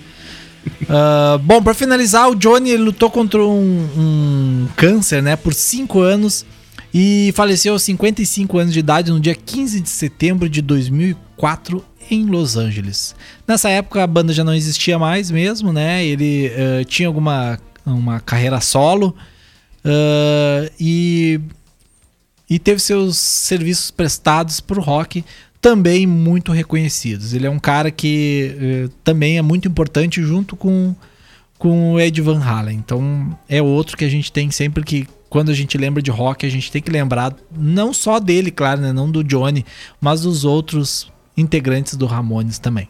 Ah, 0.89 1.39
bom, 1.41 1.61
pra 1.61 1.73
finalizar, 1.73 2.29
o 2.29 2.35
Johnny 2.35 2.75
lutou 2.77 3.09
contra 3.09 3.43
um, 3.43 3.89
um 3.97 4.67
câncer, 4.75 5.21
né, 5.21 5.35
por 5.35 5.53
5 5.53 5.99
anos 5.99 6.45
e 6.93 7.31
faleceu 7.35 7.73
aos 7.73 7.83
55 7.83 8.57
anos 8.57 8.73
de 8.73 8.79
idade 8.79 9.11
no 9.11 9.19
dia 9.19 9.33
15 9.33 9.81
de 9.81 9.89
setembro 9.89 10.47
de 10.47 10.61
2004 10.61 11.83
em 12.11 12.25
Los 12.25 12.55
Angeles. 12.55 13.15
Nessa 13.47 13.69
época 13.69 14.03
a 14.03 14.07
banda 14.07 14.31
já 14.31 14.43
não 14.43 14.53
existia 14.53 14.99
mais 14.99 15.31
mesmo, 15.31 15.73
né? 15.73 16.05
Ele 16.05 16.51
ah, 16.55 16.85
tinha 16.85 17.07
alguma 17.07 17.59
uma 17.85 18.19
carreira 18.19 18.61
solo 18.61 19.15
ah, 19.83 20.69
e 20.79 21.39
e 22.49 22.59
teve 22.59 22.79
seus 22.79 23.17
serviços 23.17 23.89
prestados 23.89 24.59
pro 24.59 24.81
rock 24.81 25.25
também 25.63 26.05
muito 26.05 26.51
reconhecidos. 26.51 27.33
Ele 27.33 27.47
é 27.47 27.49
um 27.49 27.57
cara 27.57 27.89
que 27.89 28.53
eh, 28.59 28.89
também 29.01 29.37
é 29.37 29.41
muito 29.41 29.65
importante 29.65 30.21
junto 30.21 30.57
com, 30.57 30.93
com 31.57 31.93
o 31.93 32.01
Ed 32.01 32.21
Van 32.21 32.43
Halen. 32.43 32.75
Então 32.75 33.39
é 33.47 33.61
outro 33.61 33.95
que 33.95 34.03
a 34.03 34.09
gente 34.09 34.29
tem 34.29 34.51
sempre 34.51 34.83
que 34.83 35.07
quando 35.29 35.51
a 35.51 35.53
gente 35.53 35.77
lembra 35.77 36.03
de 36.03 36.11
rock, 36.11 36.45
a 36.45 36.49
gente 36.49 36.69
tem 36.69 36.81
que 36.81 36.91
lembrar 36.91 37.33
não 37.49 37.93
só 37.93 38.19
dele, 38.19 38.51
claro, 38.51 38.81
né, 38.81 38.91
não 38.91 39.09
do 39.09 39.23
Johnny, 39.23 39.65
mas 40.01 40.23
dos 40.23 40.43
outros 40.43 41.09
integrantes 41.35 41.95
do 41.95 42.05
Ramones 42.05 42.59
também. 42.59 42.89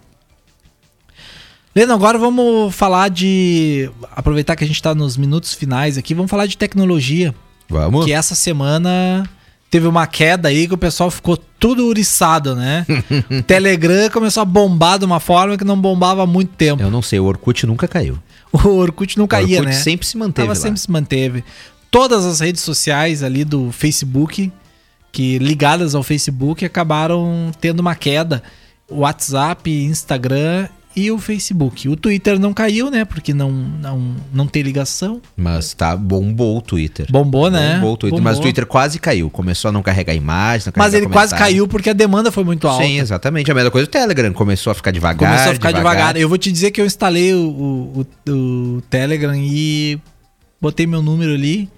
Leno, 1.76 1.94
agora 1.94 2.18
vamos 2.18 2.74
falar 2.74 3.10
de. 3.10 3.90
Aproveitar 4.16 4.56
que 4.56 4.64
a 4.64 4.68
gente 4.68 4.82
tá 4.82 4.96
nos 4.96 5.16
minutos 5.16 5.54
finais 5.54 5.96
aqui, 5.96 6.16
vamos 6.16 6.32
falar 6.32 6.48
de 6.48 6.58
tecnologia. 6.58 7.36
Vamos. 7.70 8.04
Que 8.04 8.12
essa 8.12 8.34
semana 8.34 9.30
teve 9.74 9.88
uma 9.88 10.06
queda 10.06 10.50
aí 10.50 10.68
que 10.68 10.74
o 10.76 10.78
pessoal 10.78 11.10
ficou 11.10 11.36
tudo 11.36 11.88
uriçado, 11.88 12.56
né? 12.56 12.86
o 13.28 13.42
Telegram 13.42 14.08
começou 14.12 14.42
a 14.42 14.46
bombar 14.46 15.00
de 15.00 15.06
uma 15.06 15.20
forma 15.20 15.58
que 15.58 15.64
não 15.64 15.76
bombava 15.76 16.22
há 16.22 16.28
muito 16.28 16.54
tempo. 16.54 16.84
Eu 16.84 16.92
não 16.92 17.02
sei, 17.02 17.20
o 17.20 17.26
Orkut 17.26 17.66
nunca 17.66 17.88
caiu. 17.88 18.20
O 18.54 18.68
Orkut 18.68 19.18
não 19.18 19.26
caía, 19.26 19.62
Orkut 19.62 19.76
né? 19.76 19.82
sempre 19.82 20.06
se 20.06 20.16
manteve 20.16 20.48
Tava 20.48 20.54
sempre 20.60 20.80
se 20.80 20.92
manteve. 20.92 21.44
Todas 21.90 22.24
as 22.24 22.40
redes 22.40 22.62
sociais 22.62 23.24
ali 23.24 23.44
do 23.44 23.72
Facebook, 23.72 24.52
que 25.12 25.40
ligadas 25.40 25.96
ao 25.96 26.04
Facebook, 26.04 26.64
acabaram 26.64 27.52
tendo 27.60 27.80
uma 27.80 27.96
queda. 27.96 28.44
WhatsApp, 28.88 29.72
Instagram 29.72 30.68
e 30.96 31.10
o 31.12 31.18
Facebook. 31.18 31.88
O 31.90 31.96
Twitter 31.96 32.40
não 32.40 32.54
caiu, 32.54 32.90
né? 32.92 33.04
Porque 33.06 33.34
não, 33.34 33.52
não, 33.52 34.16
não 34.34 34.48
tem 34.48 34.62
ligação. 34.62 35.22
Mas 35.36 35.74
tá, 35.74 35.96
bombou 35.96 36.58
o 36.58 36.62
Twitter. 36.62 37.08
Bombou, 37.12 37.50
né? 37.50 37.76
Bombou 37.76 37.94
o 37.94 37.98
Twitter. 37.98 38.18
Bombou. 38.20 38.32
Mas 38.32 38.40
o 38.40 38.42
Twitter 38.42 38.66
quase 38.66 39.00
caiu. 39.00 39.30
Começou 39.30 39.70
a 39.70 39.72
não 39.72 39.82
carregar 39.82 40.14
imagem, 40.14 40.68
não 40.68 40.74
Mas 40.76 40.92
carregar 40.92 40.98
ele 41.06 41.14
quase 41.14 41.36
caiu 41.36 41.68
porque 41.68 41.90
a 41.90 41.94
demanda 41.94 42.32
foi 42.32 42.44
muito 42.44 42.68
alta. 42.68 42.84
Sim, 42.84 43.00
exatamente. 43.00 43.52
A 43.52 43.56
mesma 43.56 43.72
coisa 43.72 43.88
do 43.88 43.90
Telegram. 43.90 44.32
Começou 44.34 44.72
a 44.72 44.74
ficar 44.74 44.92
devagar. 44.92 45.30
Começou 45.30 45.52
a 45.52 45.54
ficar 45.56 45.72
devagar. 45.72 46.16
Eu 46.18 46.30
vou 46.30 46.38
te 46.38 46.52
dizer 46.52 46.72
que 46.72 46.80
eu 46.82 46.86
instalei 46.86 47.34
o, 47.34 48.06
o, 48.28 48.32
o 48.32 48.82
Telegram 48.90 49.36
e 49.36 50.00
botei 50.62 50.86
meu 50.88 51.02
número 51.02 51.34
ali. 51.34 51.70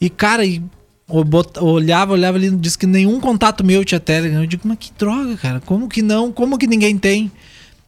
E, 0.00 0.10
cara, 0.10 0.44
e 0.44 0.60
bot- 1.08 1.58
olhava, 1.60 2.12
olhava 2.12 2.36
ali, 2.36 2.50
disse 2.50 2.76
que 2.76 2.86
nenhum 2.86 3.20
contato 3.20 3.64
meu 3.64 3.84
tinha 3.84 4.00
Telegram. 4.00 4.40
Eu 4.40 4.46
digo, 4.46 4.62
mas 4.66 4.78
que 4.78 4.90
droga, 4.98 5.36
cara. 5.36 5.60
Como 5.60 5.88
que 5.88 6.02
não? 6.02 6.32
Como 6.32 6.58
que 6.58 6.66
ninguém 6.66 6.96
tem? 6.98 7.30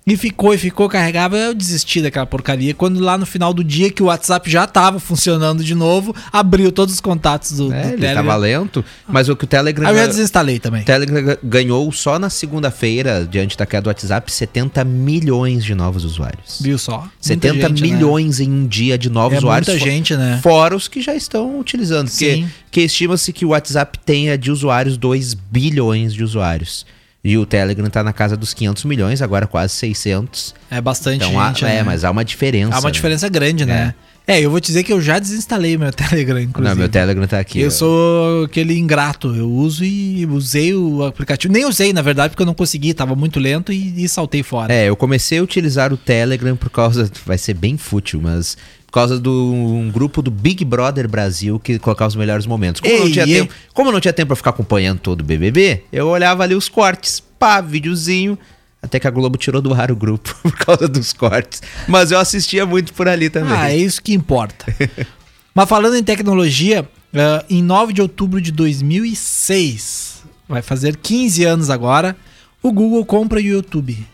E 0.07 0.19
ficou, 0.19 0.53
e 0.53 0.59
ficou, 0.59 0.87
carregava. 0.87 1.35
Eu 1.35 1.55
desisti 1.55 2.03
daquela 2.03 2.27
porcaria. 2.27 2.75
Quando 2.75 3.01
lá 3.01 3.17
no 3.17 3.25
final 3.25 3.55
do 3.55 3.65
dia 3.65 3.91
que 3.91 4.03
o 4.03 4.07
WhatsApp 4.07 4.51
já 4.51 4.67
tava 4.67 5.01
funcionando 5.01 5.65
de 5.65 5.75
novo, 5.75 6.15
abriu 6.31 6.71
todos 6.71 6.93
os 6.95 7.01
contatos 7.01 7.53
do, 7.53 7.73
É, 7.73 7.81
do 7.83 7.89
ele 7.89 7.97
Telegram. 8.03 8.15
tava 8.23 8.37
lento. 8.37 8.85
Mas 9.09 9.31
o 9.31 9.35
que 9.37 9.45
o 9.45 9.47
Telegram... 9.47 9.89
Eu 9.89 9.97
já 9.97 10.07
desinstalei 10.07 10.59
também. 10.59 10.83
O 10.83 10.85
Telegram 10.85 11.39
ganhou 11.43 11.91
só 11.91 12.19
na 12.19 12.29
segunda-feira, 12.29 13.27
diante 13.31 13.57
da 13.57 13.65
queda 13.65 13.81
do 13.81 13.87
WhatsApp, 13.87 14.31
70 14.31 14.85
milhões 14.85 15.65
de 15.65 15.75
novos 15.75 16.05
usuários. 16.05 16.59
Viu 16.61 16.77
só? 16.77 16.99
Muita 16.99 17.11
70 17.21 17.69
gente, 17.69 17.83
né? 17.83 17.89
milhões 17.95 18.41
em 18.41 18.51
um 18.53 18.67
dia 18.67 18.99
de 18.99 19.09
novos 19.09 19.37
É 19.37 19.39
usuários. 19.39 19.69
muita 19.69 19.83
gente, 19.85 20.15
né? 20.17 20.39
Fora 20.43 20.77
os 20.77 20.87
que 20.87 21.01
já 21.01 21.15
estão 21.15 21.59
utilizando. 21.59 22.09
Sim. 22.09 22.47
que 22.71 22.83
estima-se 22.83 23.33
que 23.33 23.47
o 23.47 23.49
WhatsApp 23.51 23.99
tenha 24.05 24.37
de 24.37 24.51
usuários 24.51 24.99
2 24.99 25.33
bilhões 25.33 26.13
de 26.13 26.23
usuários. 26.23 26.85
E 27.25 27.39
o 27.39 27.47
Telegram 27.47 27.89
tá 27.89 28.05
na 28.05 28.13
casa 28.13 28.37
dos 28.37 28.53
500 28.53 28.85
milhões, 28.85 29.23
agora 29.23 29.47
quase 29.47 29.73
600. 29.75 30.55
É 30.71 30.79
bastante 30.81 31.25
Então, 31.25 31.41
há- 31.41 31.49
gente, 31.49 31.65
é, 31.65 31.69
né? 31.77 31.83
mas 31.83 32.05
há 32.05 32.11
uma 32.11 32.23
diferença. 32.25 32.75
Há 32.75 32.79
uma 32.81 32.89
né? 32.89 32.93
diferença 32.93 33.29
grande, 33.31 33.65
né? 33.65 33.95
É, 34.27 34.41
eu 34.41 34.51
vou 34.51 34.59
te 34.59 34.67
dizer 34.69 34.85
que 34.85 34.93
eu 34.93 35.03
já 35.03 35.19
desinstalei 35.19 35.77
meu 35.77 35.93
Telegram, 35.93 36.41
inclusive. 36.41 36.75
Não, 36.75 36.79
meu 36.79 36.89
Telegram 36.89 37.27
tá 37.27 37.39
aqui. 37.39 37.61
Eu 37.61 37.69
ó. 37.69 37.71
sou 37.71 38.45
aquele 38.45 38.79
ingrato. 38.79 39.35
Eu 39.35 39.51
uso 39.51 39.85
e 39.85 40.25
usei 40.27 40.75
o 40.75 41.03
aplicativo. 41.05 41.53
Nem 41.53 41.65
usei, 41.67 41.93
na 41.93 42.01
verdade, 42.03 42.31
porque 42.31 42.43
eu 42.43 42.47
não 42.47 42.55
consegui, 42.55 42.95
tava 42.95 43.15
muito 43.15 43.39
lento 43.39 43.71
e, 43.73 44.03
e 44.05 44.09
saltei 44.09 44.43
fora. 44.43 44.73
É, 44.73 44.89
eu 44.89 44.97
comecei 44.97 45.39
a 45.39 45.43
utilizar 45.43 45.93
o 45.93 45.97
Telegram 45.99 46.57
por 46.57 46.71
causa. 46.71 47.11
Vai 47.27 47.37
ser 47.39 47.55
bem 47.55 47.77
fútil, 47.77 48.21
mas. 48.23 48.57
Por 48.95 49.01
causa 49.01 49.19
do 49.19 49.53
um 49.53 49.91
grupo 49.91 50.23
do 50.23 50.31
Big 50.31 50.65
Brother 50.65 51.09
Brasil 51.09 51.59
que 51.59 51.81
colocava 51.81 52.11
os 52.11 52.15
melhores 52.15 52.47
momentos. 52.47 52.81
Como, 52.81 52.95
eu 52.95 53.01
não 53.01 53.07
Ei, 53.09 53.13
tinha 53.13 53.27
ei. 53.27 53.41
tempo, 53.41 53.55
como 53.73 53.91
não 53.91 53.99
tinha 53.99 54.13
tempo 54.13 54.29
pra 54.29 54.37
ficar 54.37 54.51
acompanhando 54.51 55.01
todo 55.01 55.23
o 55.23 55.25
BBB, 55.25 55.83
eu 55.93 56.07
olhava 56.07 56.45
ali 56.45 56.55
os 56.55 56.69
cortes. 56.69 57.19
Pá, 57.37 57.61
videozinho. 57.61 58.39
Até 58.81 59.01
que 59.01 59.09
a 59.09 59.11
Globo 59.11 59.37
tirou 59.37 59.61
do 59.61 59.75
ar 59.75 59.91
o 59.91 59.97
grupo 59.97 60.33
por 60.41 60.53
causa 60.53 60.87
dos 60.87 61.13
cortes. 61.13 61.61
Mas 61.89 62.13
eu 62.13 62.21
assistia 62.21 62.65
muito 62.65 62.93
por 62.93 63.09
ali 63.09 63.29
também. 63.29 63.53
Ah, 63.53 63.73
é 63.73 63.77
isso 63.77 64.01
que 64.01 64.15
importa. 64.15 64.65
Mas 65.53 65.69
falando 65.69 65.97
em 65.97 66.05
tecnologia, 66.05 66.89
ah, 67.13 67.45
em 67.51 67.65
9 67.65 67.95
de 67.95 68.01
outubro 68.01 68.41
de 68.41 68.53
2006, 68.53 70.23
vai 70.49 70.63
fazer 70.63 70.97
15 70.99 71.45
anos 71.45 71.69
agora, 71.69 72.17
o 72.63 72.71
Google 72.71 73.05
compra 73.05 73.41
o 73.41 73.43
YouTube. 73.43 74.07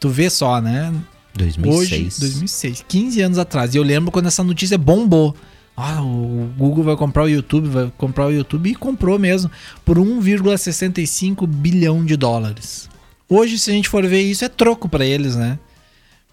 Tu 0.00 0.08
vê 0.08 0.28
só, 0.28 0.60
né? 0.60 0.92
2006. 1.38 1.76
Hoje, 1.76 2.20
2006, 2.20 2.84
15 2.86 3.20
anos 3.22 3.38
atrás. 3.38 3.74
E 3.74 3.78
eu 3.78 3.82
lembro 3.82 4.10
quando 4.10 4.26
essa 4.26 4.44
notícia 4.44 4.76
bombou. 4.76 5.34
Ah, 5.76 6.02
o 6.02 6.50
Google 6.58 6.82
vai 6.82 6.96
comprar 6.96 7.22
o 7.22 7.28
YouTube, 7.28 7.68
vai 7.68 7.92
comprar 7.96 8.26
o 8.26 8.32
YouTube 8.32 8.68
e 8.68 8.74
comprou 8.74 9.16
mesmo 9.18 9.48
por 9.84 9.96
1,65 9.96 11.46
bilhão 11.46 12.04
de 12.04 12.16
dólares. 12.16 12.90
Hoje, 13.28 13.58
se 13.58 13.70
a 13.70 13.74
gente 13.74 13.88
for 13.88 14.04
ver 14.04 14.22
isso, 14.22 14.44
é 14.44 14.48
troco 14.48 14.88
pra 14.88 15.06
eles, 15.06 15.36
né? 15.36 15.58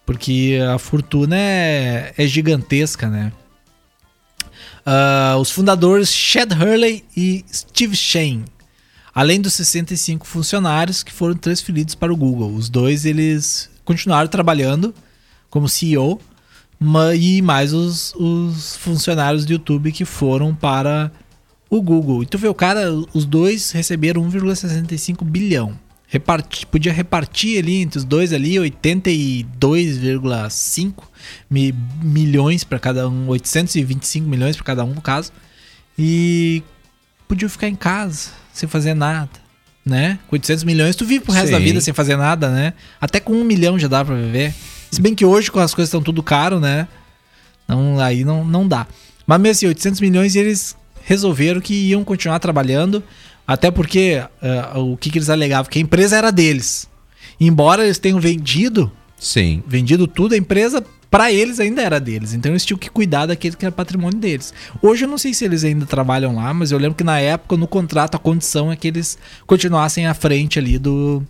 Porque 0.03 0.57
a 0.73 0.79
fortuna 0.79 1.35
é, 1.37 2.13
é 2.17 2.25
gigantesca, 2.25 3.07
né? 3.07 3.31
Ah, 4.85 5.35
os 5.39 5.51
fundadores 5.51 6.09
Chad 6.09 6.51
Hurley 6.51 7.03
e 7.15 7.45
Steve 7.51 7.95
Shane, 7.95 8.45
além 9.13 9.41
dos 9.41 9.53
65 9.53 10.25
funcionários 10.25 11.03
que 11.03 11.11
foram 11.11 11.35
transferidos 11.35 11.93
para 11.93 12.13
o 12.13 12.17
Google. 12.17 12.53
Os 12.53 12.67
dois 12.67 13.05
eles 13.05 13.69
continuaram 13.85 14.27
trabalhando 14.27 14.93
como 15.49 15.69
CEO 15.69 16.19
e 17.17 17.41
mais 17.41 17.73
os, 17.73 18.13
os 18.15 18.75
funcionários 18.75 19.45
do 19.45 19.53
YouTube 19.53 19.89
que 19.91 20.03
foram 20.03 20.53
para 20.53 21.09
o 21.69 21.81
Google. 21.81 22.23
E 22.23 22.25
tu 22.25 22.37
vê, 22.37 22.49
o 22.49 22.53
cara, 22.53 22.91
os 23.13 23.25
dois 23.25 23.71
receberam 23.71 24.29
1,65 24.29 25.23
bilhão. 25.23 25.79
Reparti, 26.07 26.67
podia 26.67 26.93
repartir 26.93 27.57
ali 27.59 27.81
entre 27.81 27.97
os 27.97 28.03
dois 28.03 28.31
ali 28.31 28.53
82,5 28.55 30.93
mi, 31.49 31.73
milhões 32.03 32.63
para 32.63 32.77
cada 32.77 33.09
um, 33.09 33.27
825 33.29 34.27
milhões 34.27 34.55
para 34.55 34.65
cada 34.65 34.85
um 34.85 34.93
no 34.93 35.01
caso. 35.01 35.31
E 35.97 36.61
podia 37.27 37.49
ficar 37.49 37.67
em 37.67 37.75
casa 37.75 38.29
sem 38.53 38.69
fazer 38.69 38.93
nada, 38.93 39.31
né? 39.85 40.17
Com 40.27 40.35
800 40.35 40.63
milhões 40.63 40.95
tu 40.95 41.05
vive 41.05 41.23
pro 41.23 41.33
resto 41.33 41.51
da 41.51 41.57
Sim. 41.57 41.63
vida 41.63 41.81
sem 41.81 41.93
fazer 41.93 42.17
nada, 42.17 42.49
né? 42.49 42.73
Até 42.99 43.19
com 43.19 43.33
um 43.33 43.43
milhão 43.43 43.77
já 43.77 43.87
dá 43.87 44.03
para 44.03 44.15
viver. 44.15 44.53
Se 44.89 45.01
bem 45.01 45.13
que 45.13 45.25
hoje 45.25 45.51
com 45.51 45.59
as 45.59 45.73
coisas 45.73 45.89
estão 45.89 46.01
tudo 46.01 46.23
caro, 46.23 46.59
né? 46.59 46.87
Não, 47.67 47.99
aí 47.99 48.23
não, 48.23 48.43
não 48.43 48.67
dá. 48.67 48.87
Mas 49.27 49.39
mesmo 49.39 49.51
assim, 49.51 49.67
800 49.67 50.01
milhões 50.01 50.35
e 50.35 50.39
eles 50.39 50.75
resolveram 51.03 51.61
que 51.61 51.73
iam 51.73 52.03
continuar 52.03 52.39
trabalhando, 52.39 53.03
até 53.47 53.69
porque 53.69 54.23
ah, 54.41 54.79
o 54.79 54.97
que, 54.97 55.09
que 55.09 55.17
eles 55.17 55.29
alegavam? 55.29 55.69
Que 55.69 55.79
a 55.79 55.81
empresa 55.81 56.17
era 56.17 56.31
deles. 56.31 56.87
Embora 57.39 57.83
eles 57.83 57.99
tenham 57.99 58.19
vendido, 58.19 58.91
Sim. 59.17 59.61
vendido 59.67 60.07
tudo, 60.07 60.33
a 60.33 60.37
empresa 60.37 60.83
para 61.15 61.31
eles 61.31 61.61
ainda 61.61 61.81
era 61.81 61.97
deles. 61.97 62.33
Então 62.33 62.51
eles 62.51 62.65
tinham 62.65 62.77
que 62.77 62.89
cuidar 62.89 63.25
daquele 63.25 63.55
que 63.55 63.63
era 63.63 63.71
patrimônio 63.71 64.19
deles. 64.19 64.53
Hoje 64.81 65.05
eu 65.05 65.07
não 65.07 65.17
sei 65.17 65.33
se 65.33 65.45
eles 65.45 65.63
ainda 65.63 65.85
trabalham 65.85 66.35
lá, 66.35 66.53
mas 66.53 66.73
eu 66.73 66.77
lembro 66.77 66.97
que 66.97 67.05
na 67.05 67.17
época, 67.21 67.55
no 67.55 67.69
contrato, 67.69 68.15
a 68.15 68.19
condição 68.19 68.69
é 68.69 68.75
que 68.75 68.89
eles 68.89 69.17
continuassem 69.47 70.07
à 70.07 70.13
frente 70.13 70.59
ali 70.59 70.77
do 70.77 71.23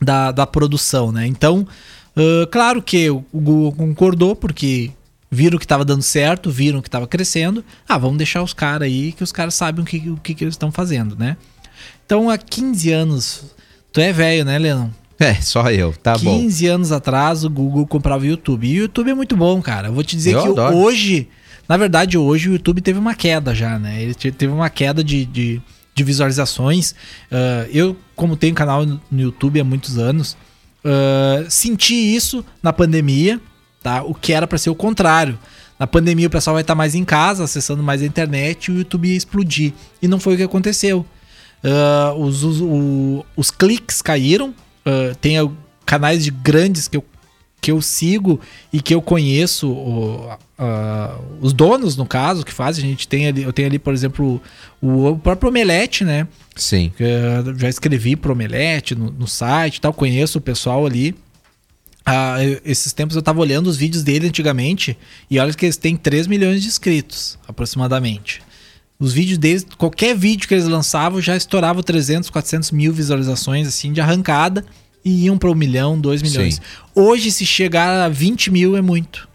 da, 0.00 0.30
da 0.30 0.46
produção, 0.46 1.10
né? 1.10 1.26
Então, 1.26 1.66
ah, 2.14 2.46
claro 2.52 2.80
que 2.80 3.10
o 3.10 3.24
Google 3.32 3.72
concordou, 3.72 4.36
porque 4.36 4.92
viram 5.28 5.58
que 5.58 5.64
estava 5.64 5.84
dando 5.84 6.02
certo, 6.02 6.48
viram 6.48 6.80
que 6.80 6.86
estava 6.86 7.08
crescendo. 7.08 7.64
Ah, 7.88 7.98
vamos 7.98 8.18
deixar 8.18 8.44
os 8.44 8.54
caras 8.54 8.86
aí, 8.86 9.10
que 9.10 9.24
os 9.24 9.32
caras 9.32 9.54
sabem 9.54 9.82
o 9.82 9.84
que, 9.84 10.08
o 10.08 10.18
que, 10.18 10.36
que 10.36 10.44
eles 10.44 10.54
estão 10.54 10.70
fazendo, 10.70 11.16
né? 11.16 11.36
Então, 12.06 12.30
há 12.30 12.38
15 12.38 12.92
anos. 12.92 13.44
Tu 13.92 14.00
é 14.00 14.12
velho, 14.12 14.44
né, 14.44 14.56
Leão? 14.56 14.92
É, 15.18 15.34
só 15.34 15.70
eu. 15.70 15.92
Tá 15.92 16.18
bom. 16.18 16.38
15 16.40 16.66
anos 16.66 16.92
atrás 16.92 17.44
o 17.44 17.50
Google 17.50 17.86
comprava 17.86 18.24
o 18.24 18.26
YouTube. 18.26 18.66
E 18.66 18.78
o 18.80 18.82
YouTube 18.82 19.10
é 19.10 19.14
muito 19.14 19.36
bom, 19.36 19.60
cara. 19.62 19.88
Eu 19.88 19.92
vou 19.94 20.02
te 20.02 20.16
dizer 20.16 20.32
Eu 20.34 20.42
que 20.42 20.48
adoro. 20.48 20.76
hoje, 20.76 21.28
na 21.68 21.76
verdade, 21.76 22.18
hoje 22.18 22.48
o 22.48 22.52
YouTube 22.54 22.80
teve 22.80 22.98
uma 22.98 23.14
queda 23.14 23.54
já, 23.54 23.78
né? 23.78 24.02
Ele 24.02 24.14
te- 24.14 24.32
teve 24.32 24.52
uma 24.52 24.68
queda 24.68 25.04
de, 25.04 25.24
de, 25.24 25.62
de 25.94 26.04
visualizações. 26.04 26.94
Ah, 27.30 27.66
eu, 27.72 27.96
como 28.16 28.36
tenho 28.36 28.54
canal 28.54 28.84
no 28.84 29.00
YouTube 29.20 29.60
há 29.60 29.64
muitos 29.64 29.98
anos, 29.98 30.36
ah, 30.84 31.44
senti 31.48 31.94
isso 31.94 32.44
na 32.62 32.72
pandemia, 32.72 33.40
tá? 33.82 34.02
O 34.02 34.14
que 34.14 34.32
era 34.32 34.46
para 34.48 34.58
ser 34.58 34.70
o 34.70 34.74
contrário. 34.74 35.38
Na 35.78 35.86
pandemia 35.86 36.26
o 36.26 36.30
pessoal 36.30 36.54
vai 36.54 36.62
estar 36.62 36.74
mais 36.74 36.94
em 36.94 37.04
casa, 37.04 37.44
acessando 37.44 37.82
mais 37.82 38.02
a 38.02 38.06
internet 38.06 38.66
e 38.66 38.72
o 38.72 38.78
YouTube 38.78 39.08
ia 39.08 39.16
explodir. 39.16 39.72
E 40.02 40.08
não 40.08 40.18
foi 40.18 40.34
o 40.34 40.36
que 40.36 40.42
aconteceu. 40.42 41.06
Ah, 41.62 42.14
os, 42.16 42.42
os, 42.42 42.60
o- 42.60 43.24
os 43.36 43.50
cliques 43.52 44.02
caíram. 44.02 44.52
Ah, 44.84 45.14
tem 45.20 45.38
ah, 45.38 45.48
canais 45.86 46.24
de 46.24 46.30
grandes 46.30 46.88
que 46.88 46.96
eu, 46.96 47.04
que 47.60 47.70
eu 47.70 47.80
sigo 47.80 48.40
e 48.72 48.80
que 48.82 48.94
eu 48.94 49.00
conheço 49.02 49.70
o- 49.70 50.30
ah, 50.58 51.18
os 51.40 51.52
donos, 51.52 51.96
no 51.96 52.06
caso, 52.06 52.44
que 52.44 52.52
fazem. 52.52 52.84
A 52.84 52.88
gente 52.88 53.08
tem 53.08 53.26
ali, 53.26 53.42
eu 53.42 53.52
tenho 53.52 53.68
ali, 53.68 53.78
por 53.78 53.92
exemplo, 53.94 54.40
o, 54.80 55.06
o 55.08 55.18
próprio 55.18 55.48
Omelete, 55.48 56.04
né? 56.04 56.28
Sim. 56.56 56.92
eu 56.98 57.58
já 57.58 57.68
escrevi 57.68 58.14
pro 58.16 58.32
Omelete 58.32 58.94
no, 58.94 59.10
no 59.10 59.26
site 59.26 59.76
e 59.76 59.80
tal, 59.80 59.92
conheço 59.92 60.38
o 60.38 60.40
pessoal 60.40 60.86
ali. 60.86 61.14
Ah, 62.06 62.36
esses 62.66 62.92
tempos 62.92 63.16
eu 63.16 63.22
tava 63.22 63.40
olhando 63.40 63.66
os 63.66 63.78
vídeos 63.78 64.02
dele 64.04 64.28
antigamente 64.28 64.94
e 65.30 65.38
olha 65.38 65.54
que 65.54 65.64
eles 65.64 65.78
têm 65.78 65.96
3 65.96 66.26
milhões 66.26 66.60
de 66.60 66.68
inscritos, 66.68 67.38
aproximadamente. 67.48 68.42
Os 68.98 69.12
vídeos 69.12 69.38
deles, 69.38 69.66
qualquer 69.76 70.16
vídeo 70.16 70.46
que 70.46 70.54
eles 70.54 70.66
lançavam 70.66 71.20
já 71.20 71.36
estourava 71.36 71.82
300, 71.82 72.30
400 72.30 72.70
mil 72.70 72.92
visualizações, 72.92 73.66
assim, 73.66 73.92
de 73.92 74.00
arrancada. 74.00 74.64
e 75.04 75.26
iam 75.26 75.36
para 75.36 75.50
um 75.50 75.54
milhão, 75.54 76.00
dois 76.00 76.22
milhões. 76.22 76.54
Sim. 76.54 76.60
Hoje, 76.94 77.30
se 77.30 77.44
chegar 77.44 78.06
a 78.06 78.08
20 78.08 78.50
mil 78.50 78.74
é 78.74 78.80
muito, 78.80 79.28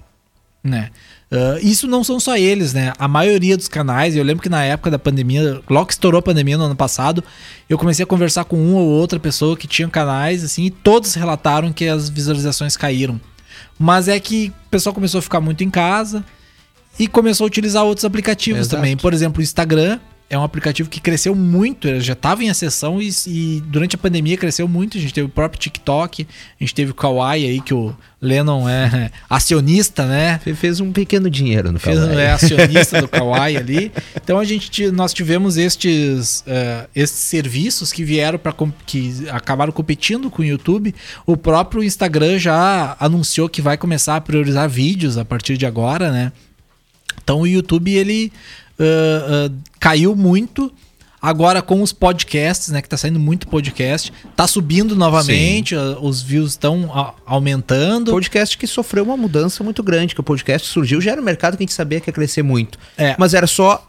né? 0.64 0.90
Uh, 1.32 1.60
isso 1.62 1.88
não 1.88 2.04
são 2.04 2.20
só 2.20 2.36
eles, 2.36 2.74
né? 2.74 2.92
A 2.98 3.08
maioria 3.08 3.56
dos 3.56 3.68
canais, 3.68 4.16
eu 4.16 4.24
lembro 4.24 4.42
que 4.42 4.50
na 4.50 4.64
época 4.64 4.90
da 4.90 4.98
pandemia, 4.98 5.62
logo 5.70 5.86
que 5.86 5.94
estourou 5.94 6.18
a 6.18 6.24
pandemia 6.24 6.58
no 6.58 6.64
ano 6.64 6.76
passado, 6.76 7.24
eu 7.70 7.78
comecei 7.78 8.02
a 8.02 8.08
conversar 8.08 8.46
com 8.46 8.58
uma 8.58 8.80
ou 8.80 8.88
outra 8.88 9.20
pessoa 9.20 9.56
que 9.56 9.68
tinha 9.68 9.88
canais, 9.88 10.44
assim, 10.44 10.66
e 10.66 10.72
todos 10.72 11.14
relataram 11.14 11.72
que 11.72 11.88
as 11.88 12.10
visualizações 12.10 12.76
caíram. 12.76 13.22
Mas 13.78 14.08
é 14.08 14.20
que 14.20 14.52
o 14.66 14.70
pessoal 14.72 14.96
começou 14.96 15.20
a 15.20 15.22
ficar 15.22 15.40
muito 15.40 15.64
em 15.64 15.70
casa 15.70 16.26
e 16.98 17.08
começou 17.08 17.46
a 17.46 17.48
utilizar 17.48 17.84
outros 17.84 18.06
aplicativos 18.06 18.62
Exato. 18.62 18.76
também. 18.78 18.96
Por 18.98 19.14
exemplo, 19.14 19.40
o 19.40 19.44
Instagram 19.44 20.00
é 20.32 20.38
um 20.38 20.44
aplicativo 20.44 20.88
que 20.90 21.02
cresceu 21.02 21.34
muito, 21.34 21.88
ele 21.88 22.02
já 22.02 22.14
estava 22.14 22.44
em 22.44 22.52
acessão 22.52 23.02
e, 23.02 23.10
e 23.26 23.64
durante 23.66 23.96
a 23.96 23.98
pandemia 23.98 24.38
cresceu 24.38 24.68
muito. 24.68 24.96
A 24.96 25.02
gente 25.02 25.12
teve 25.12 25.26
o 25.26 25.30
próprio 25.30 25.60
TikTok, 25.60 26.28
a 26.30 26.64
gente 26.64 26.76
teve 26.76 26.92
o 26.92 26.94
Kawaii 26.94 27.46
aí, 27.48 27.60
que 27.62 27.74
o 27.74 27.96
Lennon 28.22 28.70
é 28.70 29.10
acionista, 29.28 30.06
né? 30.06 30.38
Fe- 30.44 30.54
Fez 30.54 30.80
um 30.80 30.92
pequeno 30.92 31.32
dinheiro 31.32 31.72
no 31.72 31.80
Fez, 31.80 31.98
Kawaii. 31.98 32.18
é 32.20 32.32
acionista 32.32 33.02
do 33.02 33.08
Kawaii 33.10 33.58
ali. 33.58 33.92
Então 34.16 34.38
a 34.38 34.44
gente 34.44 34.92
nós 34.92 35.16
tivemos 35.16 35.58
estes, 35.58 36.44
eh, 36.46 36.86
estes 36.96 37.22
serviços 37.22 37.92
que 37.92 38.04
vieram 38.04 38.38
para 38.38 38.54
que 38.86 39.24
acabaram 39.32 39.72
competindo 39.72 40.30
com 40.30 40.44
o 40.44 40.46
YouTube. 40.46 40.94
O 41.26 41.36
próprio 41.36 41.84
Instagram 41.84 42.38
já 42.38 42.96
anunciou 43.00 43.50
que 43.50 43.64
vai 43.64 43.78
começar 43.78 44.16
a 44.18 44.22
priorizar 44.22 44.70
vídeos 44.70 45.18
a 45.18 45.26
partir 45.26 45.58
de 45.58 45.66
agora, 45.66 46.12
né? 46.12 46.32
Então 47.24 47.42
o 47.42 47.48
YouTube 47.48 47.94
ele 47.94 48.32
ah, 48.80 49.48
ah, 49.50 49.52
caiu 49.80 50.16
muito. 50.16 50.72
Agora 51.22 51.62
com 51.62 51.82
os 51.82 51.92
podcasts, 51.92 52.70
né? 52.70 52.82
Que 52.82 52.88
tá 52.88 52.96
saindo 52.96 53.20
muito 53.20 53.46
podcast, 53.50 54.14
tá 54.38 54.48
subindo 54.48 54.96
novamente, 54.96 55.76
ah, 55.76 55.98
os 56.02 56.22
views 56.22 56.52
estão 56.52 56.90
aumentando. 57.26 58.12
podcast 58.12 58.58
que 58.58 58.66
sofreu 58.66 59.04
uma 59.04 59.18
mudança 59.18 59.62
muito 59.62 59.84
grande, 59.84 60.16
que 60.16 60.22
o 60.22 60.24
podcast 60.24 60.66
surgiu, 60.70 61.02
já 61.02 61.12
era 61.12 61.22
um 61.22 61.24
mercado 61.26 61.58
que 61.58 61.64
a 61.64 61.66
gente 61.66 61.74
sabia 61.74 62.00
que 62.00 62.10
ia 62.10 62.14
crescer 62.14 62.42
muito. 62.42 62.80
É. 62.98 63.16
Mas 63.20 63.34
era 63.34 63.48
só 63.48 63.86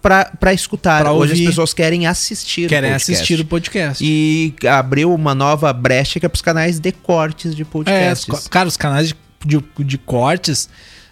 pra, 0.00 0.24
pra 0.40 0.54
escutar. 0.54 1.02
Pra 1.02 1.12
Hoje 1.12 1.32
ouvir. 1.32 1.42
as 1.44 1.48
pessoas 1.50 1.74
querem 1.74 2.06
assistir 2.06 2.64
o 2.64 2.68
Querem 2.70 2.92
podcast. 2.92 3.12
assistir 3.12 3.40
o 3.40 3.44
podcast. 3.44 4.02
E 4.02 4.54
abriu 4.66 5.12
uma 5.12 5.34
nova 5.34 5.70
brecha 5.72 6.18
que 6.18 6.24
é 6.24 6.28
pros 6.30 6.40
canais 6.40 6.80
de 6.80 6.92
cortes 6.92 7.54
de 7.54 7.60
É, 7.60 7.64
podcasts. 7.66 8.24
co- 8.24 8.48
cara, 8.48 8.66
os 8.68 8.76
canais 8.78 9.08
de, 9.08 9.14
de, 9.44 9.84
de 9.84 9.98
cortes, 9.98 10.68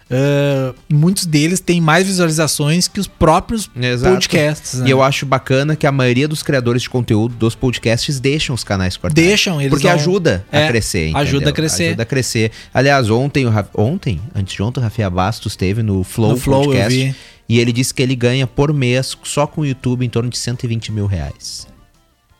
ah, 0.09 0.73
muitos 0.89 1.25
deles 1.25 1.59
têm 1.59 1.81
mais 1.81 2.07
visualizações 2.07 2.87
que 2.87 2.99
os 2.99 3.07
próprios 3.07 3.69
Exato. 3.75 4.13
podcasts. 4.15 4.79
né? 4.79 4.87
E 4.87 4.91
eu 4.91 5.01
acho 5.03 5.25
bacana 5.25 5.75
que 5.75 5.85
a 5.85 5.91
maioria 5.91 6.27
dos 6.27 6.41
criadores 6.43 6.83
de 6.83 6.89
conteúdo 6.89 7.35
dos 7.35 7.55
podcasts 7.55 8.19
deixam 8.19 8.53
os 8.55 8.63
canais 8.63 8.95
cortados. 8.97 9.21
Deixam, 9.23 9.59
eles 9.59 9.71
Porque 9.71 9.87
não- 9.87 9.93
ajuda 9.95 10.45
É, 10.51 10.65
a 10.65 10.67
crescer, 10.69 11.03
entendeu? 11.09 11.21
ajuda 11.21 11.49
a 11.49 11.53
crescer. 11.53 11.87
Ajuda 11.87 12.03
a 12.03 12.05
crescer. 12.05 12.51
Aliás, 12.73 13.09
ontem, 13.09 13.45
Ra- 13.47 13.67
ontem, 13.75 14.21
antes 14.33 14.55
de 14.55 14.63
ontem, 14.63 14.79
o 14.79 14.83
Rafael 14.83 15.11
Bastos 15.11 15.53
esteve 15.53 15.83
no 15.83 16.03
Flow, 16.03 16.31
No 16.31 16.37
Flow, 16.37 16.61
eu 16.63 16.69
Podcast. 16.69 16.97
vi. 16.97 17.15
E 17.49 17.59
ele 17.59 17.71
disse 17.71 17.93
que 17.93 18.01
ele 18.03 18.15
ganha 18.15 18.45
por 18.45 18.73
mês, 18.73 19.17
só 19.23 19.47
com 19.47 19.61
o 19.61 19.65
YouTube, 19.65 20.05
em 20.05 20.09
torno 20.09 20.29
de 20.29 20.37
120 20.37 20.91
mil 20.91 21.05
reais. 21.05 21.65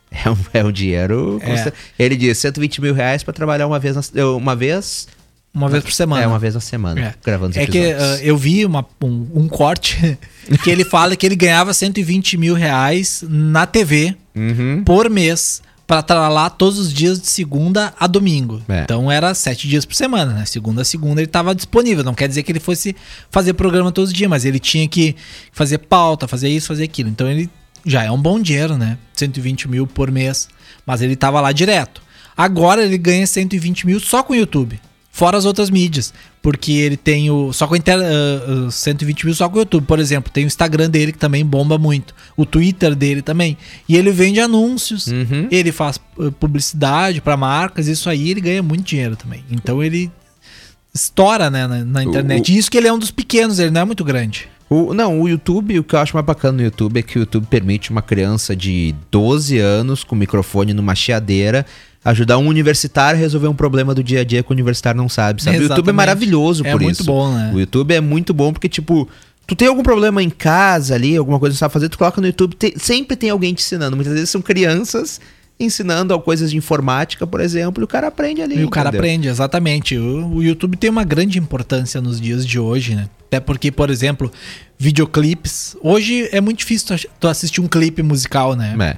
É 0.09 0.29
um, 0.29 0.37
é 0.53 0.63
um 0.63 0.71
dinheiro. 0.71 1.37
É. 1.43 1.71
Ele 1.99 2.15
diz 2.15 2.37
120 2.37 2.79
mil 2.81 2.93
reais 2.93 3.23
pra 3.23 3.33
trabalhar 3.33 3.67
uma 3.67 3.77
vez 3.77 3.93
na, 3.95 4.25
uma 4.37 4.55
vez. 4.55 5.05
Uma 5.57 5.69
vez 5.69 5.83
por 5.83 5.91
semana. 5.91 6.23
É, 6.23 6.27
uma 6.27 6.39
vez 6.39 6.53
na 6.53 6.59
semana, 6.61 7.01
É. 7.01 7.13
gravando 7.25 7.51
os 7.51 7.57
É 7.57 7.65
que 7.65 7.77
episódios. 7.77 8.19
ah, 8.19 8.23
eu 8.23 8.37
vi 8.37 8.65
uma- 8.65 8.85
um, 9.01 9.27
um 9.33 9.47
corte 9.47 10.17
que 10.63 10.69
ele 10.69 10.85
fala 10.85 11.15
que 11.15 11.25
ele 11.25 11.35
ganhava 11.35 11.73
120 11.73 12.37
mil 12.37 12.53
reais 12.53 13.23
na 13.27 13.65
TV 13.65 14.15
Uhum. 14.35 14.83
por 14.85 15.09
mês 15.09 15.61
pra 15.87 16.01
estar 16.01 16.27
lá 16.29 16.49
todos 16.49 16.77
os 16.77 16.93
dias 16.93 17.19
de 17.19 17.27
segunda 17.27 17.93
a 17.99 18.05
domingo. 18.07 18.61
É. 18.69 18.81
Então 18.83 19.11
era 19.11 19.33
sete 19.33 19.67
dias 19.67 19.85
por 19.85 19.95
semana, 19.95 20.33
né? 20.33 20.45
Segunda 20.45 20.81
a 20.81 20.85
segunda 20.85 21.21
ele 21.21 21.27
estava 21.27 21.55
disponível. 21.55 22.03
Não 22.03 22.13
quer 22.13 22.27
dizer 22.27 22.43
que 22.43 22.51
ele 22.51 22.59
fosse 22.59 22.95
fazer 23.31 23.53
programa 23.53 23.91
todos 23.91 24.11
os 24.11 24.15
dias, 24.15 24.29
mas 24.29 24.45
ele 24.45 24.59
tinha 24.59 24.87
que 24.87 25.15
fazer 25.51 25.77
pauta, 25.79 26.27
fazer 26.27 26.49
isso, 26.49 26.67
fazer 26.67 26.83
aquilo. 26.83 27.09
Então 27.09 27.27
ele 27.29 27.49
já 27.85 28.03
é 28.03 28.11
um 28.11 28.21
bom 28.21 28.39
dinheiro, 28.39 28.77
né? 28.77 28.97
120 29.13 29.67
mil 29.67 29.87
por 29.87 30.11
mês. 30.11 30.49
Mas 30.85 31.01
ele 31.01 31.15
tava 31.15 31.39
lá 31.41 31.51
direto. 31.51 32.01
Agora 32.35 32.83
ele 32.83 32.97
ganha 32.97 33.25
120 33.25 33.87
mil 33.87 33.99
só 33.99 34.21
com 34.21 34.33
o 34.33 34.35
YouTube. 34.35 34.79
Fora 35.17 35.35
as 35.35 35.45
outras 35.45 35.71
mídias. 35.71 36.13
Porque 36.43 36.71
ele 36.73 36.95
tem 36.95 37.31
o. 37.31 37.51
Só 37.51 37.65
com 37.65 37.75
inter, 37.75 37.97
ah, 37.99 38.67
ah, 38.67 38.71
120 38.71 39.25
mil 39.25 39.33
só 39.33 39.49
com 39.49 39.55
o 39.55 39.59
YouTube. 39.61 39.83
Por 39.87 39.97
exemplo, 39.99 40.31
tem 40.31 40.43
o 40.43 40.47
Instagram 40.47 40.91
dele 40.91 41.11
que 41.11 41.17
também 41.17 41.43
bomba 41.43 41.75
muito. 41.79 42.13
O 42.37 42.45
Twitter 42.45 42.93
dele 42.95 43.23
também. 43.23 43.57
E 43.89 43.97
ele 43.97 44.11
vende 44.11 44.39
anúncios. 44.39 45.07
Uhum. 45.07 45.47
Ele 45.49 45.71
faz 45.71 45.99
uh, 46.17 46.31
publicidade 46.33 47.19
para 47.19 47.35
marcas, 47.35 47.87
isso 47.87 48.07
aí 48.11 48.29
ele 48.29 48.41
ganha 48.41 48.61
muito 48.61 48.83
dinheiro 48.85 49.15
também. 49.15 49.43
Então 49.49 49.83
ele 49.83 50.11
estoura, 50.93 51.49
né, 51.49 51.65
na, 51.67 51.83
na 51.83 52.03
internet. 52.03 52.51
o- 52.51 52.55
E 52.55 52.57
isso 52.57 52.69
que 52.71 52.77
ele 52.77 52.87
é 52.87 52.93
um 52.93 52.99
dos 52.99 53.11
pequenos, 53.11 53.59
ele 53.59 53.71
não 53.71 53.81
é 53.81 53.85
muito 53.85 54.03
grande. 54.03 54.47
O- 54.69 54.93
não, 54.93 55.21
o 55.21 55.27
YouTube, 55.29 55.79
o 55.79 55.83
que 55.83 55.95
eu 55.95 55.99
acho 55.99 56.13
mais 56.15 56.25
bacana 56.25 56.57
no 56.57 56.63
YouTube 56.63 56.99
é 56.99 57.01
que 57.01 57.17
o 57.17 57.21
YouTube 57.21 57.47
permite 57.47 57.89
uma 57.89 58.01
criança 58.01 58.55
de 58.55 58.93
12 59.09 59.57
anos 59.57 60.03
com 60.03 60.15
microfone 60.15 60.73
numa 60.73 60.93
chiadeira 60.95 61.65
ajudar 62.09 62.37
um 62.37 62.47
universitário 62.47 63.17
a 63.17 63.21
resolver 63.21 63.47
um 63.47 63.53
problema 63.55 63.93
do 63.93 64.03
dia 64.03 64.21
a 64.21 64.23
dia 64.23 64.41
que 64.41 64.49
o 64.49 64.53
universitário 64.53 64.97
não 64.97 65.09
sabe, 65.09 65.43
sabe? 65.43 65.57
O 65.57 65.61
YouTube 65.61 65.71
é 65.71 65.73
Exatamente. 65.75 65.95
maravilhoso 65.95 66.65
É 66.65 66.71
por 66.71 66.81
muito 66.81 66.95
isso. 67.01 67.03
bom, 67.05 67.33
né? 67.33 67.51
O 67.53 67.59
YouTube 67.59 67.93
é 67.93 67.99
muito 68.01 68.33
bom 68.33 68.53
porque, 68.53 68.69
tipo, 68.69 69.07
tu 69.45 69.55
tem 69.55 69.67
algum 69.67 69.83
problema 69.83 70.23
em 70.23 70.29
casa 70.29 70.95
ali, 70.95 71.17
alguma 71.17 71.37
coisa 71.39 71.53
que 71.53 71.57
você 71.57 71.59
sabe 71.59 71.73
fazer, 71.73 71.89
tu 71.89 71.97
coloca 71.97 72.21
no 72.21 72.27
YouTube, 72.27 72.55
tem- 72.55 72.73
sempre 72.77 73.15
tem 73.17 73.29
alguém 73.29 73.53
te 73.53 73.61
ensinando. 73.61 73.95
Muitas 73.95 74.13
vezes 74.13 74.29
são 74.29 74.41
crianças 74.41 75.19
ensinando 75.59 76.17
coisas 76.19 76.51
de 76.51 76.55
informática, 76.57 77.25
por 77.25 77.41
exemplo, 77.41 77.81
e 77.81 77.85
o 77.85 77.87
cara 77.87 78.07
aprende 78.07 78.41
ali. 78.41 78.59
E 78.59 78.63
o 78.63 78.69
cara 78.69 78.89
entendeu? 78.89 79.01
aprende, 79.01 79.27
exatamente. 79.27 79.97
O, 79.97 80.35
o 80.35 80.43
YouTube 80.43 80.77
tem 80.77 80.89
uma 80.89 81.03
grande 81.03 81.39
importância 81.39 81.99
nos 81.99 82.21
dias 82.21 82.45
de 82.45 82.59
hoje, 82.59 82.93
né? 82.95 83.09
Até 83.27 83.39
porque, 83.39 83.71
por 83.71 83.89
exemplo, 83.89 84.31
videoclipes. 84.77 85.75
Hoje 85.81 86.29
é 86.31 86.39
muito 86.39 86.59
difícil 86.59 86.95
tu 87.19 87.27
assistir 87.27 87.59
um 87.59 87.67
clipe 87.67 88.01
musical, 88.01 88.55
né? 88.55 88.75
É. 88.79 88.97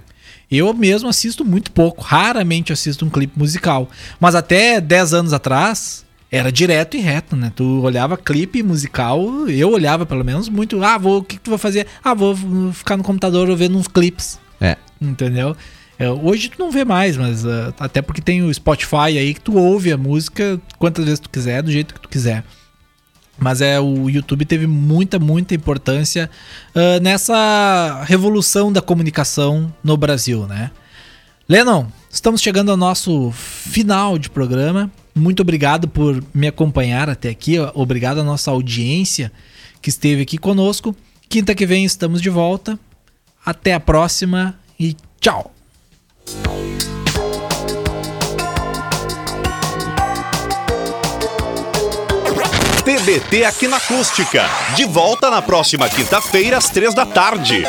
Eu 0.51 0.73
mesmo 0.73 1.07
assisto 1.09 1.45
muito 1.45 1.71
pouco, 1.71 2.01
raramente 2.03 2.73
assisto 2.73 3.05
um 3.05 3.09
clipe 3.09 3.37
musical. 3.37 3.89
Mas 4.19 4.33
até 4.35 4.81
10 4.81 5.13
anos 5.13 5.33
atrás, 5.33 6.05
era 6.31 6.51
direto 6.51 6.97
e 6.97 6.99
reto, 6.99 7.35
né? 7.35 7.51
Tu 7.55 7.81
olhava 7.81 8.17
clipe 8.17 8.61
musical, 8.63 9.47
eu 9.47 9.71
olhava 9.71 10.05
pelo 10.05 10.23
menos 10.23 10.49
muito. 10.49 10.83
Ah, 10.83 10.97
vou, 10.97 11.19
o 11.19 11.23
que, 11.23 11.37
que 11.37 11.41
tu 11.43 11.49
vai 11.51 11.59
fazer? 11.59 11.85
Ah, 12.03 12.13
vou 12.13 12.35
ficar 12.73 12.97
no 12.97 13.03
computador 13.03 13.55
vendo 13.55 13.77
uns 13.77 13.87
clipes, 13.87 14.39
É. 14.59 14.75
entendeu? 14.99 15.55
É, 15.97 16.09
hoje 16.09 16.49
tu 16.49 16.57
não 16.57 16.71
vê 16.71 16.85
mais, 16.85 17.17
mas 17.17 17.45
ah, 17.45 17.73
até 17.79 18.01
porque 18.01 18.21
tem 18.21 18.41
o 18.41 18.53
Spotify 18.53 19.17
aí 19.19 19.33
que 19.33 19.41
tu 19.41 19.57
ouve 19.57 19.91
a 19.91 19.97
música 19.97 20.59
quantas 20.77 21.03
vezes 21.05 21.19
tu 21.19 21.29
quiser, 21.29 21.61
do 21.61 21.71
jeito 21.71 21.93
que 21.93 21.99
tu 21.99 22.07
quiser. 22.09 22.43
Mas 23.39 23.61
é 23.61 23.79
o 23.79 24.09
YouTube 24.09 24.45
teve 24.45 24.67
muita, 24.67 25.17
muita 25.17 25.55
importância 25.55 26.29
ah, 26.75 26.99
nessa 27.01 28.03
revolução 28.05 28.71
da 28.71 28.81
comunicação 28.81 29.73
no 29.83 29.95
Brasil, 29.95 30.45
né? 30.45 30.71
Lennon, 31.47 31.87
estamos 32.11 32.41
chegando 32.41 32.69
ao 32.69 32.77
nosso 32.77 33.31
final 33.31 34.19
de 34.19 34.29
programa. 34.29 34.91
Muito 35.15 35.41
obrigado 35.41 35.87
por 35.87 36.23
me 36.33 36.47
acompanhar 36.47 37.09
até 37.09 37.29
aqui. 37.29 37.57
Obrigado 37.73 38.19
à 38.19 38.23
nossa 38.23 38.51
audiência 38.51 39.31
que 39.81 39.89
esteve 39.89 40.21
aqui 40.21 40.37
conosco. 40.37 40.95
Quinta 41.27 41.55
que 41.55 41.65
vem 41.65 41.85
estamos 41.85 42.21
de 42.21 42.29
volta. 42.29 42.77
Até 43.43 43.73
a 43.73 43.79
próxima 43.79 44.59
e 44.79 44.95
tchau! 45.19 45.53
TBT 52.81 53.45
aqui 53.45 53.67
na 53.67 53.77
Acústica. 53.77 54.43
De 54.75 54.85
volta 54.85 55.29
na 55.29 55.41
próxima 55.41 55.89
quinta-feira, 55.89 56.57
às 56.57 56.69
três 56.69 56.93
da 56.93 57.05
tarde. 57.05 57.63